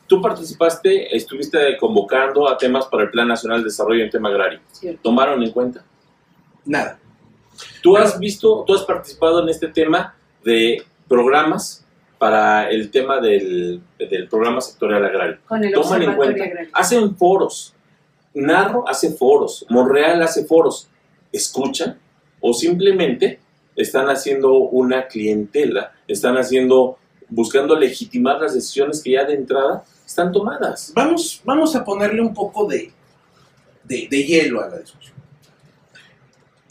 tú 0.07 0.21
participaste, 0.21 1.15
estuviste 1.15 1.77
convocando 1.79 2.49
a 2.49 2.57
temas 2.57 2.87
para 2.87 3.05
el 3.05 3.11
Plan 3.11 3.29
Nacional 3.29 3.59
de 3.61 3.65
Desarrollo 3.65 4.03
en 4.03 4.11
tema 4.11 4.31
agrario. 4.31 4.61
¿Tomaron 5.03 5.43
en 5.43 5.51
cuenta? 5.51 5.85
Nada. 6.65 6.99
¿Tú 7.83 7.97
has 7.97 8.19
visto, 8.19 8.65
tú 8.67 8.75
has 8.75 8.83
participado 8.83 9.43
en 9.43 9.49
este 9.49 9.69
tema 9.69 10.15
de 10.45 10.83
programas 11.09 11.85
para 12.19 12.71
el 12.71 12.91
tema 12.91 13.21
del, 13.21 13.83
del 13.99 14.29
programa 14.29 14.61
sectorial 14.61 15.05
agrario? 15.05 15.39
Con 15.47 15.63
el 15.63 15.73
Toman 15.73 16.03
en 16.03 16.17
cuenta, 16.17 16.45
Agrario. 16.45 16.71
hacen 16.73 17.17
foros. 17.17 17.75
Narro 18.35 18.89
hace 18.89 19.13
foros, 19.13 19.65
Monreal 19.69 20.21
hace 20.23 20.45
foros. 20.45 20.89
¿Escuchan? 21.31 21.99
O 22.41 22.53
simplemente 22.53 23.39
están 23.77 24.09
haciendo 24.09 24.55
una 24.55 25.07
clientela, 25.07 25.93
están 26.09 26.37
haciendo, 26.37 26.99
buscando 27.29 27.79
legitimar 27.79 28.41
las 28.41 28.55
decisiones 28.55 29.03
que 29.03 29.13
ya 29.13 29.25
de 29.25 29.35
entrada 29.35 29.85
están 30.05 30.33
tomadas. 30.33 30.93
Vamos, 30.95 31.41
vamos 31.45 31.75
a 31.77 31.85
ponerle 31.85 32.21
un 32.21 32.35
poco 32.35 32.67
de, 32.67 32.93
de, 33.85 34.09
de 34.11 34.25
hielo 34.25 34.63
a 34.63 34.69
la 34.69 34.79
discusión. 34.79 35.15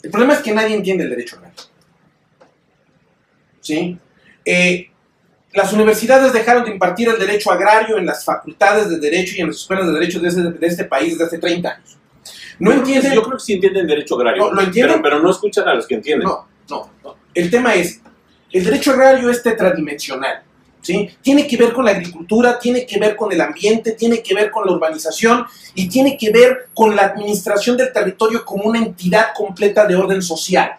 El 0.04 0.10
problema 0.10 0.34
es 0.34 0.40
que 0.40 0.52
nadie 0.52 0.76
entiende 0.76 1.04
el 1.04 1.10
derecho 1.10 1.36
agrario. 1.36 1.62
¿Sí? 3.60 3.98
Eh, 4.44 4.90
las 5.54 5.72
universidades 5.72 6.32
dejaron 6.32 6.64
de 6.64 6.72
impartir 6.72 7.08
el 7.08 7.18
derecho 7.18 7.50
agrario 7.50 7.96
en 7.96 8.04
las 8.04 8.22
facultades 8.22 8.90
de 8.90 8.98
derecho 8.98 9.34
y 9.36 9.40
en 9.40 9.46
las 9.46 9.56
escuelas 9.56 9.86
de 9.86 9.92
derecho 9.92 10.20
de, 10.20 10.66
este 10.66 10.84
país 10.84 11.12
desde 11.12 11.24
hace 11.24 11.38
30 11.38 11.70
años. 11.70 11.98
No 12.58 12.72
entienden. 12.72 13.14
Yo 13.14 13.22
creo 13.22 13.38
que 13.38 13.44
sí 13.44 13.54
entienden 13.54 13.86
derecho 13.86 14.16
agrario, 14.16 14.44
No, 14.44 14.52
¿lo 14.52 14.60
entienden? 14.60 15.00
Pero, 15.00 15.16
pero 15.16 15.22
no 15.22 15.30
escuchan 15.30 15.66
a 15.68 15.74
los 15.74 15.86
que 15.86 15.94
entienden. 15.94 16.28
No, 16.28 16.46
no, 16.68 16.90
no. 17.02 17.16
El 17.32 17.50
tema 17.50 17.74
es, 17.74 18.00
el 18.52 18.62
derecho 18.62 18.92
agrario 18.92 19.30
es 19.30 19.42
tetradimensional. 19.42 20.42
Tiene 20.84 21.46
que 21.46 21.56
ver 21.56 21.72
con 21.72 21.84
la 21.84 21.92
agricultura, 21.92 22.58
tiene 22.58 22.84
que 22.84 22.98
ver 22.98 23.16
con 23.16 23.32
el 23.32 23.40
ambiente, 23.40 23.92
tiene 23.92 24.22
que 24.22 24.34
ver 24.34 24.50
con 24.50 24.66
la 24.66 24.72
urbanización 24.72 25.46
y 25.74 25.88
tiene 25.88 26.16
que 26.16 26.30
ver 26.30 26.68
con 26.74 26.94
la 26.94 27.02
administración 27.02 27.76
del 27.76 27.92
territorio 27.92 28.44
como 28.44 28.64
una 28.64 28.78
entidad 28.78 29.28
completa 29.34 29.86
de 29.86 29.96
orden 29.96 30.20
social. 30.20 30.74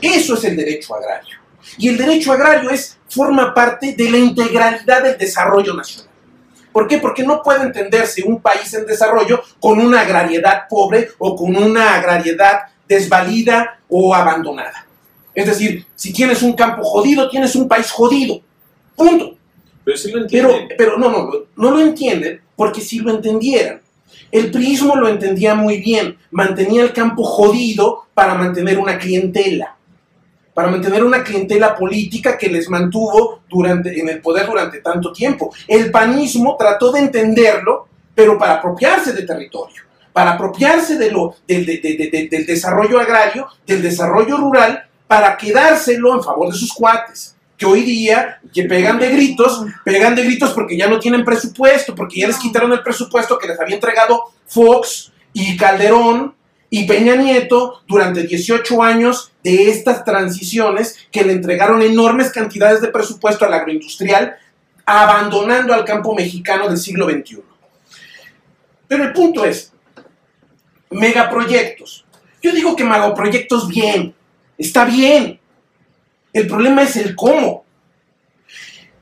Eso 0.00 0.34
es 0.34 0.44
el 0.44 0.56
derecho 0.56 0.94
agrario. 0.94 1.36
Y 1.76 1.88
el 1.88 1.98
derecho 1.98 2.32
agrario 2.32 2.70
es, 2.70 2.96
forma 3.08 3.52
parte 3.52 3.94
de 3.94 4.10
la 4.10 4.18
integralidad 4.18 5.02
del 5.02 5.18
desarrollo 5.18 5.74
nacional. 5.74 6.08
¿Por 6.72 6.86
qué? 6.86 6.98
Porque 6.98 7.24
no 7.24 7.42
puede 7.42 7.62
entenderse 7.62 8.22
un 8.24 8.40
país 8.40 8.72
en 8.74 8.86
desarrollo 8.86 9.42
con 9.58 9.80
una 9.80 10.02
agrariedad 10.02 10.68
pobre 10.68 11.08
o 11.18 11.34
con 11.34 11.56
una 11.56 11.96
agrariedad 11.96 12.60
desvalida 12.86 13.80
o 13.88 14.14
abandonada. 14.14 14.86
Es 15.34 15.46
decir, 15.46 15.86
si 15.94 16.12
tienes 16.12 16.42
un 16.42 16.52
campo 16.54 16.82
jodido, 16.82 17.28
tienes 17.28 17.54
un 17.56 17.68
país 17.68 17.90
jodido. 17.90 18.40
Punto. 18.98 19.36
Pero 19.84 19.96
sí 19.96 20.10
lo 20.10 20.26
Pero, 20.28 20.48
entienden. 20.50 20.76
pero 20.76 20.98
no, 20.98 21.08
no, 21.10 21.18
lo- 21.30 21.46
no 21.56 21.70
lo 21.70 21.80
entienden 21.80 22.42
porque 22.56 22.80
si 22.82 22.98
lo 22.98 23.10
entendieran. 23.10 23.80
El 24.30 24.50
priismo 24.50 24.94
lo 24.96 25.08
entendía 25.08 25.54
muy 25.54 25.78
bien. 25.80 26.18
Mantenía 26.30 26.82
el 26.82 26.92
campo 26.92 27.22
jodido 27.24 28.04
para 28.12 28.34
mantener 28.34 28.78
una 28.78 28.98
clientela. 28.98 29.76
Para 30.52 30.68
mantener 30.68 31.04
una 31.04 31.22
clientela 31.22 31.74
política 31.76 32.36
que 32.36 32.48
les 32.48 32.68
mantuvo 32.68 33.42
durante, 33.48 33.98
en 33.98 34.08
el 34.08 34.20
poder 34.20 34.46
durante 34.46 34.80
tanto 34.80 35.12
tiempo. 35.12 35.54
El 35.66 35.90
panismo 35.90 36.56
trató 36.58 36.90
de 36.92 37.00
entenderlo, 37.00 37.86
pero 38.14 38.36
para 38.36 38.54
apropiarse 38.54 39.12
de 39.12 39.22
territorio. 39.22 39.82
Para 40.12 40.32
apropiarse 40.32 40.96
de 40.98 41.10
lo, 41.12 41.36
del- 41.46 41.64
de- 41.64 41.78
de- 41.78 41.96
de- 41.96 42.10
de- 42.10 42.28
del 42.28 42.44
desarrollo 42.44 42.98
agrario, 42.98 43.46
del 43.64 43.80
desarrollo 43.80 44.36
rural, 44.36 44.82
para 45.06 45.36
quedárselo 45.36 46.14
en 46.16 46.22
favor 46.24 46.52
de 46.52 46.58
sus 46.58 46.74
cuates 46.74 47.36
que 47.58 47.66
hoy 47.66 47.82
día 47.82 48.40
que 48.54 48.62
pegan 48.62 49.00
de 49.00 49.10
gritos, 49.10 49.64
pegan 49.84 50.14
de 50.14 50.22
gritos 50.22 50.52
porque 50.52 50.76
ya 50.76 50.88
no 50.88 51.00
tienen 51.00 51.24
presupuesto, 51.24 51.94
porque 51.94 52.20
ya 52.20 52.28
les 52.28 52.38
quitaron 52.38 52.72
el 52.72 52.82
presupuesto 52.84 53.36
que 53.36 53.48
les 53.48 53.60
había 53.60 53.74
entregado 53.74 54.22
Fox 54.46 55.12
y 55.32 55.56
Calderón 55.56 56.34
y 56.70 56.86
Peña 56.86 57.16
Nieto 57.16 57.82
durante 57.88 58.22
18 58.22 58.82
años 58.82 59.32
de 59.42 59.70
estas 59.70 60.04
transiciones 60.04 60.96
que 61.10 61.24
le 61.24 61.32
entregaron 61.32 61.82
enormes 61.82 62.30
cantidades 62.30 62.80
de 62.80 62.88
presupuesto 62.88 63.44
al 63.44 63.54
agroindustrial, 63.54 64.36
abandonando 64.86 65.74
al 65.74 65.84
campo 65.84 66.14
mexicano 66.14 66.68
del 66.68 66.78
siglo 66.78 67.10
XXI. 67.10 67.42
Pero 68.86 69.04
el 69.04 69.12
punto 69.12 69.44
es, 69.44 69.72
megaproyectos. 70.90 72.04
Yo 72.40 72.52
digo 72.52 72.76
que 72.76 72.84
megaproyectos 72.84 73.66
bien, 73.66 74.14
está 74.56 74.84
bien, 74.84 75.37
el 76.32 76.46
problema 76.46 76.82
es 76.82 76.96
el 76.96 77.14
cómo. 77.14 77.64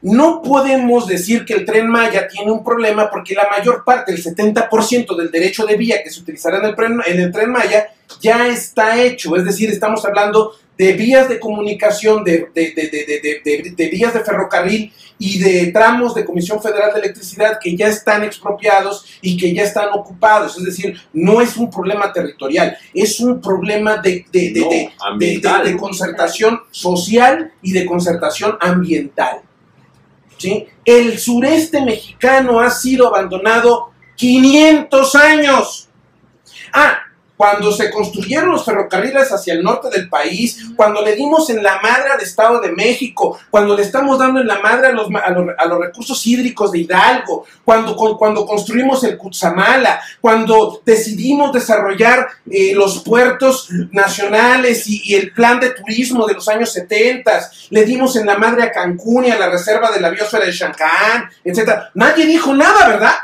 No 0.03 0.43
podemos 0.43 1.07
decir 1.07 1.45
que 1.45 1.55
el 1.55 1.64
tren 1.64 1.89
Maya 1.89 2.29
tiene 2.29 2.53
un 2.53 2.62
problema 2.62 3.11
porque 3.11 3.35
la 3.35 3.49
mayor 3.49 3.83
parte, 3.85 4.12
el 4.12 4.22
70% 4.22 5.16
del 5.16 5.31
derecho 5.31 5.66
de 5.66 5.77
vía 5.77 6.03
que 6.03 6.11
se 6.11 6.20
utilizará 6.20 6.59
en 6.59 6.66
el, 6.66 6.77
en 7.07 7.20
el 7.20 7.33
tren 7.33 7.51
Maya 7.51 7.89
ya 8.20 8.47
está 8.47 9.03
hecho. 9.03 9.35
Es 9.37 9.45
decir, 9.45 9.70
estamos 9.70 10.05
hablando 10.05 10.53
de 10.79 10.93
vías 10.93 11.29
de 11.29 11.41
comunicación, 11.41 12.22
de, 12.24 12.49
de- 12.55 12.72
de- 12.72 13.72
de- 13.74 13.89
vías 13.89 14.12
de 14.12 14.20
ferrocarril 14.20 14.93
y 15.18 15.39
de 15.39 15.72
tramos 15.72 16.14
de 16.14 16.24
Comisión 16.27 16.62
Federal 16.62 16.93
de 16.93 17.01
Electricidad 17.01 17.59
que 17.62 17.74
ya 17.74 17.89
están 17.89 18.22
expropiados 18.24 19.07
y 19.22 19.39
que 19.39 19.55
ya 19.55 19.62
están 19.62 19.89
ocupados. 19.95 20.59
Es 20.59 20.64
decir, 20.64 21.01
no 21.14 21.41
es 21.41 21.57
un 21.57 21.70
problema 21.70 22.12
territorial, 22.12 22.77
es 22.93 23.18
un 23.20 23.41
problema 23.41 23.97
No, 23.97 24.03
de 25.64 25.77
concertación 25.79 26.61
social 26.70 27.53
y 27.62 27.72
de 27.72 27.87
concertación 27.87 28.59
ambiental. 28.61 29.41
¿sí? 30.37 30.66
El 30.85 31.18
sureste 31.18 31.81
mexicano 31.81 32.61
ha 32.61 32.70
sido 32.70 33.07
abandonado 33.09 33.93
500 34.16 35.14
años. 35.14 35.89
Ah, 36.72 36.99
cuando 37.37 37.72
se 37.72 37.91
construyeron 37.91 38.51
los 38.51 38.64
ferrocarriles 38.64 39.30
hacia 39.30 39.55
el 39.55 39.62
norte 39.62 39.89
del 39.91 40.09
país, 40.09 40.70
cuando 40.76 41.03
le 41.03 41.14
dimos 41.14 41.51
en 41.51 41.62
la 41.62 41.80
madre 41.80 42.11
al 42.11 42.20
Estado 42.20 42.61
de 42.61 42.72
México, 42.72 43.39
cuando 43.51 43.76
le 43.76 43.82
estamos 43.82 44.18
dando 44.18 44.41
en 44.41 44.47
la 44.47 44.61
madre 44.61 44.89
a 44.89 44.93
los, 44.93 45.09
a 45.09 45.30
los, 45.30 45.47
a 45.57 45.66
los 45.66 45.80
recursos 45.80 46.26
hídricos 46.26 46.72
de 46.72 46.80
Hidalgo, 46.80 47.45
cuando, 47.64 47.97
cuando 47.97 48.47
construimos 48.47 49.05
el 49.05 49.16
Cutzamala, 49.16 50.01
cuando 50.20 50.80
decidimos 50.84 51.53
desarrollar 51.53 52.28
eh, 52.51 52.72
los 52.74 53.03
puertos 53.03 53.68
nacionales 53.93 54.87
y, 54.87 55.14
el 55.16 55.32
plan 55.32 55.61
de 55.61 55.70
turismo 55.70 56.26
de 56.26 56.34
los 56.34 56.49
años 56.49 56.72
70, 56.72 57.51
le 57.70 57.84
dimos 57.84 58.16
en 58.16 58.26
la 58.26 58.39
madre 58.39 58.64
a 58.64 58.72
Cancún 58.72 59.24
y 59.24 59.30
a 59.30 59.39
la 59.39 59.49
reserva 59.49 59.91
de 59.91 60.01
la 60.01 60.11
biosfera 60.11 60.45
de 60.45 60.53
Shankán, 60.53 61.30
etc. 61.45 61.84
Nadie 61.95 62.26
dijo 62.26 62.55
nada, 62.55 62.89
¿verdad? 62.89 63.14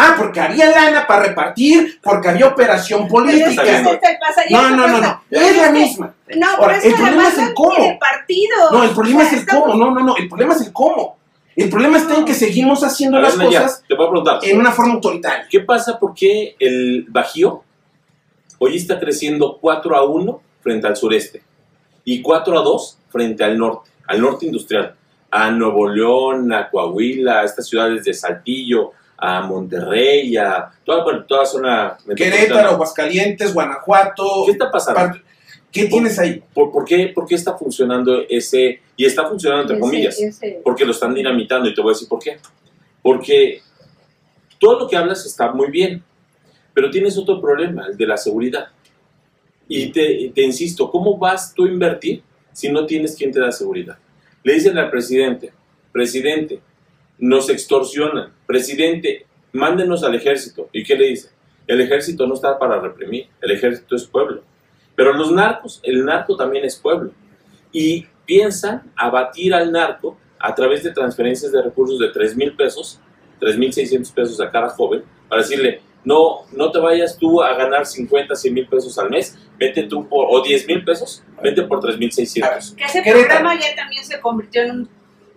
Ah, 0.00 0.14
porque 0.16 0.40
había 0.40 0.70
lana 0.70 1.08
para 1.08 1.24
repartir, 1.24 1.98
porque 2.00 2.28
había 2.28 2.46
operación 2.46 3.08
política. 3.08 3.64
No, 4.48 4.70
no, 4.70 4.86
no, 4.86 5.00
no. 5.00 5.22
Es 5.28 5.56
la 5.56 5.72
misma. 5.72 6.14
No, 6.36 6.50
Ahora, 6.50 6.60
pero 6.60 6.72
es 6.78 6.84
el 6.84 6.92
que 6.92 6.96
problema 6.98 7.28
es 7.28 7.38
el 7.38 7.44
no 7.48 7.54
cómo. 7.54 7.98
No, 8.70 8.84
el 8.84 8.90
problema 8.90 9.18
O 9.18 9.22
es 9.22 9.32
el 9.32 9.46
cómo. 9.46 9.74
No, 9.74 9.90
no, 9.90 10.00
no. 10.04 10.16
El 10.16 10.28
problema 10.28 10.54
es 10.54 10.60
el 10.60 10.72
cómo. 10.72 11.18
El 11.56 11.68
problema 11.68 11.98
está 11.98 12.14
en 12.14 12.24
que 12.24 12.34
seguimos 12.34 12.84
haciendo 12.84 13.18
las 13.20 13.34
cosas 13.34 13.82
en 14.42 14.60
una 14.60 14.70
forma 14.70 14.94
autoritaria. 14.94 15.48
¿Qué 15.50 15.60
pasa? 15.60 15.98
¿Por 15.98 16.14
qué 16.14 16.54
el 16.60 17.06
Bajío 17.08 17.64
hoy 18.58 18.76
está 18.76 19.00
creciendo 19.00 19.58
4 19.60 19.96
a 19.96 20.04
1 20.04 20.40
frente 20.60 20.86
al 20.86 20.96
sureste 20.96 21.42
y 22.04 22.22
4 22.22 22.56
a 22.56 22.62
2 22.62 22.98
frente 23.08 23.42
al 23.42 23.58
norte, 23.58 23.90
al 24.06 24.20
norte 24.20 24.46
industrial? 24.46 24.94
a 25.30 25.50
Nuevo 25.50 25.88
León, 25.88 26.52
a 26.52 26.70
Coahuila, 26.70 27.40
a 27.40 27.44
estas 27.44 27.68
ciudades 27.68 28.04
de 28.04 28.14
Saltillo, 28.14 28.92
a 29.20 29.42
Monterrey, 29.42 30.36
a 30.36 30.70
toda, 30.84 31.02
bueno, 31.02 31.24
toda 31.24 31.44
zona 31.44 31.98
Querétaro. 32.16 32.70
Aguascalientes, 32.70 33.52
Guanajuato. 33.52 34.44
¿Qué 34.46 34.52
está 34.52 34.70
pasando? 34.70 35.18
¿Qué 35.72 35.86
tienes 35.86 36.18
ahí? 36.18 36.42
¿Por, 36.54 36.70
por 36.72 36.84
qué, 36.84 37.08
por 37.14 37.26
qué 37.26 37.34
está 37.34 37.56
funcionando 37.56 38.22
ese, 38.28 38.80
y 38.96 39.04
está 39.04 39.26
funcionando 39.28 39.62
entre 39.62 39.76
Ese- 39.76 39.80
comillas? 39.80 40.20
ese- 40.20 40.60
Porque 40.64 40.84
lo 40.84 40.92
están 40.92 41.14
dinamitando 41.14 41.68
y 41.68 41.74
te 41.74 41.80
voy 41.82 41.90
a 41.90 41.94
decir 41.94 42.08
por 42.08 42.20
qué. 42.20 42.38
Porque 43.02 43.60
todo 44.58 44.78
lo 44.80 44.88
que 44.88 44.96
hablas 44.96 45.26
está 45.26 45.52
muy 45.52 45.70
bien, 45.70 46.02
pero 46.72 46.90
tienes 46.90 47.18
otro 47.18 47.40
problema, 47.40 47.86
el 47.90 47.96
de 47.96 48.06
la 48.06 48.16
seguridad. 48.16 48.68
Y 49.68 49.88
te, 49.92 50.30
te 50.34 50.42
insisto, 50.42 50.90
¿cómo 50.90 51.18
vas 51.18 51.52
tú 51.52 51.64
a 51.66 51.68
invertir 51.68 52.22
si 52.52 52.70
no 52.70 52.86
tienes 52.86 53.14
quien 53.16 53.30
te 53.32 53.40
da 53.40 53.52
seguridad? 53.52 53.98
Le 54.42 54.54
dicen 54.54 54.78
al 54.78 54.90
presidente, 54.90 55.52
presidente, 55.92 56.60
nos 57.18 57.50
extorsionan, 57.50 58.32
presidente, 58.46 59.26
mándenos 59.52 60.04
al 60.04 60.14
ejército. 60.14 60.68
¿Y 60.72 60.84
qué 60.84 60.96
le 60.96 61.06
dice? 61.06 61.30
El 61.66 61.80
ejército 61.80 62.26
no 62.26 62.34
está 62.34 62.58
para 62.58 62.80
reprimir, 62.80 63.28
el 63.40 63.50
ejército 63.50 63.96
es 63.96 64.04
pueblo. 64.04 64.42
Pero 64.94 65.12
los 65.12 65.30
narcos, 65.30 65.80
el 65.82 66.04
narco 66.04 66.36
también 66.36 66.64
es 66.64 66.76
pueblo. 66.76 67.12
Y 67.72 68.06
piensan 68.24 68.90
abatir 68.96 69.54
al 69.54 69.70
narco 69.70 70.18
a 70.38 70.54
través 70.54 70.82
de 70.82 70.92
transferencias 70.92 71.52
de 71.52 71.62
recursos 71.62 71.98
de 71.98 72.08
3 72.08 72.36
mil 72.36 72.56
pesos, 72.56 73.00
3 73.40 73.58
mil 73.58 73.72
600 73.72 74.10
pesos 74.12 74.40
a 74.40 74.50
cada 74.50 74.70
joven, 74.70 75.02
para 75.28 75.42
decirle, 75.42 75.82
no, 76.04 76.46
no 76.52 76.70
te 76.70 76.78
vayas 76.78 77.18
tú 77.18 77.42
a 77.42 77.54
ganar 77.54 77.84
50, 77.84 78.34
100 78.34 78.54
mil 78.54 78.66
pesos 78.66 78.98
al 78.98 79.10
mes, 79.10 79.36
vete 79.58 79.82
tú 79.84 80.08
por, 80.08 80.26
o 80.30 80.42
10 80.42 80.66
mil 80.66 80.84
pesos, 80.84 81.22
vete 81.42 81.62
por 81.62 81.80
3 81.80 81.98
mil 81.98 82.10
600. 82.10 82.74
Que 82.76 82.84
ese 82.84 83.02
programa 83.02 83.58
ya 83.58 83.74
también 83.74 84.04
se 84.04 84.20
convirtió 84.20 84.62
en 84.62 84.70
un 84.70 84.88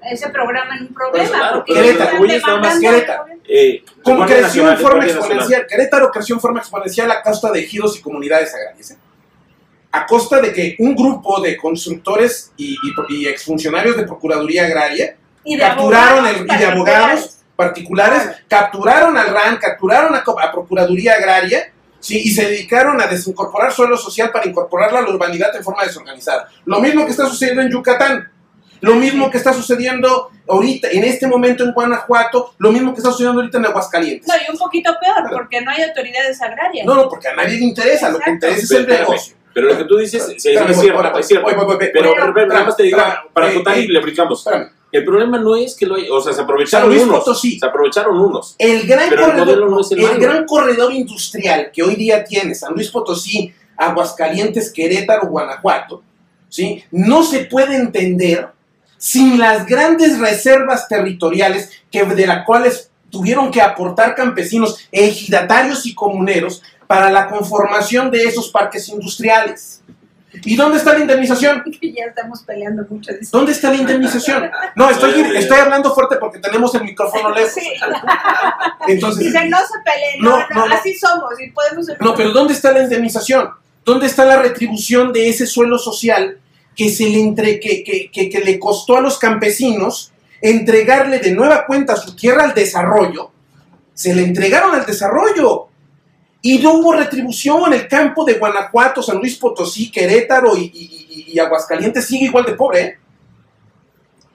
ese 0.10 0.30
programa 0.30 0.76
en 0.78 0.84
un 0.88 0.93
problema. 0.93 1.28
Pues 1.28 1.30
claro, 1.30 1.64
porque 1.66 1.74
Querétaro, 1.82 2.60
más. 2.60 2.80
Eh, 3.47 3.84
Como 4.04 4.26
creció 4.26 4.72
en 4.72 4.78
forma 4.78 5.06
exponencial. 5.06 5.68
Querétaro 5.68 6.12
creció 6.12 6.36
en 6.36 6.41
forma 6.41 6.60
exponencial 6.60 7.12
a 7.12 7.22
costa 7.22 7.52
de 7.52 7.60
ejidos 7.60 7.97
y 7.97 8.02
comunidades 8.02 8.54
agrarias. 8.56 8.91
¿eh? 8.91 8.97
A 9.91 10.06
costa 10.06 10.39
de 10.39 10.54
que 10.54 10.76
un 10.80 10.95
grupo 10.95 11.41
de 11.41 11.58
constructores 11.58 12.52
y, 12.58 12.76
y, 13.10 13.16
y 13.16 13.28
exfuncionarios 13.28 13.97
de 13.97 14.04
Procuraduría 14.04 14.66
Agraria 14.66 15.18
Y 15.43 15.56
de 15.58 15.62
capturaron 15.62 16.26
abogados 16.26 16.38
el- 16.49 16.56
y 16.56 16.58
de 16.60 16.66
abogados 16.66 17.38
particulares, 17.58 18.30
capturaron 18.47 19.18
al 19.18 19.34
RAN, 19.34 19.58
capturaron 19.58 20.16
a, 20.16 20.24
Procuraduría 20.52 21.14
Agraria, 21.16 21.72
¿sí? 21.99 22.20
y 22.24 22.32
se 22.32 22.45
dedicaron 22.45 22.99
a 23.02 23.06
desincorporar 23.08 23.72
suelo 23.72 23.97
social 23.97 24.32
para 24.32 24.47
incorporarla 24.47 24.99
a 24.99 25.02
la 25.04 25.10
urbanidad 25.10 25.56
en 25.56 25.64
forma 25.64 25.84
desorganizada. 25.84 26.47
Lo 26.66 26.80
mismo 26.80 27.06
que 27.06 27.12
está 27.12 27.26
sucediendo 27.28 27.62
en 27.62 27.70
Yucatán, 27.70 28.31
lo 28.82 28.96
mismo 28.96 29.30
que 29.32 29.38
está 29.38 29.54
sucediendo 29.54 30.30
ahorita, 30.48 30.90
en 30.92 31.04
este 31.04 31.28
momento 31.28 31.64
en 31.64 31.72
Guanajuato, 31.72 32.54
lo 32.58 32.72
mismo 32.72 32.94
que 32.94 33.00
está 33.00 33.12
sucediendo 33.12 33.40
ahorita 33.42 33.58
en 33.60 33.66
Aguascalientes. 33.68 34.28
No, 34.28 34.34
y 34.36 34.52
un 34.52 34.58
poquito 34.58 34.92
peor, 35.00 35.30
porque 35.32 35.62
no 35.62 35.72
hay 35.72 35.84
autoridades 35.84 36.42
agrarias. 36.42 36.86
No, 36.86 36.96
no, 36.96 37.08
porque 37.10 37.28
a 37.30 37.36
nadie 37.36 37.58
le 37.58 37.66
interesa, 37.66 38.10
lo 38.10 38.18
que 38.20 38.32
Exacto. 38.32 38.48
interesa 38.48 38.62
es 38.64 38.72
el 38.72 38.88
negocio. 38.88 39.36
Pero 39.54 39.68
lo 39.68 39.78
que 39.78 39.84
tú 39.84 39.98
dices 39.98 40.28
es 40.30 40.42
cierto, 40.42 40.72
es 40.72 40.80
cierto. 40.80 41.02
voy, 41.44 41.54
voy, 41.54 41.66
voy, 41.66 41.76
voy. 41.78 41.90
Pero, 41.94 42.14
Pero- 42.16 42.34
pero 42.34 42.48
nada 42.48 42.64
más 42.66 42.78
te 42.78 42.84
digo, 42.84 42.98
para 43.34 43.54
contar 43.54 43.78
y 43.78 43.88
le 43.88 44.00
aplicamos. 44.00 44.46
El 44.94 45.06
problema 45.06 45.38
no 45.38 45.56
es 45.56 45.76
que 45.76 45.86
lo 45.86 45.96
hay, 45.96 46.10
o 46.10 46.20
sea, 46.22 46.34
se 46.34 46.42
aprovecharon 46.42 46.90
Luis 46.90 47.04
unos. 47.04 47.20
Potosí, 47.20 47.58
Se 47.60 47.66
aprovecharon 47.66 48.20
unos. 48.20 48.56
el 48.58 48.86
gran, 48.88 49.10
Pero 49.10 49.22
el 49.22 49.28
corredor, 49.32 49.46
modelo 49.48 49.70
no 49.70 49.80
es 49.82 49.92
el 49.92 50.00
el 50.02 50.18
gran 50.20 50.46
corredor 50.46 50.92
industrial 50.92 51.70
que 51.74 51.82
hoy 51.84 51.96
día 51.96 52.24
tiene 52.26 52.56
San 52.56 52.74
Luis 52.74 52.90
Potosí, 52.90 53.54
Aguascalientes, 53.78 54.72
Querétaro, 54.72 55.28
Guanajuato, 55.28 56.04
¿sí? 56.50 56.84
no 56.92 57.24
se 57.24 57.46
puede 57.46 57.76
entender 57.76 58.50
sin 59.02 59.39
las 59.39 59.66
grandes 59.66 60.20
reservas 60.20 60.88
territoriales 60.88 61.72
que, 61.89 62.04
de 62.04 62.28
las 62.28 62.45
cuales 62.45 62.91
tuvieron 63.10 63.49
que 63.49 63.60
aportar 63.60 64.14
campesinos, 64.14 64.88
ejidatarios 64.91 65.88
y 65.88 65.95
comuneros 65.95 66.62
para 66.86 67.10
la 67.10 67.28
conformación 67.28 68.12
de 68.12 68.26
esos 68.26 68.49
parques 68.49 68.88
industriales. 68.89 69.82
¿Y 70.45 70.56
dónde 70.56 70.78
está 70.78 70.93
la 70.93 70.99
indemnización? 70.99 71.64
Ya 71.82 72.06
estamos 72.06 72.43
peleando 72.43 72.86
mucho. 72.88 73.12
¿Dónde 73.32 73.54
está 73.54 73.72
la 73.72 73.78
indemnización? 73.78 74.52
No, 74.76 74.88
estoy, 74.91 75.20
estoy 75.36 75.58
hablando 75.58 75.95
fuerte 75.95 76.18
porque 76.18 76.38
tenemos 76.38 76.74
el 76.76 76.84
micrófono 76.84 77.32
lejos. 77.32 77.54
Sí. 77.54 77.74
Entonces, 78.88 79.26
Dice, 79.26 79.49
no 79.49 79.58
se 79.58 79.80
peleen, 79.84 80.22
No, 80.22 80.30
no, 80.30 80.38
no, 80.38 80.56
no, 80.62 80.68
no. 80.68 80.76
así 80.76 80.93
somos 80.93 81.32
y 81.43 81.49
podemos... 81.49 81.88
No, 81.99 82.14
pero 82.14 82.32
¿dónde 82.34 82.54
está 82.54 82.72
la 82.72 82.84
indemnización? 82.84 83.49
¿Dónde 83.84 84.06
está 84.06 84.26
la 84.26 84.38
retribución 84.38 85.12
de 85.12 85.28
ese 85.28 85.47
suelo 85.47 85.80
social 85.80 86.38
que, 86.76 86.89
se 86.89 87.09
le, 87.09 87.19
entre, 87.19 87.59
que, 87.59 87.84
que, 87.84 88.09
que, 88.30 88.39
le 88.39 88.59
costó 88.59 88.97
a 88.97 89.01
los 89.01 89.17
campesinos 89.19 90.11
entregarle 90.41 91.19
de 91.19 91.32
nueva 91.32 91.65
cuenta 91.65 91.95
su 91.95 92.15
tierra 92.15 92.43
al 92.45 92.53
desarrollo? 92.53 93.32
Se 93.93 94.15
le 94.15 94.24
entregaron 94.24 94.74
al 94.74 94.86
desarrollo. 94.86 95.67
Y 96.41 96.57
no 96.57 96.74
hubo 96.74 96.93
retribución. 96.93 97.72
El 97.74 97.88
campo 97.88 98.26
de 98.26 98.34
Guanajuato, 98.36 99.03
San 99.03 99.17
Luis 99.19 99.36
Potosí, 99.38 99.91
Querétaro 99.91 100.57
y, 100.57 100.72
y- 100.74 101.24
y- 101.34 101.39
Aguascalientes 101.39 102.05
sigue 102.07 102.26
igual 102.26 102.45
de 102.45 102.53
pobre. 102.53 102.82
¿eh? 102.82 102.97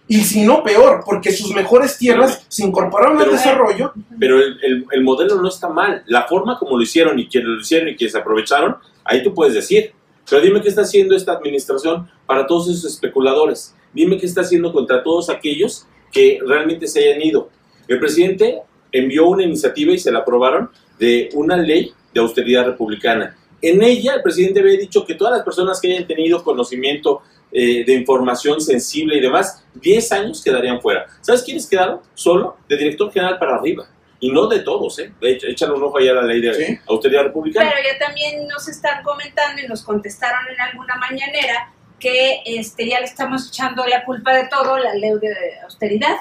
Y 0.09 0.23
si 0.23 0.43
no 0.45 0.63
peor, 0.63 1.03
porque 1.05 1.33
sus 1.33 1.53
mejores 1.53 1.99
tierras 1.99 2.45
se 2.49 2.65
incorporaron 2.65 3.21
al 3.21 3.33
desarrollo. 3.33 3.93
Pero 4.21 4.39
el, 4.39 4.57
el- 4.63 4.87
el 4.93 5.03
modelo 5.03 5.35
no 5.43 5.49
está 5.49 5.69
mal. 5.69 6.05
La 6.07 6.29
forma 6.29 6.57
como 6.61 6.77
lo 6.77 6.83
hicieron 6.85 7.19
y 7.19 7.27
quienes 7.29 7.49
lo 7.49 7.61
hicieron 7.61 7.89
y 7.89 7.97
quienes 7.97 8.13
se 8.13 8.19
aprovecharon, 8.19 8.77
ahí 9.05 9.25
tú 9.25 9.35
puedes 9.35 9.55
decir. 9.55 9.93
Pero 10.29 10.43
dime 10.43 10.61
qué 10.61 10.69
está 10.69 10.83
haciendo 10.83 11.15
esta 11.15 11.33
administración 11.33 12.09
para 12.27 12.47
todos 12.47 12.69
esos 12.69 12.93
especuladores. 12.93 13.75
Dime 13.93 14.19
qué 14.19 14.27
está 14.27 14.41
haciendo 14.41 14.73
contra 14.73 15.03
todos 15.03 15.31
aquellos 15.31 15.87
que 16.13 16.39
realmente 16.45 16.87
se 16.87 17.01
hayan 17.01 17.23
ido. 17.23 17.51
El 17.89 17.99
presidente 18.01 18.61
envió 18.93 19.27
una 19.29 19.45
iniciativa 19.45 19.93
y 19.93 19.99
se 19.99 20.11
la 20.11 20.21
aprobaron 20.21 20.71
de 20.99 21.29
una 21.35 21.57
ley 21.57 21.93
de 22.13 22.21
austeridad 22.21 22.67
republicana. 22.67 23.37
En 23.63 23.83
ella 23.83 24.15
el 24.15 24.23
presidente 24.23 24.61
había 24.61 24.79
dicho 24.79 25.05
que 25.05 25.15
todas 25.15 25.35
las 25.35 25.45
personas 25.45 25.81
que 25.81 25.93
hayan 25.93 26.07
tenido 26.07 26.43
conocimiento 26.43 27.23
eh, 27.53 27.85
de 27.85 27.95
información 27.95 28.61
sensible 28.61 29.17
y 29.17 29.21
demás, 29.21 29.65
10 29.75 30.13
años 30.13 30.43
quedarían 30.43 30.81
fuera. 30.81 31.07
¿Sabes 31.21 31.43
quiénes 31.43 31.67
quedaron? 31.67 32.01
Solo 32.15 32.57
de 32.69 32.77
director 32.77 33.11
general 33.13 33.39
para 33.39 33.57
arriba. 33.57 33.89
Y 34.21 34.33
no 34.33 34.47
de 34.47 34.61
todos, 34.61 34.99
¿eh? 34.99 35.13
Échale 35.21 35.73
un 35.75 35.83
ojo 35.83 35.99
allá 35.99 36.13
a 36.13 36.15
la 36.15 36.23
ley 36.23 36.41
de 36.41 36.55
Sí. 36.55 36.79
austeridad 36.89 37.25
republicana. 37.25 37.71
Pero 37.71 37.83
ya 37.87 37.99
también 38.07 38.49
nos 38.49 38.67
están 38.69 39.03
comentando 39.03 39.61
y 39.63 39.67
nos 39.69 39.83
contestaron 39.83 40.49
en 40.49 40.61
alguna 40.61 40.97
mañanera 40.97 41.71
que 42.01 42.43
este, 42.47 42.89
ya 42.89 43.01
le 43.01 43.07
estamos 43.07 43.49
echando 43.49 43.85
la 43.87 44.05
culpa 44.05 44.33
de 44.35 44.49
todo 44.49 44.79
la 44.79 44.95
ley 44.95 45.13
de 45.21 45.61
austeridad. 45.65 46.17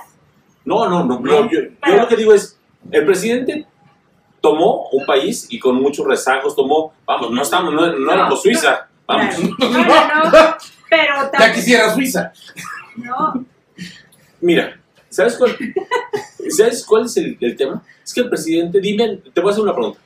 No, 0.65 0.89
no, 0.89 1.03
no. 1.03 1.19
no, 1.19 1.49
yo, 1.51 1.59
yo 1.87 1.95
lo 1.95 2.07
que 2.07 2.15
digo 2.15 2.33
es, 2.33 2.59
el 2.91 3.05
presidente 3.05 3.65
tomó 4.41 4.89
un 4.91 5.05
país 5.05 5.47
y 5.49 5.59
con 5.59 5.81
muchos 5.81 6.05
rezagos 6.05 6.55
tomó, 6.55 6.93
vamos, 7.05 7.31
no 7.31 7.41
estamos, 7.41 7.73
no, 7.73 7.87
no 7.93 8.11
éramos 8.11 8.41
Suiza, 8.41 8.87
vamos. 9.07 9.35
No, 9.39 10.57
pero 10.89 11.31
Ya 11.39 11.53
quisiera 11.53 11.93
Suiza. 11.93 12.31
No, 12.95 13.45
Mira, 14.41 14.79
¿sabes 15.09 15.35
cuál, 15.35 15.57
¿sabes 16.49 16.85
cuál 16.85 17.05
es 17.05 17.17
el, 17.17 17.37
el 17.39 17.55
tema? 17.55 17.83
Es 18.03 18.13
que 18.13 18.21
el 18.21 18.29
presidente, 18.29 18.79
dime, 18.79 19.21
te 19.33 19.41
voy 19.41 19.49
a 19.49 19.51
hacer 19.51 19.63
una 19.63 19.73
pregunta. 19.73 19.99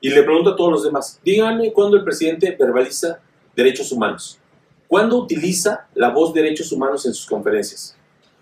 Y 0.00 0.10
le 0.10 0.22
pregunto 0.22 0.50
a 0.50 0.56
todos 0.56 0.70
los 0.70 0.84
demás, 0.84 1.18
díganme 1.24 1.72
cuándo 1.72 1.96
el 1.96 2.04
presidente 2.04 2.56
verbaliza 2.58 3.18
derechos 3.56 3.90
humanos. 3.90 4.38
¿Cuándo 4.86 5.16
utiliza 5.16 5.86
la 5.94 6.10
voz 6.10 6.32
derechos 6.32 6.72
humanos 6.72 7.04
en 7.04 7.12
sus 7.12 7.26
conferencias? 7.26 7.96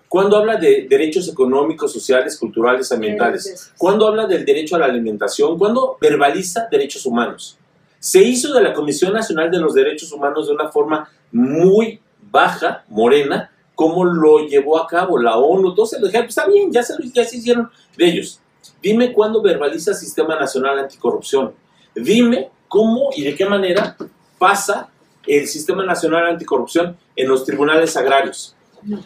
¿Cuándo 0.09 0.37
habla 0.37 0.57
de 0.57 0.87
derechos 0.89 1.29
económicos, 1.29 1.93
sociales, 1.93 2.39
culturales, 2.39 2.93
ambientales? 2.93 3.73
¿Cuándo 3.77 4.07
habla 4.07 4.27
del 4.27 4.45
derecho 4.45 4.77
a 4.77 4.79
la 4.79 4.87
alimentación? 4.87 5.59
¿Cuándo 5.59 5.99
verbaliza 6.01 6.69
derechos 6.71 7.05
humanos? 7.07 7.59
Se 7.99 8.23
hizo 8.23 8.53
de 8.53 8.63
la 8.63 8.73
Comisión 8.73 9.13
Nacional 9.13 9.51
de 9.51 9.59
los 9.59 9.75
Derechos 9.75 10.13
Humanos 10.13 10.47
de 10.47 10.55
una 10.55 10.69
forma 10.69 11.11
muy 11.33 11.99
baja, 12.31 12.85
morena, 12.89 13.51
como 13.77 14.05
lo 14.05 14.41
llevó 14.41 14.83
a 14.83 14.89
cabo 14.89 15.19
la 15.19 15.37
ONU. 15.37 15.77
Se 15.87 16.01
lo 16.01 16.07
dijeron, 16.07 16.27
pues 16.27 16.37
está 16.37 16.51
bien, 16.51 16.73
ya 16.73 16.83
se, 16.83 16.95
ya 17.15 17.25
se 17.25 17.37
hicieron 17.37 17.71
de 17.97 18.07
ellos. 18.07 18.41
Dime 18.83 19.13
cuándo 19.13 19.41
verbaliza 19.41 19.93
el 19.93 19.97
Sistema 19.97 20.35
Nacional 20.35 20.79
Anticorrupción. 20.81 21.55
Dime 21.95 22.51
cómo 22.67 23.11
y 23.15 23.23
de 23.23 23.37
qué 23.37 23.47
manera 23.47 23.97
pasa 24.39 24.89
el 25.27 25.47
Sistema 25.47 25.85
Nacional 25.85 26.27
Anticorrupción 26.27 26.97
en 27.15 27.29
los 27.29 27.45
tribunales 27.45 27.97
agrarios. 27.97 28.57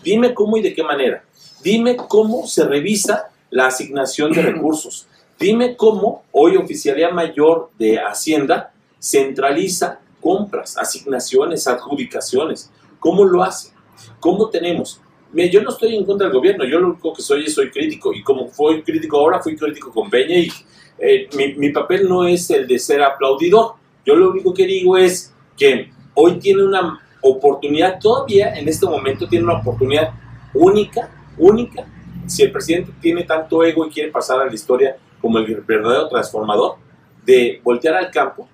Dime 0.02 0.32
cómo 0.32 0.56
y 0.56 0.62
de 0.62 0.72
qué 0.72 0.84
manera. 0.84 1.24
Dime 1.62 1.96
cómo 1.96 2.46
se 2.46 2.64
revisa 2.64 3.30
la 3.50 3.66
asignación 3.66 4.32
de 4.32 4.42
recursos. 4.42 5.08
Dime 5.38 5.76
cómo 5.76 6.22
hoy 6.30 6.56
Oficialía 6.56 7.10
Mayor 7.10 7.70
de 7.78 7.98
Hacienda 7.98 8.72
centraliza 9.00 9.98
compras, 10.20 10.76
asignaciones, 10.78 11.66
adjudicaciones. 11.66 12.70
¿Cómo 13.00 13.24
lo 13.24 13.42
hace? 13.42 13.72
¿Cómo 14.18 14.48
tenemos? 14.48 15.00
Yo 15.32 15.62
no 15.62 15.70
estoy 15.70 15.94
en 15.94 16.04
contra 16.04 16.26
del 16.26 16.36
gobierno, 16.36 16.64
yo 16.64 16.80
lo 16.80 16.88
único 16.88 17.12
que 17.12 17.22
soy 17.22 17.44
es 17.44 17.54
soy 17.54 17.70
crítico. 17.70 18.12
Y 18.12 18.22
como 18.22 18.48
fui 18.48 18.82
crítico 18.82 19.18
ahora, 19.18 19.40
fui 19.40 19.56
crítico 19.56 19.92
con 19.92 20.10
Peña 20.10 20.36
y 20.36 20.50
eh, 20.98 21.28
mi, 21.36 21.54
mi 21.54 21.70
papel 21.70 22.08
no 22.08 22.26
es 22.26 22.50
el 22.50 22.66
de 22.66 22.78
ser 22.78 23.02
aplaudidor. 23.02 23.74
Yo 24.04 24.16
lo 24.16 24.30
único 24.30 24.52
que 24.52 24.66
digo 24.66 24.96
es 24.96 25.32
que 25.56 25.90
hoy 26.14 26.38
tiene 26.38 26.64
una 26.64 27.00
oportunidad, 27.22 27.98
todavía 28.00 28.54
en 28.54 28.68
este 28.68 28.86
momento 28.86 29.28
tiene 29.28 29.44
una 29.44 29.60
oportunidad 29.60 30.14
única 30.54 31.10
única, 31.40 31.86
si 32.26 32.42
el 32.42 32.52
presidente 32.52 32.92
tiene 33.00 33.24
tanto 33.24 33.64
ego 33.64 33.86
y 33.86 33.90
quiere 33.90 34.10
pasar 34.10 34.40
a 34.40 34.46
la 34.46 34.54
historia 34.54 34.96
como 35.20 35.38
el 35.38 35.54
verdadero 35.62 36.08
transformador, 36.08 36.76
de 37.24 37.60
voltear 37.62 37.94
al 37.94 38.10
campo, 38.10 38.48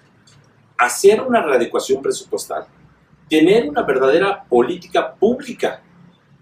hacer 0.79 1.21
una 1.21 1.43
readecuación 1.43 2.03
presupuestal, 2.03 2.67
tener 3.29 3.69
una 3.69 3.83
verdadera 3.83 4.45
política 4.45 5.13
pública 5.15 5.81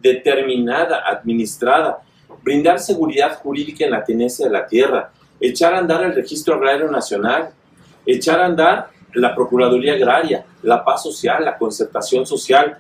determinada, 0.01 1.03
administrada, 1.09 1.99
brindar 2.43 2.78
seguridad 2.78 3.39
jurídica 3.39 3.85
en 3.85 3.93
la 3.93 4.05
tenencia 4.05 4.47
de 4.47 4.53
la 4.53 4.66
tierra, 4.66 5.11
echar 5.41 5.74
a 5.74 5.78
andar 5.78 6.05
el 6.05 6.14
registro 6.14 6.55
agrario 6.55 6.91
nacional, 6.91 7.51
echar 8.05 8.41
a 8.41 8.47
andar 8.47 8.91
la 9.14 9.35
Procuraduría 9.35 9.95
Agraria, 9.95 10.45
la 10.62 10.85
paz 10.85 11.03
social, 11.05 11.45
la 11.45 11.57
concertación 11.57 12.26
social. 12.26 12.78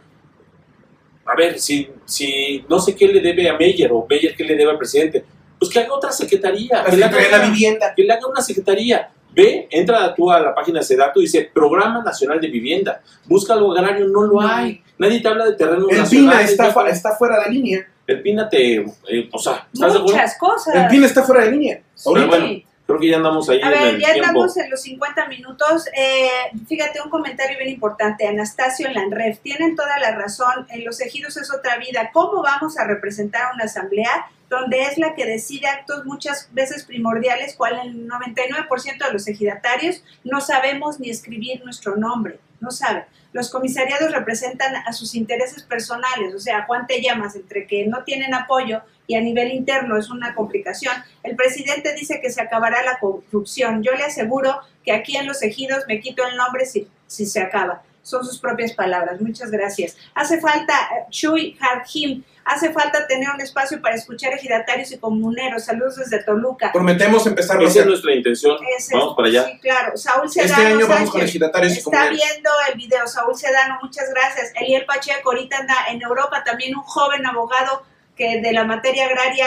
A 1.24 1.36
ver, 1.36 1.58
si, 1.58 1.88
si 2.04 2.64
no 2.68 2.78
sé 2.80 2.94
qué 2.94 3.06
le 3.08 3.20
debe 3.20 3.48
a 3.48 3.56
Meyer 3.56 3.90
o 3.92 4.06
Meyer 4.08 4.34
qué 4.36 4.44
le 4.44 4.56
debe 4.56 4.72
al 4.72 4.78
presidente, 4.78 5.24
pues 5.58 5.70
que 5.70 5.78
haga 5.78 5.94
otra 5.94 6.12
secretaría. 6.12 6.84
Que 6.84 6.96
le 6.96 7.04
haga 7.04 7.16
una- 7.38 7.48
Vivienda. 7.48 7.94
que 7.94 8.02
le 8.02 8.12
haga 8.12 8.26
una 8.26 8.42
secretaría. 8.42 9.10
Ve, 9.34 9.68
entra 9.70 10.14
tú 10.14 10.30
a 10.30 10.38
la 10.40 10.54
página 10.54 10.78
de 10.80 10.84
Sedato 10.84 11.18
y 11.20 11.24
dice 11.24 11.50
Programa 11.52 12.02
Nacional 12.04 12.40
de 12.40 12.48
Vivienda. 12.48 13.00
Busca 13.26 13.54
algo 13.54 13.72
agrario, 13.72 14.06
no 14.08 14.22
lo 14.22 14.40
hay. 14.40 14.82
Nadie 14.98 15.20
te 15.20 15.28
habla 15.28 15.46
de 15.46 15.52
terrenos 15.56 15.88
El. 15.90 16.08
PINA 16.08 16.42
está, 16.42 16.66
ya- 16.68 16.72
fu- 16.72 16.80
está 16.86 17.16
fuera 17.16 17.42
de 17.44 17.50
línea. 17.50 17.86
El 18.06 18.22
PINA 18.22 18.48
te. 18.48 18.76
eh, 18.76 19.28
o 19.32 19.38
sea, 19.38 19.66
¿estás 19.72 19.92
de 19.92 19.98
acuerdo? 19.98 20.02
Muchas 20.16 20.38
cosas. 20.38 20.74
El 20.74 20.86
PINA 20.88 21.06
está 21.06 21.22
fuera 21.24 21.44
de 21.44 21.50
línea. 21.50 21.80
Pero 22.04 22.16
Ahorita. 22.16 22.26
bueno, 22.38 22.62
creo 22.86 23.00
que 23.00 23.08
ya 23.08 23.16
andamos 23.16 23.48
ahí 23.48 23.60
A 23.62 23.66
en 23.66 23.70
ver, 23.72 23.82
el 23.94 24.00
ya 24.00 24.12
tiempo. 24.12 24.20
estamos 24.44 24.56
en 24.58 24.70
los 24.70 24.82
50 24.82 25.26
minutos. 25.28 25.86
Eh, 25.98 26.28
fíjate, 26.68 27.00
un 27.02 27.10
comentario 27.10 27.58
bien 27.58 27.70
importante. 27.70 28.28
Anastasio 28.28 28.88
Lanref, 28.90 29.40
tienen 29.40 29.74
toda 29.74 29.98
la 29.98 30.14
razón. 30.14 30.66
En 30.70 30.84
los 30.84 31.00
ejidos 31.00 31.36
es 31.38 31.50
otra 31.52 31.78
vida. 31.78 32.10
¿Cómo 32.12 32.42
vamos 32.42 32.78
a 32.78 32.84
representar 32.86 33.42
a 33.50 33.54
una 33.54 33.64
asamblea 33.64 34.26
donde 34.54 34.82
es 34.82 34.98
la 34.98 35.14
que 35.14 35.26
decide 35.26 35.66
actos 35.66 36.04
muchas 36.04 36.48
veces 36.52 36.84
primordiales, 36.84 37.54
cual 37.54 37.78
el 37.82 38.08
99% 38.08 39.06
de 39.06 39.12
los 39.12 39.28
ejidatarios 39.28 40.02
no 40.22 40.40
sabemos 40.40 41.00
ni 41.00 41.10
escribir 41.10 41.64
nuestro 41.64 41.96
nombre? 41.96 42.38
No 42.60 42.70
saben. 42.70 43.04
Los 43.32 43.50
comisariados 43.50 44.12
representan 44.12 44.76
a 44.76 44.92
sus 44.92 45.14
intereses 45.14 45.64
personales, 45.64 46.34
o 46.34 46.38
sea, 46.38 46.64
Juan 46.66 46.86
te 46.86 47.02
llamas 47.02 47.34
entre 47.34 47.66
que 47.66 47.86
no 47.86 48.04
tienen 48.04 48.32
apoyo 48.32 48.82
y 49.06 49.16
a 49.16 49.20
nivel 49.20 49.52
interno 49.52 49.98
es 49.98 50.08
una 50.08 50.34
complicación. 50.34 50.94
El 51.22 51.36
presidente 51.36 51.94
dice 51.94 52.20
que 52.22 52.30
se 52.30 52.40
acabará 52.40 52.82
la 52.84 52.98
corrupción. 52.98 53.82
Yo 53.82 53.92
le 53.92 54.04
aseguro 54.04 54.60
que 54.84 54.92
aquí 54.92 55.16
en 55.16 55.26
los 55.26 55.42
ejidos 55.42 55.84
me 55.88 56.00
quito 56.00 56.24
el 56.26 56.36
nombre 56.36 56.64
si, 56.64 56.88
si 57.06 57.26
se 57.26 57.40
acaba. 57.40 57.82
Son 58.04 58.22
sus 58.24 58.38
propias 58.38 58.72
palabras. 58.74 59.18
Muchas 59.20 59.50
gracias. 59.50 59.96
Hace 60.14 60.38
falta, 60.40 60.74
eh, 60.74 61.06
Shui 61.10 61.56
Harjim, 61.58 62.22
hace 62.44 62.70
falta 62.70 63.06
tener 63.06 63.30
un 63.30 63.40
espacio 63.40 63.80
para 63.80 63.94
escuchar 63.96 64.34
ejidatarios 64.34 64.92
y 64.92 64.98
comuneros. 64.98 65.64
Saludos 65.64 65.96
desde 65.96 66.22
Toluca. 66.22 66.70
Prometemos 66.70 67.26
empezarlo 67.26 67.62
a 67.62 67.64
Esa 67.64 67.72
es 67.72 67.76
hacer. 67.80 67.88
nuestra 67.88 68.14
intención. 68.14 68.58
Ese- 68.78 68.94
Vamos 68.94 69.16
para 69.16 69.28
allá. 69.28 69.44
Sí, 69.46 69.58
claro. 69.60 69.96
Saúl 69.96 70.30
Sedano 70.30 70.52
Este 70.52 70.66
año 70.66 70.74
vamos 70.80 70.88
Sánchez. 70.96 71.10
con 71.12 71.20
ejidatarios 71.22 71.72
y 71.72 71.78
Está 71.78 71.90
comuneros. 71.90 72.18
viendo 72.18 72.50
el 72.70 72.74
video, 72.78 73.06
Saúl 73.08 73.34
Sedano, 73.36 73.78
muchas 73.82 74.10
gracias. 74.10 74.52
Eliel 74.54 74.84
Pacheco, 74.84 75.30
ahorita 75.30 75.56
anda 75.56 75.74
en 75.88 76.02
Europa, 76.02 76.44
también 76.44 76.76
un 76.76 76.82
joven 76.82 77.24
abogado 77.26 77.84
que 78.18 78.40
de 78.42 78.52
la 78.52 78.64
materia 78.64 79.06
agraria, 79.06 79.46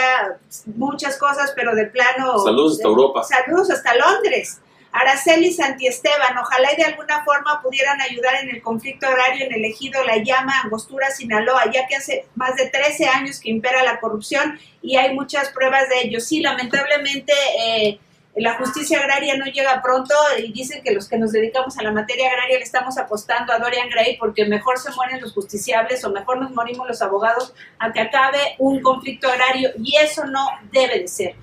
muchas 0.76 1.16
cosas, 1.16 1.52
pero 1.56 1.74
de 1.76 1.86
plano... 1.86 2.38
Saludos 2.40 2.72
hasta 2.72 2.82
de- 2.82 2.88
Europa. 2.90 3.22
Saludos 3.22 3.70
hasta 3.70 3.94
Londres. 3.94 4.58
Araceli 4.92 5.52
Santiesteban, 5.52 6.38
ojalá 6.38 6.72
y 6.72 6.76
de 6.76 6.84
alguna 6.84 7.22
forma 7.24 7.60
pudieran 7.62 8.00
ayudar 8.00 8.36
en 8.42 8.50
el 8.50 8.62
conflicto 8.62 9.06
agrario 9.06 9.46
en 9.46 9.52
el 9.52 9.64
ejido 9.64 10.02
La 10.04 10.16
Llama, 10.16 10.60
Angostura, 10.64 11.10
Sinaloa, 11.10 11.70
ya 11.72 11.86
que 11.86 11.96
hace 11.96 12.26
más 12.34 12.56
de 12.56 12.68
13 12.68 13.06
años 13.06 13.40
que 13.40 13.50
impera 13.50 13.82
la 13.82 14.00
corrupción 14.00 14.58
y 14.82 14.96
hay 14.96 15.14
muchas 15.14 15.50
pruebas 15.50 15.88
de 15.88 16.00
ello. 16.02 16.20
Sí, 16.20 16.40
lamentablemente 16.40 17.32
eh, 17.60 18.00
la 18.38 18.54
justicia 18.54 19.00
agraria 19.00 19.36
no 19.36 19.46
llega 19.46 19.82
pronto 19.82 20.14
y 20.38 20.52
dicen 20.52 20.82
que 20.82 20.92
los 20.92 21.08
que 21.08 21.18
nos 21.18 21.32
dedicamos 21.32 21.76
a 21.78 21.82
la 21.82 21.92
materia 21.92 22.28
agraria 22.28 22.58
le 22.58 22.64
estamos 22.64 22.96
apostando 22.96 23.52
a 23.52 23.58
Dorian 23.58 23.88
Gray 23.88 24.16
porque 24.16 24.46
mejor 24.46 24.78
se 24.78 24.92
mueren 24.92 25.20
los 25.20 25.32
justiciables 25.32 26.04
o 26.04 26.10
mejor 26.10 26.40
nos 26.40 26.52
morimos 26.52 26.86
los 26.86 27.02
abogados 27.02 27.52
a 27.78 27.92
que 27.92 28.00
acabe 28.00 28.54
un 28.58 28.80
conflicto 28.80 29.28
agrario 29.28 29.70
y 29.82 29.96
eso 29.96 30.24
no 30.24 30.46
debe 30.72 31.00
de 31.00 31.08
ser. 31.08 31.34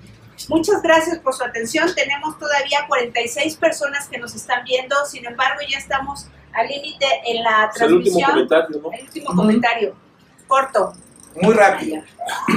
Muchas 0.48 0.82
gracias 0.82 1.18
por 1.18 1.34
su 1.34 1.44
atención. 1.44 1.94
Tenemos 1.94 2.38
todavía 2.38 2.84
46 2.88 3.56
personas 3.56 4.08
que 4.08 4.18
nos 4.18 4.34
están 4.34 4.64
viendo, 4.64 4.94
sin 5.06 5.26
embargo 5.26 5.60
ya 5.68 5.78
estamos 5.78 6.26
al 6.52 6.68
límite 6.68 7.06
en 7.26 7.42
la 7.42 7.70
Es 7.74 7.80
el 7.82 7.94
último 7.94 8.18
transmisión. 8.18 8.30
comentario, 8.30 8.80
¿no? 8.82 8.92
El 8.92 9.04
último 9.04 9.34
comentario, 9.34 9.94
corto. 10.46 10.92
Muy 11.42 11.54
rápido. 11.54 12.02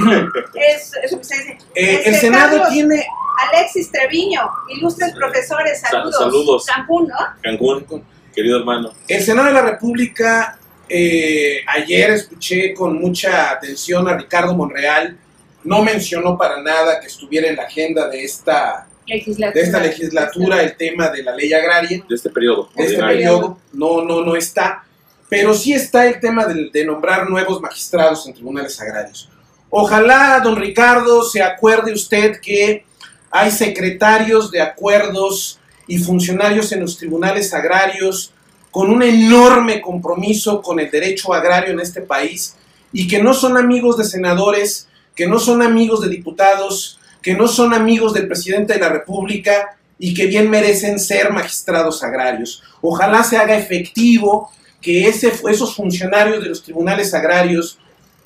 Es, 0.54 0.92
eso 1.02 1.18
que 1.18 1.24
se 1.24 1.36
dice. 1.36 1.58
Eh, 1.74 1.94
Este, 1.96 2.08
el 2.10 2.14
Senado 2.16 2.50
Carlos, 2.56 2.68
tiene. 2.70 3.06
Alexis 3.52 3.90
Treviño, 3.90 4.40
ilustres 4.68 5.12
profesores, 5.14 5.80
Sa- 5.80 5.88
saludos. 5.88 6.16
saludos. 6.18 6.66
Cancún, 6.66 7.08
¿no? 7.08 7.16
Cancún, 7.42 8.04
querido 8.34 8.58
hermano. 8.58 8.92
El 9.08 9.22
Senado 9.22 9.48
de 9.48 9.54
la 9.54 9.62
República, 9.62 10.58
eh, 10.88 11.60
ayer 11.66 12.10
escuché 12.10 12.74
con 12.74 13.00
mucha 13.00 13.50
atención 13.50 14.06
a 14.08 14.16
Ricardo 14.16 14.54
Monreal, 14.54 15.18
no 15.64 15.82
mencionó 15.82 16.36
para 16.38 16.60
nada 16.62 17.00
que 17.00 17.06
estuviera 17.06 17.48
en 17.48 17.56
la 17.56 17.64
agenda 17.64 18.08
de 18.08 18.24
esta, 18.24 18.86
Legislatura. 19.06 19.52
de 19.52 19.60
esta 19.66 19.80
legislatura 19.80 20.62
el 20.62 20.76
tema 20.76 21.08
de 21.08 21.22
la 21.22 21.34
ley 21.34 21.52
agraria, 21.52 22.04
De 22.08 22.14
este 22.14 22.30
periodo. 22.30 22.70
de 22.76 22.84
este 22.84 22.96
ordinario. 22.96 23.16
periodo, 23.16 23.58
no, 23.72 24.02
no, 24.02 24.24
no 24.24 24.36
está, 24.36 24.84
pero 25.28 25.52
sí 25.54 25.72
está 25.72 26.06
el 26.06 26.20
tema 26.20 26.46
de, 26.46 26.70
de 26.70 26.84
nombrar 26.84 27.28
nuevos 27.28 27.60
magistrados 27.60 28.26
en 28.26 28.34
tribunales 28.34 28.80
agrarios. 28.80 29.28
Ojalá, 29.68 30.40
don 30.42 30.56
Ricardo, 30.56 31.22
se 31.24 31.42
acuerde 31.42 31.92
usted 31.92 32.40
que 32.40 32.84
hay 33.30 33.50
secretarios 33.50 34.50
de 34.50 34.60
acuerdos 34.60 35.60
y 35.86 35.98
funcionarios 35.98 36.72
en 36.72 36.80
los 36.80 36.96
tribunales 36.96 37.54
agrarios 37.54 38.32
con 38.70 38.90
un 38.90 39.02
enorme 39.02 39.80
compromiso 39.80 40.62
con 40.62 40.78
el 40.80 40.90
derecho 40.90 41.32
agrario 41.34 41.72
en 41.72 41.80
este 41.80 42.00
país 42.00 42.56
y 42.92 43.06
que 43.08 43.22
no 43.22 43.34
son 43.34 43.56
amigos 43.56 43.96
de 43.96 44.04
senadores, 44.04 44.88
que 45.20 45.26
no 45.26 45.38
son 45.38 45.60
amigos 45.60 46.00
de 46.00 46.08
diputados, 46.08 46.98
que 47.20 47.34
no 47.34 47.46
son 47.46 47.74
amigos 47.74 48.14
del 48.14 48.26
presidente 48.26 48.72
de 48.72 48.80
la 48.80 48.88
República 48.88 49.76
y 49.98 50.14
que 50.14 50.24
bien 50.24 50.48
merecen 50.48 50.98
ser 50.98 51.30
magistrados 51.30 52.02
agrarios. 52.02 52.62
Ojalá 52.80 53.22
se 53.22 53.36
haga 53.36 53.54
efectivo 53.54 54.50
que 54.80 55.08
ese, 55.08 55.30
esos 55.50 55.76
funcionarios 55.76 56.42
de 56.42 56.48
los 56.48 56.62
tribunales 56.62 57.12
agrarios 57.12 57.78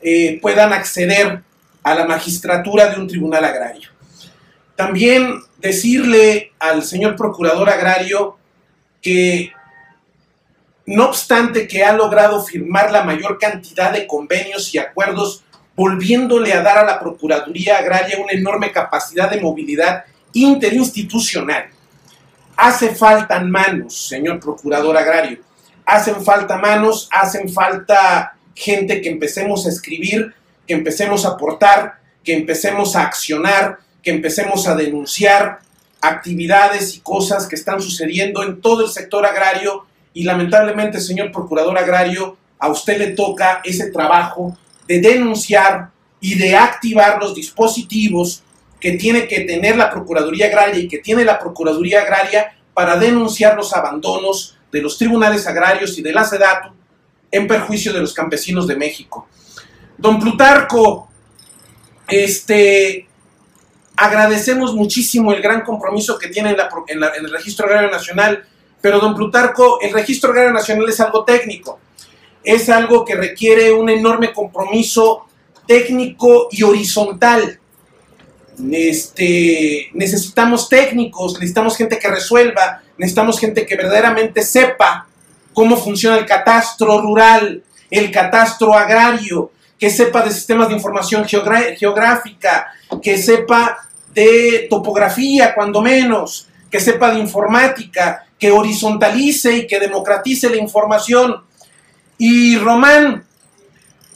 eh, 0.03 0.38
puedan 0.40 0.72
acceder 0.72 1.42
a 1.82 1.95
la 1.97 2.07
magistratura 2.07 2.88
de 2.88 3.01
un 3.01 3.09
tribunal 3.09 3.45
agrario. 3.45 3.88
También 4.76 5.40
decirle 5.59 6.53
al 6.61 6.84
señor 6.84 7.16
procurador 7.16 7.70
agrario 7.70 8.38
que 9.03 9.51
no 10.86 11.07
obstante 11.07 11.66
que 11.66 11.82
ha 11.82 11.92
logrado 11.92 12.40
firmar 12.45 12.92
la 12.92 13.03
mayor 13.03 13.36
cantidad 13.40 13.90
de 13.90 14.07
convenios 14.07 14.72
y 14.72 14.78
acuerdos, 14.78 15.43
volviéndole 15.77 16.53
a 16.53 16.62
dar 16.62 16.79
a 16.79 16.85
la 16.85 17.01
Procuraduría 17.01 17.79
Agraria 17.79 18.18
una 18.22 18.33
enorme 18.33 18.70
capacidad 18.70 19.31
de 19.31 19.41
movilidad 19.41 20.05
interinstitucional. 20.33 21.66
Hace 22.57 22.95
falta 22.95 23.41
manos, 23.41 24.07
señor 24.09 24.39
Procurador 24.39 24.97
Agrario. 24.97 25.39
Hacen 25.85 26.25
falta 26.25 26.57
manos, 26.57 27.09
hacen 27.12 27.49
falta 27.53 28.37
gente 28.55 29.01
que 29.01 29.11
empecemos 29.11 29.66
a 29.66 29.70
escribir, 29.70 30.35
que 30.66 30.75
empecemos 30.75 31.25
a 31.25 31.31
aportar, 31.31 31.99
que 32.22 32.35
empecemos 32.35 32.97
a 32.97 33.03
accionar, 33.03 33.79
que 34.03 34.11
empecemos 34.11 34.68
a 34.68 34.77
denunciar 34.77 35.59
actividades 36.01 36.97
y 36.97 37.01
cosas 37.01 37.47
que 37.47 37.57
están 37.57 37.81
sucediendo 37.81 38.43
en 38.43 38.61
todo 38.61 38.85
el 38.85 38.91
sector 38.91 39.27
agrario 39.27 39.87
y 40.12 40.25
lamentablemente, 40.25 41.01
señor 41.01 41.33
Procurador 41.33 41.77
Agrario, 41.77 42.37
a 42.59 42.68
usted 42.68 42.99
le 42.99 43.09
toca 43.09 43.61
ese 43.64 43.91
trabajo 43.91 44.57
de 44.87 45.01
denunciar 45.01 45.91
y 46.20 46.37
de 46.37 46.57
activar 46.57 47.18
los 47.20 47.35
dispositivos 47.35 48.43
que 48.80 48.93
tiene 48.93 49.26
que 49.26 49.41
tener 49.41 49.76
la 49.76 49.91
Procuraduría 49.91 50.47
Agraria 50.47 50.78
y 50.78 50.89
que 50.89 50.99
tiene 50.99 51.24
la 51.24 51.39
Procuraduría 51.39 52.03
Agraria 52.03 52.57
para 52.74 52.97
denunciar 52.97 53.57
los 53.57 53.72
abandonos 53.72 54.59
de 54.70 54.82
los 54.82 54.99
tribunales 54.99 55.47
agrarios 55.47 55.97
y 55.99 56.03
de 56.03 56.12
la 56.12 56.24
SEDATU 56.24 56.70
en 57.30 57.47
perjuicio 57.47 57.93
de 57.93 58.01
los 58.01 58.12
campesinos 58.12 58.66
de 58.66 58.76
México. 58.76 59.28
Don 59.97 60.18
Plutarco, 60.18 61.09
este, 62.09 63.09
agradecemos 63.97 64.74
muchísimo 64.74 65.32
el 65.32 65.41
gran 65.41 65.62
compromiso 65.62 66.18
que 66.18 66.28
tiene 66.28 66.51
en, 66.51 67.01
la, 67.01 67.12
en, 67.16 67.24
el 67.24 67.30
Registro 67.30 67.66
Agrario 67.66 67.91
Nacional, 67.91 68.45
pero 68.80 68.99
don 68.99 69.14
Plutarco, 69.14 69.80
el 69.80 69.93
Registro 69.93 70.30
Agrario 70.30 70.53
Nacional 70.53 70.89
es 70.89 71.01
algo 71.01 71.24
técnico, 71.24 71.80
es 72.45 72.68
algo 72.68 73.05
que 73.05 73.14
requiere 73.14 73.72
un 73.72 73.88
enorme 73.88 74.32
compromiso 74.32 75.26
técnico 75.66 76.49
y 76.51 76.62
horizontal. 76.62 77.59
Este, 78.70 79.88
necesitamos 79.95 80.68
técnicos, 80.68 81.34
necesitamos 81.34 81.76
gente 81.76 81.99
que 81.99 82.09
resuelva, 82.09 82.82
necesitamos 82.99 83.40
gente 83.40 83.66
que 83.66 83.76
verdaderamente 83.76 84.42
sepa 84.42 85.09
cómo 85.53 85.76
funciona 85.76 86.18
el 86.18 86.26
catastro 86.26 87.01
rural, 87.01 87.62
el 87.90 88.11
catastro 88.11 88.74
agrario, 88.74 89.51
que 89.78 89.90
sepa 89.90 90.22
de 90.22 90.30
sistemas 90.30 90.68
de 90.68 90.74
información 90.74 91.24
geográfica, 91.26 92.72
que 93.03 93.18
sepa 93.18 93.78
de 94.12 94.66
topografía, 94.70 95.55
cuando 95.55 95.80
menos, 95.82 96.49
que 96.70 96.80
sepa 96.80 97.12
de 97.12 97.20
informática, 97.20 98.26
que 98.38 98.51
horizontalice 98.51 99.57
y 99.59 99.66
que 99.66 99.80
democratice 99.80 100.49
la 100.49 100.57
información. 100.57 101.42
Y 102.18 102.56
Román, 102.58 103.24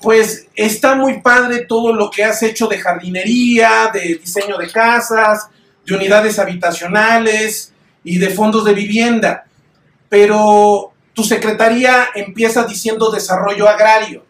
pues 0.00 0.46
está 0.54 0.94
muy 0.94 1.20
padre 1.20 1.66
todo 1.66 1.92
lo 1.92 2.10
que 2.10 2.24
has 2.24 2.42
hecho 2.42 2.66
de 2.66 2.78
jardinería, 2.78 3.90
de 3.92 4.16
diseño 4.16 4.56
de 4.56 4.70
casas, 4.70 5.48
de 5.84 5.94
unidades 5.94 6.38
habitacionales 6.38 7.72
y 8.04 8.18
de 8.18 8.30
fondos 8.30 8.64
de 8.64 8.74
vivienda. 8.74 9.46
Pero 10.08 10.92
tu 11.14 11.24
secretaría 11.24 12.08
empieza 12.14 12.64
diciendo 12.64 13.10
desarrollo 13.10 13.68
agrario. 13.68 14.24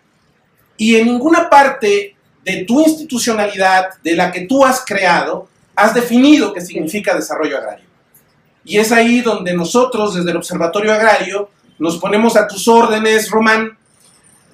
Y 0.77 0.97
en 0.97 1.07
ninguna 1.07 1.51
parte 1.51 2.17
de 2.45 2.65
tu 2.65 2.81
institucionalidad, 2.81 4.01
de 4.03 4.15
la 4.15 4.33
que 4.33 4.43
tú 4.43 4.65
has 4.65 4.85
creado, 4.85 5.49
has 5.77 5.95
definido 5.95 6.53
qué 6.53 6.61
significa 6.61 7.15
desarrollo 7.15 7.59
agrario. 7.59 7.87
Y 8.65 8.79
es 8.79 8.91
ahí 8.91 9.21
donde 9.21 9.55
nosotros, 9.55 10.15
desde 10.15 10.31
el 10.31 10.37
Observatorio 10.37 10.93
Agrario, 10.93 11.51
nos 11.79 11.99
ponemos 11.99 12.37
a 12.37 12.47
tus 12.47 12.67
órdenes, 12.69 13.31
Román, 13.31 13.79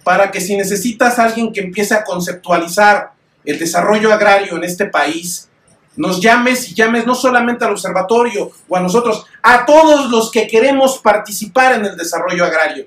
para 0.02 0.30
que 0.30 0.40
si 0.40 0.56
necesitas 0.56 1.18
a 1.18 1.24
alguien 1.24 1.52
que 1.52 1.60
empiece 1.60 1.94
a 1.94 2.04
conceptualizar 2.04 3.12
el 3.44 3.58
desarrollo 3.58 4.12
agrario 4.12 4.56
en 4.56 4.64
este 4.64 4.86
país, 4.86 5.48
nos 5.96 6.20
llames 6.20 6.68
y 6.68 6.74
llames 6.74 7.06
no 7.06 7.14
solamente 7.14 7.64
al 7.64 7.72
observatorio 7.72 8.50
o 8.68 8.76
a 8.76 8.80
nosotros, 8.80 9.24
a 9.42 9.64
todos 9.64 10.10
los 10.10 10.30
que 10.30 10.46
queremos 10.46 10.98
participar 10.98 11.74
en 11.74 11.86
el 11.86 11.96
desarrollo 11.96 12.44
agrario. 12.44 12.86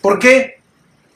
¿Por 0.00 0.18
qué? 0.18 0.60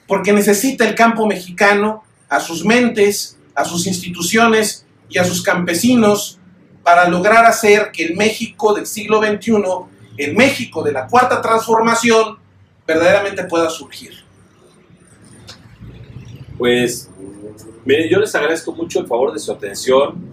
Porque 0.07 0.33
necesita 0.33 0.85
el 0.85 0.93
campo 0.93 1.25
mexicano 1.25 2.03
a 2.29 2.39
sus 2.39 2.65
mentes, 2.65 3.37
a 3.55 3.65
sus 3.65 3.87
instituciones 3.87 4.85
y 5.09 5.17
a 5.17 5.23
sus 5.23 5.41
campesinos 5.41 6.39
para 6.83 7.07
lograr 7.07 7.45
hacer 7.45 7.91
que 7.91 8.05
el 8.05 8.15
México 8.15 8.73
del 8.73 8.85
siglo 8.85 9.21
XXI, 9.21 9.53
el 10.17 10.35
México 10.35 10.83
de 10.83 10.91
la 10.91 11.07
cuarta 11.07 11.41
transformación, 11.41 12.37
verdaderamente 12.87 13.43
pueda 13.45 13.69
surgir. 13.69 14.13
Pues, 16.57 17.09
miren, 17.85 18.09
yo 18.09 18.19
les 18.19 18.33
agradezco 18.35 18.71
mucho 18.73 18.99
el 18.99 19.07
favor 19.07 19.33
de 19.33 19.39
su 19.39 19.51
atención. 19.51 20.29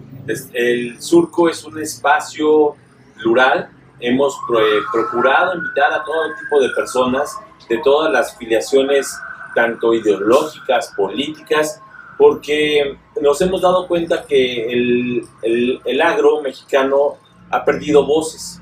El 0.53 1.01
Surco 1.01 1.49
es 1.49 1.63
un 1.63 1.79
espacio 1.81 2.75
plural. 3.19 3.69
Hemos 3.99 4.35
eh, 4.35 4.79
procurado 4.93 5.55
invitar 5.55 5.91
a 5.91 6.03
todo 6.03 6.35
tipo 6.39 6.59
de 6.61 6.69
personas 6.69 7.35
de 7.67 7.77
todas 7.79 8.11
las 8.11 8.35
filiaciones, 8.37 9.11
tanto 9.55 9.93
ideológicas, 9.93 10.93
políticas, 10.95 11.81
porque 12.17 12.97
nos 13.21 13.41
hemos 13.41 13.61
dado 13.61 13.87
cuenta 13.87 14.23
que 14.25 14.71
el, 14.71 15.23
el- 15.41 15.81
el 15.83 16.01
agro 16.01 16.41
mexicano 16.41 17.17
ha 17.49 17.65
perdido 17.65 18.05
voces. 18.05 18.61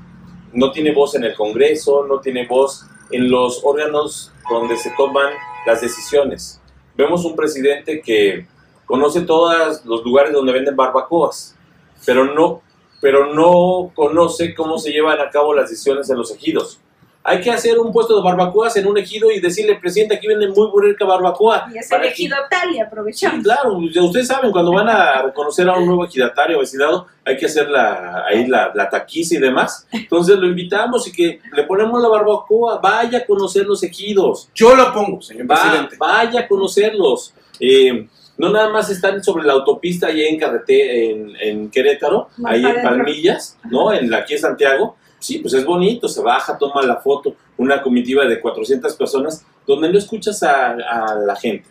No 0.52 0.70
tiene 0.72 0.92
voz 0.92 1.14
en 1.14 1.24
el 1.24 1.34
Congreso, 1.34 2.06
no 2.08 2.18
tiene 2.20 2.46
voz 2.46 2.86
en 3.10 3.30
los 3.30 3.60
órganos 3.64 4.32
donde 4.50 4.76
se 4.76 4.90
toman 4.96 5.32
las 5.66 5.80
decisiones 5.80 6.60
vemos 6.98 7.24
un 7.24 7.36
presidente 7.36 8.02
que 8.02 8.46
conoce 8.84 9.20
todos 9.20 9.84
los 9.84 10.04
lugares 10.04 10.32
donde 10.32 10.52
venden 10.52 10.74
barbacoas, 10.74 11.56
pero 12.04 12.24
no, 12.24 12.60
pero 13.00 13.32
no 13.32 13.92
conoce 13.94 14.52
cómo 14.52 14.78
se 14.78 14.90
llevan 14.90 15.20
a 15.20 15.30
cabo 15.30 15.54
las 15.54 15.70
decisiones 15.70 16.10
en 16.10 16.18
los 16.18 16.32
ejidos. 16.32 16.80
Hay 17.28 17.40
que 17.40 17.50
hacer 17.50 17.78
un 17.78 17.92
puesto 17.92 18.16
de 18.16 18.22
barbacoas 18.22 18.76
en 18.76 18.86
un 18.86 18.96
ejido 18.98 19.30
y 19.30 19.38
decirle, 19.40 19.76
presidente, 19.76 20.14
aquí 20.16 20.26
venden 20.26 20.52
muy 20.52 20.70
rica 20.82 21.04
barbacoa. 21.04 21.68
Y 21.74 21.78
es 21.78 21.88
Para 21.88 22.02
que- 22.02 22.08
elegido 22.08 22.36
tal 22.50 22.70
y 22.70 22.74
Sí, 22.74 22.80
aprovechamos. 22.80 23.42
claro, 23.44 23.78
ya 23.92 24.02
ustedes 24.02 24.26
saben, 24.28 24.50
cuando 24.50 24.72
van 24.72 24.88
a 24.88 25.22
reconocer 25.22 25.68
a 25.68 25.76
un 25.76 25.86
nuevo 25.86 26.04
ejidatario 26.04 26.56
o 26.56 26.60
vecindado, 26.60 27.06
hay 27.24 27.36
que 27.36 27.46
hacer 27.46 27.68
la, 27.68 28.24
ahí 28.26 28.46
la, 28.46 28.72
la 28.74 28.88
taquiza 28.88 29.34
y 29.34 29.38
demás. 29.38 29.86
Entonces 29.92 30.36
lo 30.38 30.46
invitamos 30.46 31.06
y 31.06 31.12
que 31.12 31.40
le 31.54 31.62
ponemos 31.64 32.00
la 32.02 32.08
barbacoa, 32.08 32.78
vaya 32.78 33.18
a 33.18 33.24
conocer 33.26 33.66
los 33.66 33.82
ejidos. 33.82 34.48
Yo 34.54 34.74
lo 34.74 34.92
pongo, 34.92 35.20
señor 35.20 35.50
Va- 35.50 35.60
presidente. 35.60 35.96
vaya 35.98 36.40
a 36.40 36.48
conocerlos. 36.48 37.34
Eh, 37.60 38.08
no 38.38 38.50
nada 38.50 38.68
más 38.68 38.88
están 38.88 39.22
sobre 39.22 39.44
la 39.44 39.52
autopista 39.54 40.06
allá 40.06 40.22
en 40.28 40.38
Carrete, 40.38 41.10
en, 41.10 41.36
en 41.40 41.70
Querétaro, 41.70 42.28
Más 42.36 42.52
ahí 42.52 42.64
en. 42.64 42.82
Palmillas, 42.82 43.58
¿no? 43.64 43.92
En 43.92 44.08
la 44.10 44.18
aquí 44.18 44.34
en 44.34 44.40
Santiago. 44.40 44.96
Sí, 45.18 45.38
pues 45.38 45.54
es 45.54 45.64
bonito, 45.64 46.08
se 46.08 46.22
baja, 46.22 46.56
toma 46.56 46.82
la 46.82 46.96
foto, 46.96 47.34
una 47.56 47.82
comitiva 47.82 48.24
de 48.24 48.40
400 48.40 48.94
personas, 48.94 49.44
donde 49.66 49.90
no 49.90 49.98
escuchas 49.98 50.42
a, 50.42 50.70
a 50.70 51.14
la 51.16 51.36
gente. 51.36 51.68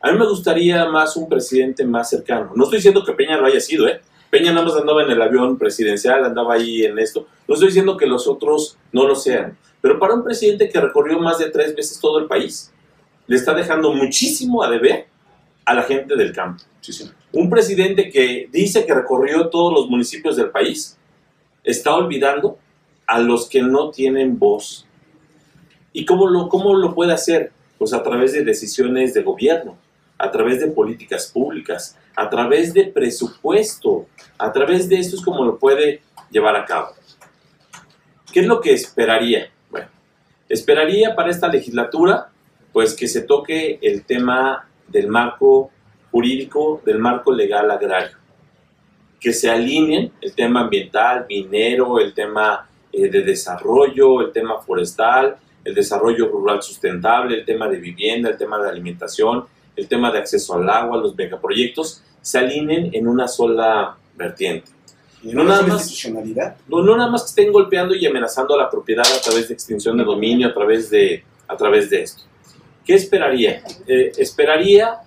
A 0.00 0.12
mí 0.12 0.18
me 0.18 0.28
gustaría 0.28 0.86
más 0.86 1.16
un 1.16 1.28
presidente 1.28 1.84
más 1.84 2.08
cercano. 2.08 2.52
No 2.54 2.64
estoy 2.64 2.78
diciendo 2.78 3.04
que 3.04 3.12
Peña 3.12 3.36
lo 3.36 3.46
haya 3.46 3.60
sido, 3.60 3.88
¿eh? 3.88 4.00
Peña 4.30 4.52
nada 4.52 4.66
más 4.66 4.76
andaba 4.76 5.02
en 5.02 5.10
el 5.10 5.20
avión 5.20 5.58
presidencial, 5.58 6.24
andaba 6.24 6.54
ahí 6.54 6.84
en 6.84 6.98
esto. 6.98 7.26
No 7.48 7.54
estoy 7.54 7.68
diciendo 7.68 7.96
que 7.96 8.06
los 8.06 8.28
otros 8.28 8.76
no 8.92 9.06
lo 9.06 9.16
sean. 9.16 9.56
Pero 9.80 9.98
para 9.98 10.14
un 10.14 10.22
presidente 10.22 10.68
que 10.68 10.80
recorrió 10.80 11.18
más 11.18 11.38
de 11.38 11.50
tres 11.50 11.74
veces 11.74 11.98
todo 11.98 12.18
el 12.18 12.26
país, 12.26 12.72
le 13.26 13.36
está 13.36 13.54
dejando 13.54 13.92
muchísimo 13.92 14.62
a 14.62 14.70
deber 14.70 15.06
a 15.64 15.74
la 15.74 15.82
gente 15.82 16.14
del 16.14 16.32
campo. 16.32 16.62
Sí, 16.80 16.92
sí. 16.92 17.10
Un 17.32 17.50
presidente 17.50 18.10
que 18.10 18.48
dice 18.52 18.86
que 18.86 18.94
recorrió 18.94 19.48
todos 19.48 19.72
los 19.72 19.88
municipios 19.88 20.36
del 20.36 20.50
país, 20.50 20.98
está 21.64 21.94
olvidando 21.94 22.58
a 23.08 23.18
los 23.18 23.48
que 23.48 23.62
no 23.62 23.90
tienen 23.90 24.38
voz. 24.38 24.86
¿Y 25.92 26.04
cómo 26.04 26.28
lo, 26.28 26.48
cómo 26.48 26.74
lo 26.74 26.94
puede 26.94 27.14
hacer? 27.14 27.52
Pues 27.78 27.94
a 27.94 28.02
través 28.02 28.34
de 28.34 28.44
decisiones 28.44 29.14
de 29.14 29.22
gobierno, 29.22 29.78
a 30.18 30.30
través 30.30 30.60
de 30.60 30.68
políticas 30.68 31.26
públicas, 31.32 31.96
a 32.14 32.28
través 32.28 32.74
de 32.74 32.84
presupuesto, 32.84 34.06
a 34.36 34.52
través 34.52 34.90
de 34.90 34.98
esto 34.98 35.16
es 35.16 35.22
como 35.22 35.42
lo 35.44 35.58
puede 35.58 36.02
llevar 36.30 36.54
a 36.54 36.66
cabo. 36.66 36.90
¿Qué 38.30 38.40
es 38.40 38.46
lo 38.46 38.60
que 38.60 38.74
esperaría? 38.74 39.50
Bueno, 39.70 39.88
esperaría 40.48 41.16
para 41.16 41.30
esta 41.30 41.48
legislatura, 41.48 42.28
pues 42.74 42.94
que 42.94 43.08
se 43.08 43.22
toque 43.22 43.78
el 43.80 44.04
tema 44.04 44.68
del 44.86 45.08
marco 45.08 45.70
jurídico, 46.10 46.82
del 46.84 46.98
marco 46.98 47.32
legal 47.32 47.70
agrario, 47.70 48.18
que 49.18 49.32
se 49.32 49.50
alineen 49.50 50.12
el 50.20 50.34
tema 50.34 50.60
ambiental, 50.60 51.24
minero, 51.26 51.98
el 52.00 52.12
tema 52.12 52.68
eh, 52.92 53.08
de 53.08 53.22
desarrollo, 53.22 54.20
el 54.22 54.32
tema 54.32 54.58
forestal, 54.60 55.36
el 55.64 55.74
desarrollo 55.74 56.28
rural 56.28 56.62
sustentable, 56.62 57.36
el 57.36 57.44
tema 57.44 57.68
de 57.68 57.78
vivienda, 57.78 58.30
el 58.30 58.36
tema 58.36 58.58
de 58.58 58.70
alimentación, 58.70 59.44
el 59.76 59.86
tema 59.86 60.10
de 60.10 60.18
acceso 60.18 60.54
al 60.54 60.68
agua, 60.68 60.98
los 60.98 61.14
megaproyectos, 61.14 62.02
se 62.20 62.38
alineen 62.38 62.90
en 62.92 63.06
una 63.06 63.28
sola 63.28 63.96
vertiente. 64.16 64.70
Y 65.22 65.32
No 65.32 65.42
no 65.42 65.50
nada 65.50 65.62
más-. 65.62 66.10
No, 66.68 66.82
no 66.82 66.96
nada 66.96 67.10
más 67.10 67.22
que 67.22 67.28
estén 67.28 67.52
golpeando 67.52 67.94
y 67.94 68.06
amenazando 68.06 68.54
a 68.54 68.58
la 68.58 68.70
propiedad 68.70 69.04
a 69.06 69.20
través 69.20 69.48
de 69.48 69.54
extinción 69.54 69.96
de 69.96 70.04
dominio, 70.04 70.48
a 70.48 70.54
través 70.54 70.90
de, 70.90 71.24
a 71.46 71.56
través 71.56 71.90
de 71.90 72.02
esto. 72.02 72.22
¿Qué 72.84 72.94
esperaría? 72.94 73.62
Eh, 73.86 74.12
esperaría, 74.16 75.00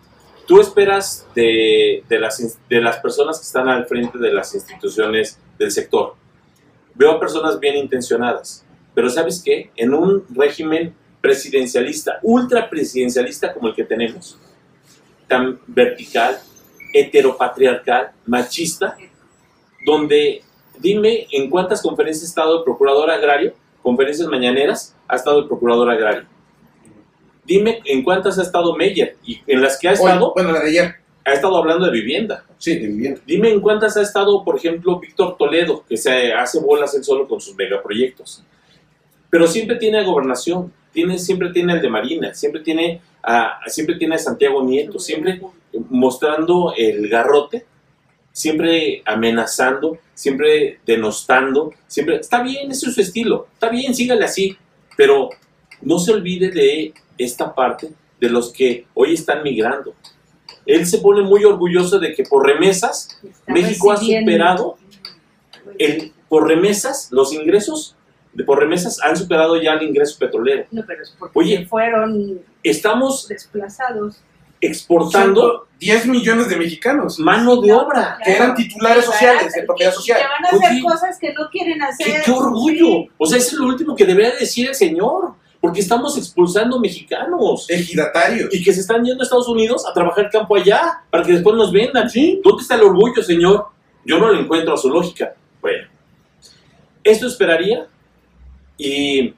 tú 0.45 0.61
esperas 0.61 1.25
de, 1.33 2.03
de 2.07 2.19
las, 2.19 2.59
de 2.69 2.81
las 2.81 2.97
personas 2.97 3.39
que 3.39 3.45
están 3.45 3.67
al 3.69 3.85
frente 3.87 4.17
de 4.19 4.31
las 4.31 4.53
instituciones 4.53 5.39
del 5.57 5.71
sector. 5.71 6.15
Veo 7.01 7.13
a 7.13 7.19
personas 7.19 7.59
bien 7.59 7.77
intencionadas, 7.77 8.63
pero 8.93 9.09
¿sabes 9.09 9.41
qué? 9.43 9.71
En 9.75 9.91
un 9.91 10.23
régimen 10.35 10.93
presidencialista, 11.19 12.19
ultra 12.21 12.69
presidencialista 12.69 13.51
como 13.55 13.69
el 13.69 13.73
que 13.73 13.85
tenemos, 13.85 14.37
tan 15.27 15.59
vertical, 15.65 16.37
heteropatriarcal, 16.93 18.11
machista, 18.27 18.95
donde 19.83 20.43
dime 20.77 21.25
en 21.31 21.49
cuántas 21.49 21.81
conferencias 21.81 22.25
ha 22.25 22.29
estado 22.29 22.59
el 22.59 22.63
procurador 22.63 23.09
agrario, 23.09 23.55
conferencias 23.81 24.27
mañaneras, 24.27 24.95
ha 25.07 25.15
estado 25.15 25.39
el 25.39 25.47
procurador 25.47 25.89
agrario. 25.89 26.27
Dime 27.43 27.81
en 27.83 28.03
cuántas 28.03 28.37
ha 28.37 28.43
estado 28.43 28.75
Meyer 28.75 29.17
y 29.25 29.41
en 29.47 29.59
las 29.59 29.79
que 29.79 29.87
ha 29.87 29.93
Hoy, 29.93 29.97
estado, 29.97 30.33
bueno, 30.35 30.51
la 30.51 30.59
de 30.59 30.69
ayer. 30.69 31.00
Ha 31.23 31.33
estado 31.33 31.57
hablando 31.57 31.85
de 31.85 31.91
vivienda. 31.91 32.45
Sí, 32.57 32.77
de 32.77 32.87
vivienda. 32.87 33.21
Dime 33.25 33.51
en 33.51 33.61
cuántas 33.61 33.97
ha 33.97 34.01
estado, 34.01 34.43
por 34.43 34.57
ejemplo, 34.57 34.99
Víctor 34.99 35.37
Toledo, 35.37 35.83
que 35.87 35.97
se 35.97 36.33
hace 36.33 36.59
bolas 36.59 36.95
él 36.95 37.03
solo 37.03 37.27
con 37.27 37.39
sus 37.39 37.55
megaproyectos. 37.55 38.43
Pero 39.29 39.47
siempre 39.47 39.77
tiene 39.77 39.99
a 39.99 40.03
gobernación, 40.03 40.73
tiene, 40.91 41.17
siempre 41.17 41.51
tiene 41.51 41.73
el 41.73 41.81
de 41.81 41.89
Marina, 41.89 42.33
siempre 42.33 42.61
tiene 42.61 43.01
a, 43.23 43.59
siempre 43.67 43.95
tiene 43.95 44.15
a 44.15 44.19
Santiago 44.19 44.63
Nieto, 44.63 44.99
siempre 44.99 45.39
mostrando 45.89 46.73
el 46.75 47.07
garrote, 47.07 47.65
siempre 48.31 49.01
amenazando, 49.05 49.99
siempre 50.13 50.79
denostando, 50.85 51.73
siempre... 51.87 52.17
Está 52.17 52.41
bien, 52.43 52.71
ese 52.71 52.87
es 52.87 52.93
su 52.93 53.01
estilo, 53.01 53.47
está 53.53 53.69
bien, 53.69 53.93
sígale 53.93 54.25
así, 54.25 54.57
pero 54.97 55.29
no 55.81 55.99
se 55.99 56.11
olvide 56.11 56.49
de 56.49 56.93
esta 57.17 57.53
parte 57.53 57.91
de 58.19 58.29
los 58.29 58.51
que 58.51 58.85
hoy 58.93 59.13
están 59.13 59.43
migrando. 59.43 59.93
Él 60.65 60.85
se 60.85 60.99
pone 60.99 61.21
muy 61.21 61.43
orgulloso 61.43 61.99
de 61.99 62.13
que 62.13 62.23
por 62.23 62.45
remesas 62.45 63.19
Está 63.23 63.51
México 63.53 63.91
ha 63.91 63.97
superado 63.97 64.77
el, 65.79 66.13
por 66.29 66.47
remesas, 66.47 67.07
los 67.11 67.33
ingresos 67.33 67.95
de 68.33 68.43
por 68.43 68.59
remesas 68.59 68.97
han 69.03 69.17
superado 69.17 69.61
ya 69.61 69.73
el 69.73 69.83
ingreso 69.83 70.17
petrolero. 70.19 70.65
No, 70.71 70.83
pero 70.87 71.01
es 71.03 71.13
porque 71.19 71.37
Oye. 71.39 71.65
fueron 71.65 72.39
Estamos, 72.63 73.27
desplazados. 73.27 74.21
exportando 74.61 75.67
10 75.79 76.05
millones 76.07 76.47
de 76.49 76.55
mexicanos 76.55 77.17
mano 77.19 77.59
de 77.59 77.73
obra. 77.73 78.17
que 78.23 78.31
eran 78.33 78.53
titulares 78.55 79.03
sociales 79.05 79.51
de 79.53 79.63
propiedad 79.63 79.91
Que 79.91 79.95
social. 79.95 80.19
van 80.21 80.45
a 80.45 80.57
hacer 80.57 80.71
Oye, 80.71 80.81
cosas 80.83 81.17
que 81.19 81.33
no 81.33 81.49
quieren 81.51 81.81
hacer. 81.81 82.05
¡Qué, 82.05 82.21
qué 82.23 82.31
orgullo! 82.31 83.05
O 83.17 83.25
sea, 83.25 83.37
eso 83.39 83.47
es 83.55 83.59
lo 83.59 83.65
último 83.67 83.95
que 83.95 84.05
debería 84.05 84.31
decir 84.35 84.67
el 84.69 84.75
señor. 84.75 85.33
Porque 85.61 85.79
estamos 85.79 86.17
expulsando 86.17 86.79
mexicanos. 86.79 87.69
Ejidatarios. 87.69 88.51
Y 88.53 88.63
que 88.63 88.73
se 88.73 88.81
están 88.81 89.03
yendo 89.05 89.21
a 89.21 89.25
Estados 89.25 89.47
Unidos 89.47 89.85
a 89.87 89.93
trabajar 89.93 90.25
el 90.25 90.31
campo 90.31 90.55
allá 90.55 91.03
para 91.11 91.23
que 91.23 91.33
después 91.33 91.55
nos 91.55 91.71
vendan. 91.71 92.07
¿Dónde 92.43 92.61
está 92.63 92.75
el 92.75 92.81
orgullo, 92.81 93.21
señor? 93.21 93.67
Yo 94.03 94.17
no 94.17 94.31
lo 94.33 94.39
encuentro 94.39 94.73
a 94.73 94.77
su 94.77 94.89
lógica. 94.89 95.35
Bueno, 95.61 95.87
esto 97.03 97.27
esperaría 97.27 97.85
y 98.75 99.35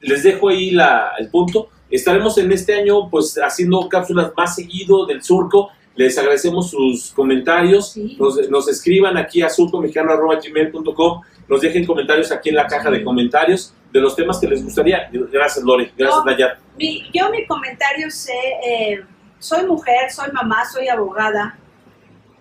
les 0.00 0.22
dejo 0.24 0.48
ahí 0.48 0.72
la- 0.72 1.12
el 1.18 1.28
punto. 1.28 1.68
Estaremos 1.88 2.36
en 2.38 2.50
este 2.50 2.74
año 2.74 3.08
pues 3.08 3.36
haciendo 3.40 3.88
cápsulas 3.88 4.32
más 4.36 4.56
seguido 4.56 5.06
del 5.06 5.22
surco. 5.22 5.70
Les 5.94 6.16
agradecemos 6.18 6.70
sus 6.70 7.12
comentarios. 7.12 7.92
Sí. 7.92 8.16
Nos, 8.18 8.48
nos 8.50 8.66
escriban 8.68 9.16
aquí 9.16 9.42
a 9.42 9.48
surcomexicano.gmail.com. 9.50 11.20
Nos 11.48 11.60
dejen 11.60 11.84
comentarios 11.86 12.32
aquí 12.32 12.48
en 12.48 12.56
la 12.56 12.66
caja 12.66 12.90
de 12.90 13.04
comentarios 13.04 13.74
de 13.92 14.00
los 14.00 14.16
temas 14.16 14.38
que 14.38 14.48
les 14.48 14.62
gustaría. 14.64 15.08
Gracias, 15.12 15.64
Lore. 15.64 15.92
Gracias, 15.96 16.24
No. 16.24 16.30
Nayar. 16.30 16.58
Mi- 16.78 17.10
yo 17.12 17.30
mi 17.30 17.46
comentario 17.46 18.10
sé, 18.10 18.32
eh, 18.66 19.04
soy 19.38 19.66
mujer, 19.66 20.10
soy 20.10 20.30
mamá, 20.32 20.64
soy 20.64 20.88
abogada, 20.88 21.56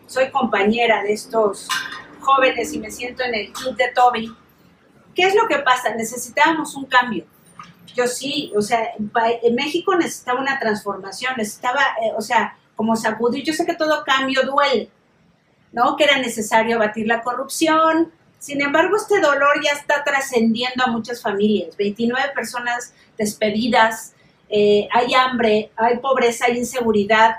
soy 0.07 0.29
compañera 0.31 1.03
de 1.03 1.13
estos 1.13 1.67
jóvenes 2.19 2.73
y 2.73 2.79
me 2.79 2.89
siento 2.91 3.23
en 3.23 3.35
el 3.35 3.51
club 3.51 3.75
de 3.75 3.91
Toby. 3.93 4.31
¿Qué 5.15 5.23
es 5.23 5.35
lo 5.35 5.47
que 5.47 5.57
pasa? 5.59 5.93
Necesitábamos 5.95 6.75
un 6.75 6.85
cambio. 6.85 7.25
Yo 7.95 8.07
sí, 8.07 8.53
o 8.55 8.61
sea, 8.61 8.79
en 8.95 9.55
México 9.55 9.93
necesitaba 9.95 10.39
una 10.39 10.57
transformación, 10.59 11.33
necesitaba, 11.35 11.81
eh, 12.01 12.11
o 12.15 12.21
sea, 12.21 12.55
como 12.77 12.95
sacudir. 12.95 13.43
Yo 13.43 13.51
sé 13.53 13.65
que 13.65 13.73
todo 13.75 14.03
cambio 14.05 14.43
duele, 14.43 14.89
¿no? 15.73 15.97
Que 15.97 16.05
era 16.05 16.17
necesario 16.19 16.77
abatir 16.77 17.05
la 17.07 17.21
corrupción. 17.21 18.11
Sin 18.41 18.59
embargo, 18.59 18.97
este 18.97 19.19
dolor 19.19 19.61
ya 19.63 19.73
está 19.73 20.03
trascendiendo 20.03 20.83
a 20.83 20.87
muchas 20.87 21.21
familias. 21.21 21.77
29 21.77 22.31
personas 22.33 22.91
despedidas, 23.15 24.15
eh, 24.49 24.87
hay 24.91 25.13
hambre, 25.13 25.69
hay 25.75 25.99
pobreza, 25.99 26.45
hay 26.47 26.57
inseguridad. 26.57 27.35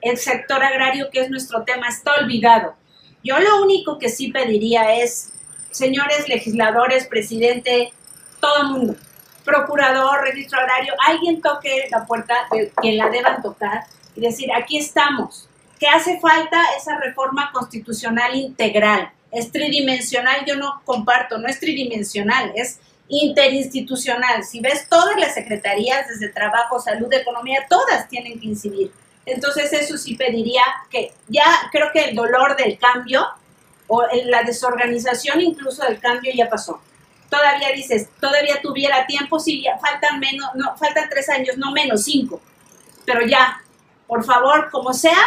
El 0.00 0.16
sector 0.16 0.62
agrario, 0.62 1.10
que 1.10 1.22
es 1.22 1.28
nuestro 1.28 1.64
tema, 1.64 1.88
está 1.88 2.14
olvidado. 2.20 2.76
Yo 3.24 3.40
lo 3.40 3.64
único 3.64 3.98
que 3.98 4.08
sí 4.08 4.30
pediría 4.30 4.94
es, 4.94 5.32
señores 5.72 6.28
legisladores, 6.28 7.08
presidente, 7.08 7.92
todo 8.38 8.62
el 8.62 8.68
mundo, 8.68 8.96
procurador, 9.44 10.20
registro 10.20 10.60
agrario, 10.60 10.94
alguien 11.04 11.42
toque 11.42 11.88
la 11.90 12.06
puerta 12.06 12.46
quien 12.80 12.96
la 12.96 13.08
deban 13.08 13.42
tocar 13.42 13.86
y 14.14 14.20
decir, 14.20 14.52
aquí 14.54 14.78
estamos, 14.78 15.48
que 15.80 15.88
hace 15.88 16.20
falta 16.20 16.62
esa 16.78 16.96
reforma 17.00 17.50
constitucional 17.52 18.36
integral. 18.36 19.10
Es 19.34 19.50
tridimensional, 19.50 20.44
yo 20.46 20.56
no 20.56 20.80
comparto, 20.84 21.38
no 21.38 21.48
es 21.48 21.58
tridimensional, 21.58 22.52
es 22.54 22.78
interinstitucional. 23.08 24.44
Si 24.44 24.60
ves 24.60 24.88
todas 24.88 25.16
las 25.18 25.34
secretarías, 25.34 26.08
desde 26.08 26.28
trabajo, 26.28 26.80
salud, 26.80 27.12
economía, 27.12 27.66
todas 27.68 28.08
tienen 28.08 28.38
que 28.38 28.46
incidir. 28.46 28.92
Entonces 29.26 29.72
eso 29.72 29.96
sí 29.96 30.16
pediría 30.16 30.62
que 30.90 31.12
ya 31.28 31.44
creo 31.72 31.88
que 31.92 32.04
el 32.04 32.16
dolor 32.16 32.56
del 32.56 32.78
cambio 32.78 33.26
o 33.86 34.02
la 34.26 34.42
desorganización 34.42 35.40
incluso 35.40 35.84
del 35.84 35.98
cambio 35.98 36.32
ya 36.34 36.48
pasó. 36.48 36.80
Todavía 37.30 37.70
dices, 37.74 38.08
todavía 38.20 38.60
tuviera 38.62 39.06
tiempo, 39.06 39.40
sí, 39.40 39.62
ya 39.62 39.78
faltan 39.78 40.20
menos, 40.20 40.50
no, 40.54 40.76
faltan 40.76 41.08
tres 41.08 41.28
años, 41.28 41.56
no 41.56 41.72
menos, 41.72 42.04
cinco. 42.04 42.40
Pero 43.04 43.26
ya, 43.26 43.60
por 44.06 44.24
favor, 44.24 44.70
como 44.70 44.92
sea, 44.92 45.18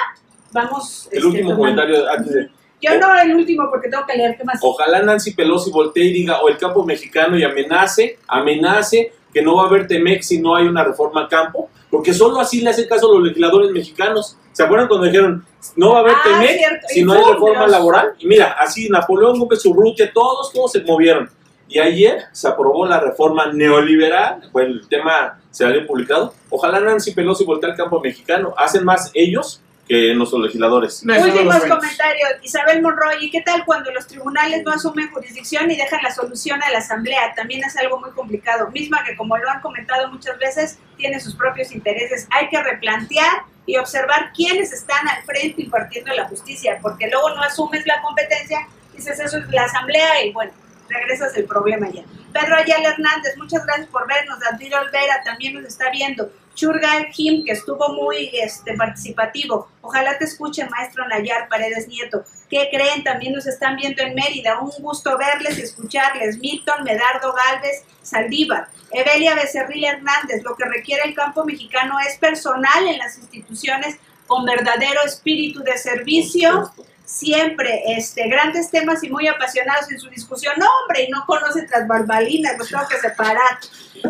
vamos. 0.51 1.09
El 1.11 1.17
este, 1.17 1.27
último 1.27 1.49
tomando. 1.51 1.81
comentario 1.81 2.09
antes 2.09 2.33
de... 2.33 2.49
Yo 2.81 2.99
no 2.99 3.19
el 3.19 3.35
último 3.35 3.69
porque 3.71 3.89
tengo 3.89 4.05
que 4.05 4.15
leer 4.15 4.35
qué 4.37 4.43
más. 4.43 4.59
Ojalá 4.61 5.01
Nancy 5.01 5.33
Pelosi 5.33 5.71
voltee 5.71 6.05
y 6.05 6.13
diga, 6.13 6.41
o 6.41 6.49
el 6.49 6.57
campo 6.57 6.85
mexicano 6.85 7.37
y 7.37 7.43
amenace, 7.43 8.19
amenace 8.27 9.13
que 9.33 9.41
no 9.41 9.55
va 9.55 9.63
a 9.63 9.67
haber 9.67 9.87
Temex 9.87 10.27
si 10.27 10.39
no 10.39 10.55
hay 10.55 10.67
una 10.67 10.83
reforma 10.83 11.21
al 11.21 11.27
campo, 11.27 11.69
porque 11.89 12.13
solo 12.13 12.39
así 12.39 12.61
le 12.61 12.69
hacen 12.69 12.87
caso 12.87 13.09
a 13.09 13.15
los 13.15 13.23
legisladores 13.23 13.71
mexicanos. 13.71 14.37
¿Se 14.51 14.63
acuerdan 14.63 14.87
cuando 14.87 15.05
dijeron, 15.07 15.45
no 15.75 15.91
va 15.91 15.97
a 15.97 16.01
haber 16.01 16.13
Ah, 16.13 16.21
Temex 16.23 16.53
cierto, 16.57 16.87
si 16.89 16.99
y 16.99 17.03
no 17.03 17.13
hay 17.13 17.23
reforma 17.33 17.67
laboral? 17.67 18.13
Y 18.19 18.27
mira, 18.27 18.55
así 18.59 18.89
Napoleón 18.89 19.39
Gómez 19.39 19.65
Urrutia, 19.65 20.11
todos, 20.13 20.51
todos 20.51 20.71
se 20.71 20.81
movieron. 20.81 21.29
Y 21.69 21.79
ayer 21.79 22.23
se 22.31 22.47
aprobó 22.47 22.85
la 22.85 22.99
reforma 22.99 23.51
neoliberal, 23.51 24.49
bueno, 24.53 24.73
el 24.73 24.87
tema 24.87 25.39
se 25.51 25.65
había 25.65 25.85
publicado. 25.85 26.33
Ojalá 26.49 26.79
Nancy 26.79 27.11
Pelosi 27.11 27.43
voltee 27.43 27.71
al 27.71 27.75
campo 27.75 27.99
mexicano. 27.99 28.53
Hacen 28.57 28.85
más 28.85 29.11
ellos 29.13 29.61
que 29.87 30.13
nuestros 30.15 30.41
legisladores. 30.41 31.03
No, 31.03 31.13
eso 31.13 31.27
no 31.27 31.33
Últimos 31.33 31.59
comentarios. 31.61 32.29
Isabel 32.41 32.81
Monroy, 32.81 33.25
¿y 33.25 33.31
qué 33.31 33.41
tal 33.41 33.63
cuando 33.65 33.91
los 33.91 34.07
tribunales 34.07 34.63
no 34.63 34.71
asumen 34.71 35.09
jurisdicción 35.11 35.71
y 35.71 35.77
dejan 35.77 36.01
la 36.03 36.11
solución 36.11 36.61
a 36.61 36.69
la 36.71 36.79
asamblea? 36.79 37.33
También 37.35 37.63
es 37.63 37.75
algo 37.77 37.99
muy 37.99 38.11
complicado. 38.11 38.69
Misma 38.71 39.03
que, 39.03 39.15
como 39.15 39.37
lo 39.37 39.49
han 39.49 39.61
comentado 39.61 40.09
muchas 40.11 40.37
veces, 40.39 40.79
tiene 40.97 41.19
sus 41.19 41.35
propios 41.35 41.71
intereses. 41.71 42.27
Hay 42.31 42.49
que 42.49 42.61
replantear 42.61 43.43
y 43.65 43.77
observar 43.77 44.31
quiénes 44.33 44.71
están 44.73 45.07
al 45.07 45.23
frente 45.23 45.61
impartiendo 45.61 46.13
la 46.13 46.27
justicia, 46.27 46.79
porque 46.81 47.07
luego 47.09 47.29
no 47.35 47.41
asumes 47.41 47.85
la 47.85 48.01
competencia, 48.01 48.67
dices 48.95 49.19
eso 49.19 49.37
es 49.37 49.47
la 49.49 49.65
asamblea 49.65 50.23
y 50.23 50.31
bueno, 50.31 50.51
regresas 50.89 51.35
el 51.35 51.45
problema 51.45 51.89
ya. 51.89 52.03
Pedro 52.33 52.55
Ayala 52.55 52.89
Hernández, 52.89 53.35
muchas 53.37 53.65
gracias 53.65 53.87
por 53.87 54.07
vernos. 54.07 54.39
David 54.39 54.73
Olvera 54.77 55.21
también 55.23 55.55
nos 55.55 55.65
está 55.65 55.89
viendo. 55.91 56.31
Churga 56.57 57.05
Jim, 57.13 57.45
que 57.45 57.51
estuvo 57.51 57.89
muy 57.89 58.31
este, 58.33 58.73
participativo. 58.73 59.69
Ojalá 59.81 60.17
te 60.17 60.25
escuche, 60.25 60.65
maestro 60.65 61.07
Nayar 61.07 61.47
Paredes 61.47 61.87
Nieto. 61.87 62.23
¿Qué 62.49 62.67
creen? 62.71 63.03
También 63.03 63.33
nos 63.33 63.45
están 63.45 63.75
viendo 63.75 64.01
en 64.01 64.15
Mérida. 64.15 64.59
Un 64.59 64.71
gusto 64.79 65.15
verles 65.19 65.59
y 65.59 65.61
escucharles. 65.61 66.39
Milton 66.39 66.83
Medardo 66.83 67.31
Galvez 67.31 67.83
Saldívar. 68.01 68.67
Evelia 68.91 69.35
Becerril 69.35 69.85
Hernández. 69.85 70.41
Lo 70.43 70.55
que 70.55 70.65
requiere 70.65 71.03
el 71.05 71.13
campo 71.13 71.45
mexicano 71.45 71.99
es 71.99 72.17
personal 72.17 72.87
en 72.87 72.97
las 72.97 73.19
instituciones 73.19 73.97
con 74.25 74.43
verdadero 74.43 75.01
espíritu 75.05 75.61
de 75.61 75.77
servicio 75.77 76.71
siempre 77.07 77.83
este, 77.87 78.27
grandes 78.27 78.69
temas 78.69 79.01
y 79.01 79.09
muy 79.09 79.27
apasionados 79.27 79.89
en 79.89 79.97
su 79.97 80.09
discusión. 80.09 80.53
No, 80.57 80.67
hombre, 80.81 81.03
y 81.03 81.09
no 81.09 81.25
conoce 81.25 81.63
tras 81.63 81.87
barbalinas, 81.87 82.57
los 82.57 82.67
tengo 82.67 82.85
que 82.87 82.99
separar. 82.99 83.57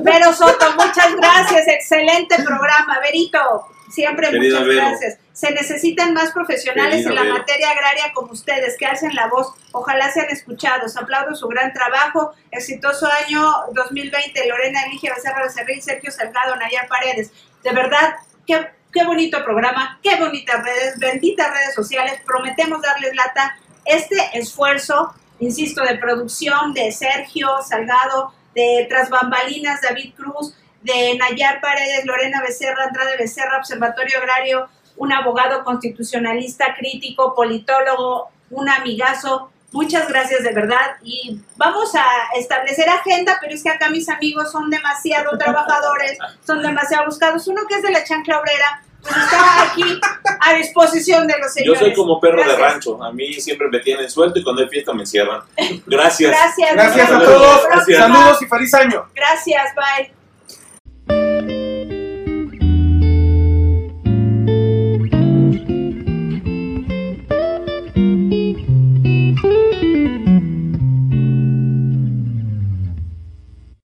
Pero 0.04 0.34
Soto, 0.34 0.72
muchas 0.72 1.16
gracias, 1.16 1.68
excelente 1.68 2.36
programa. 2.44 3.00
Berito, 3.00 3.68
siempre 3.92 4.32
muchas 4.32 4.66
Vero. 4.66 4.82
gracias. 4.82 5.20
Se 5.32 5.52
necesitan 5.52 6.16
más 6.16 6.32
profesionales 6.32 7.06
en 7.06 7.14
la 7.14 7.22
Vero. 7.22 7.38
materia 7.38 7.70
agraria 7.70 8.12
como 8.16 8.32
ustedes, 8.32 8.76
que 8.78 8.88
hacen 8.88 9.14
la 9.14 9.28
voz. 9.28 9.54
Ojalá 9.74 10.12
sean 10.12 10.32
escuchados. 10.32 10.98
Aplaudo 10.98 11.36
su 11.36 11.48
gran 11.48 11.72
trabajo. 11.74 12.34
Exitoso 12.50 13.08
año 13.28 13.48
2020. 13.74 14.48
Lorena 14.48 14.82
Elige 14.86 15.14
Becerra 15.16 15.44
Becerril, 15.44 15.84
Sergio 15.84 16.12
Salgado, 16.12 16.56
Nayar 16.56 16.88
Paredes. 16.88 17.32
De 17.64 17.72
verdad, 17.72 18.16
qué, 18.48 18.68
qué 18.92 19.06
bonito 19.06 19.44
programa, 19.44 20.00
qué 20.02 20.16
bonitas 20.18 20.64
redes, 20.64 20.98
benditas 21.00 21.50
redes 21.50 21.76
sociales. 21.76 22.22
Prometemos 22.26 22.82
darles 22.82 23.16
lata. 23.16 23.58
Este 23.86 24.18
esfuerzo, 24.34 25.14
insisto, 25.40 25.84
de 25.84 25.96
producción 25.96 26.74
de 26.74 26.92
Sergio 26.92 27.48
Salgado, 27.66 28.34
de 28.54 28.86
Tras 28.90 29.10
Bambalinas, 29.10 29.82
David 29.82 30.14
Cruz, 30.16 30.56
de 30.82 31.18
Nayar 31.18 31.62
Paredes, 31.62 32.06
Lorena 32.06 32.42
Becerra, 32.42 32.86
Andrade 32.86 33.18
Becerra, 33.18 33.58
Observatorio 33.58 34.18
Agrario, 34.18 34.70
un 34.98 35.14
abogado 35.14 35.64
constitucionalista, 35.64 36.76
crítico, 36.76 37.36
politólogo, 37.36 38.30
un 38.50 38.70
amigazo. 38.70 39.52
Muchas 39.78 40.08
gracias 40.08 40.42
de 40.42 40.54
verdad 40.54 40.98
y 41.04 41.40
vamos 41.56 41.94
a 41.94 42.04
establecer 42.36 42.90
agenda, 42.90 43.38
pero 43.40 43.54
es 43.54 43.62
que 43.62 43.70
acá 43.70 43.92
mis 43.92 44.10
amigos 44.10 44.52
son 44.52 44.72
demasiado 44.72 45.38
trabajadores, 45.38 46.18
son 46.48 46.64
demasiado 46.64 47.06
buscados. 47.06 47.48
Uno 47.48 47.62
que 47.70 47.76
es 47.76 47.84
de 47.84 47.92
la 47.92 48.04
chancla 48.04 48.40
obrera, 48.40 48.82
pues 49.04 49.16
está 49.16 49.62
aquí 49.62 50.02
a 50.42 50.54
disposición 50.56 51.28
de 51.28 51.36
los 51.38 51.50
Yo 51.50 51.62
señores. 51.62 51.80
soy 51.80 51.94
como 51.94 52.20
perro 52.20 52.38
de 52.38 52.46
Gracias. 52.46 52.72
rancho. 52.74 53.04
A 53.04 53.12
mí 53.12 53.32
siempre 53.34 53.68
me 53.70 53.80
tienen 53.80 54.10
suelto 54.10 54.40
y 54.40 54.44
cuando 54.44 54.64
hay 54.64 54.68
fiesta 54.68 54.94
me 54.94 55.02
encierran. 55.02 55.42
Gracias. 55.86 56.32
Gracias. 56.32 56.74
Gracias 56.74 57.12
a 57.12 57.20
todos. 57.20 57.62
próxima. 57.68 58.00
Saludos 58.00 58.42
y 58.42 58.46
feliz 58.48 58.74
año. 58.74 59.06
Gracias, 59.14 59.76
bye. 59.76 60.17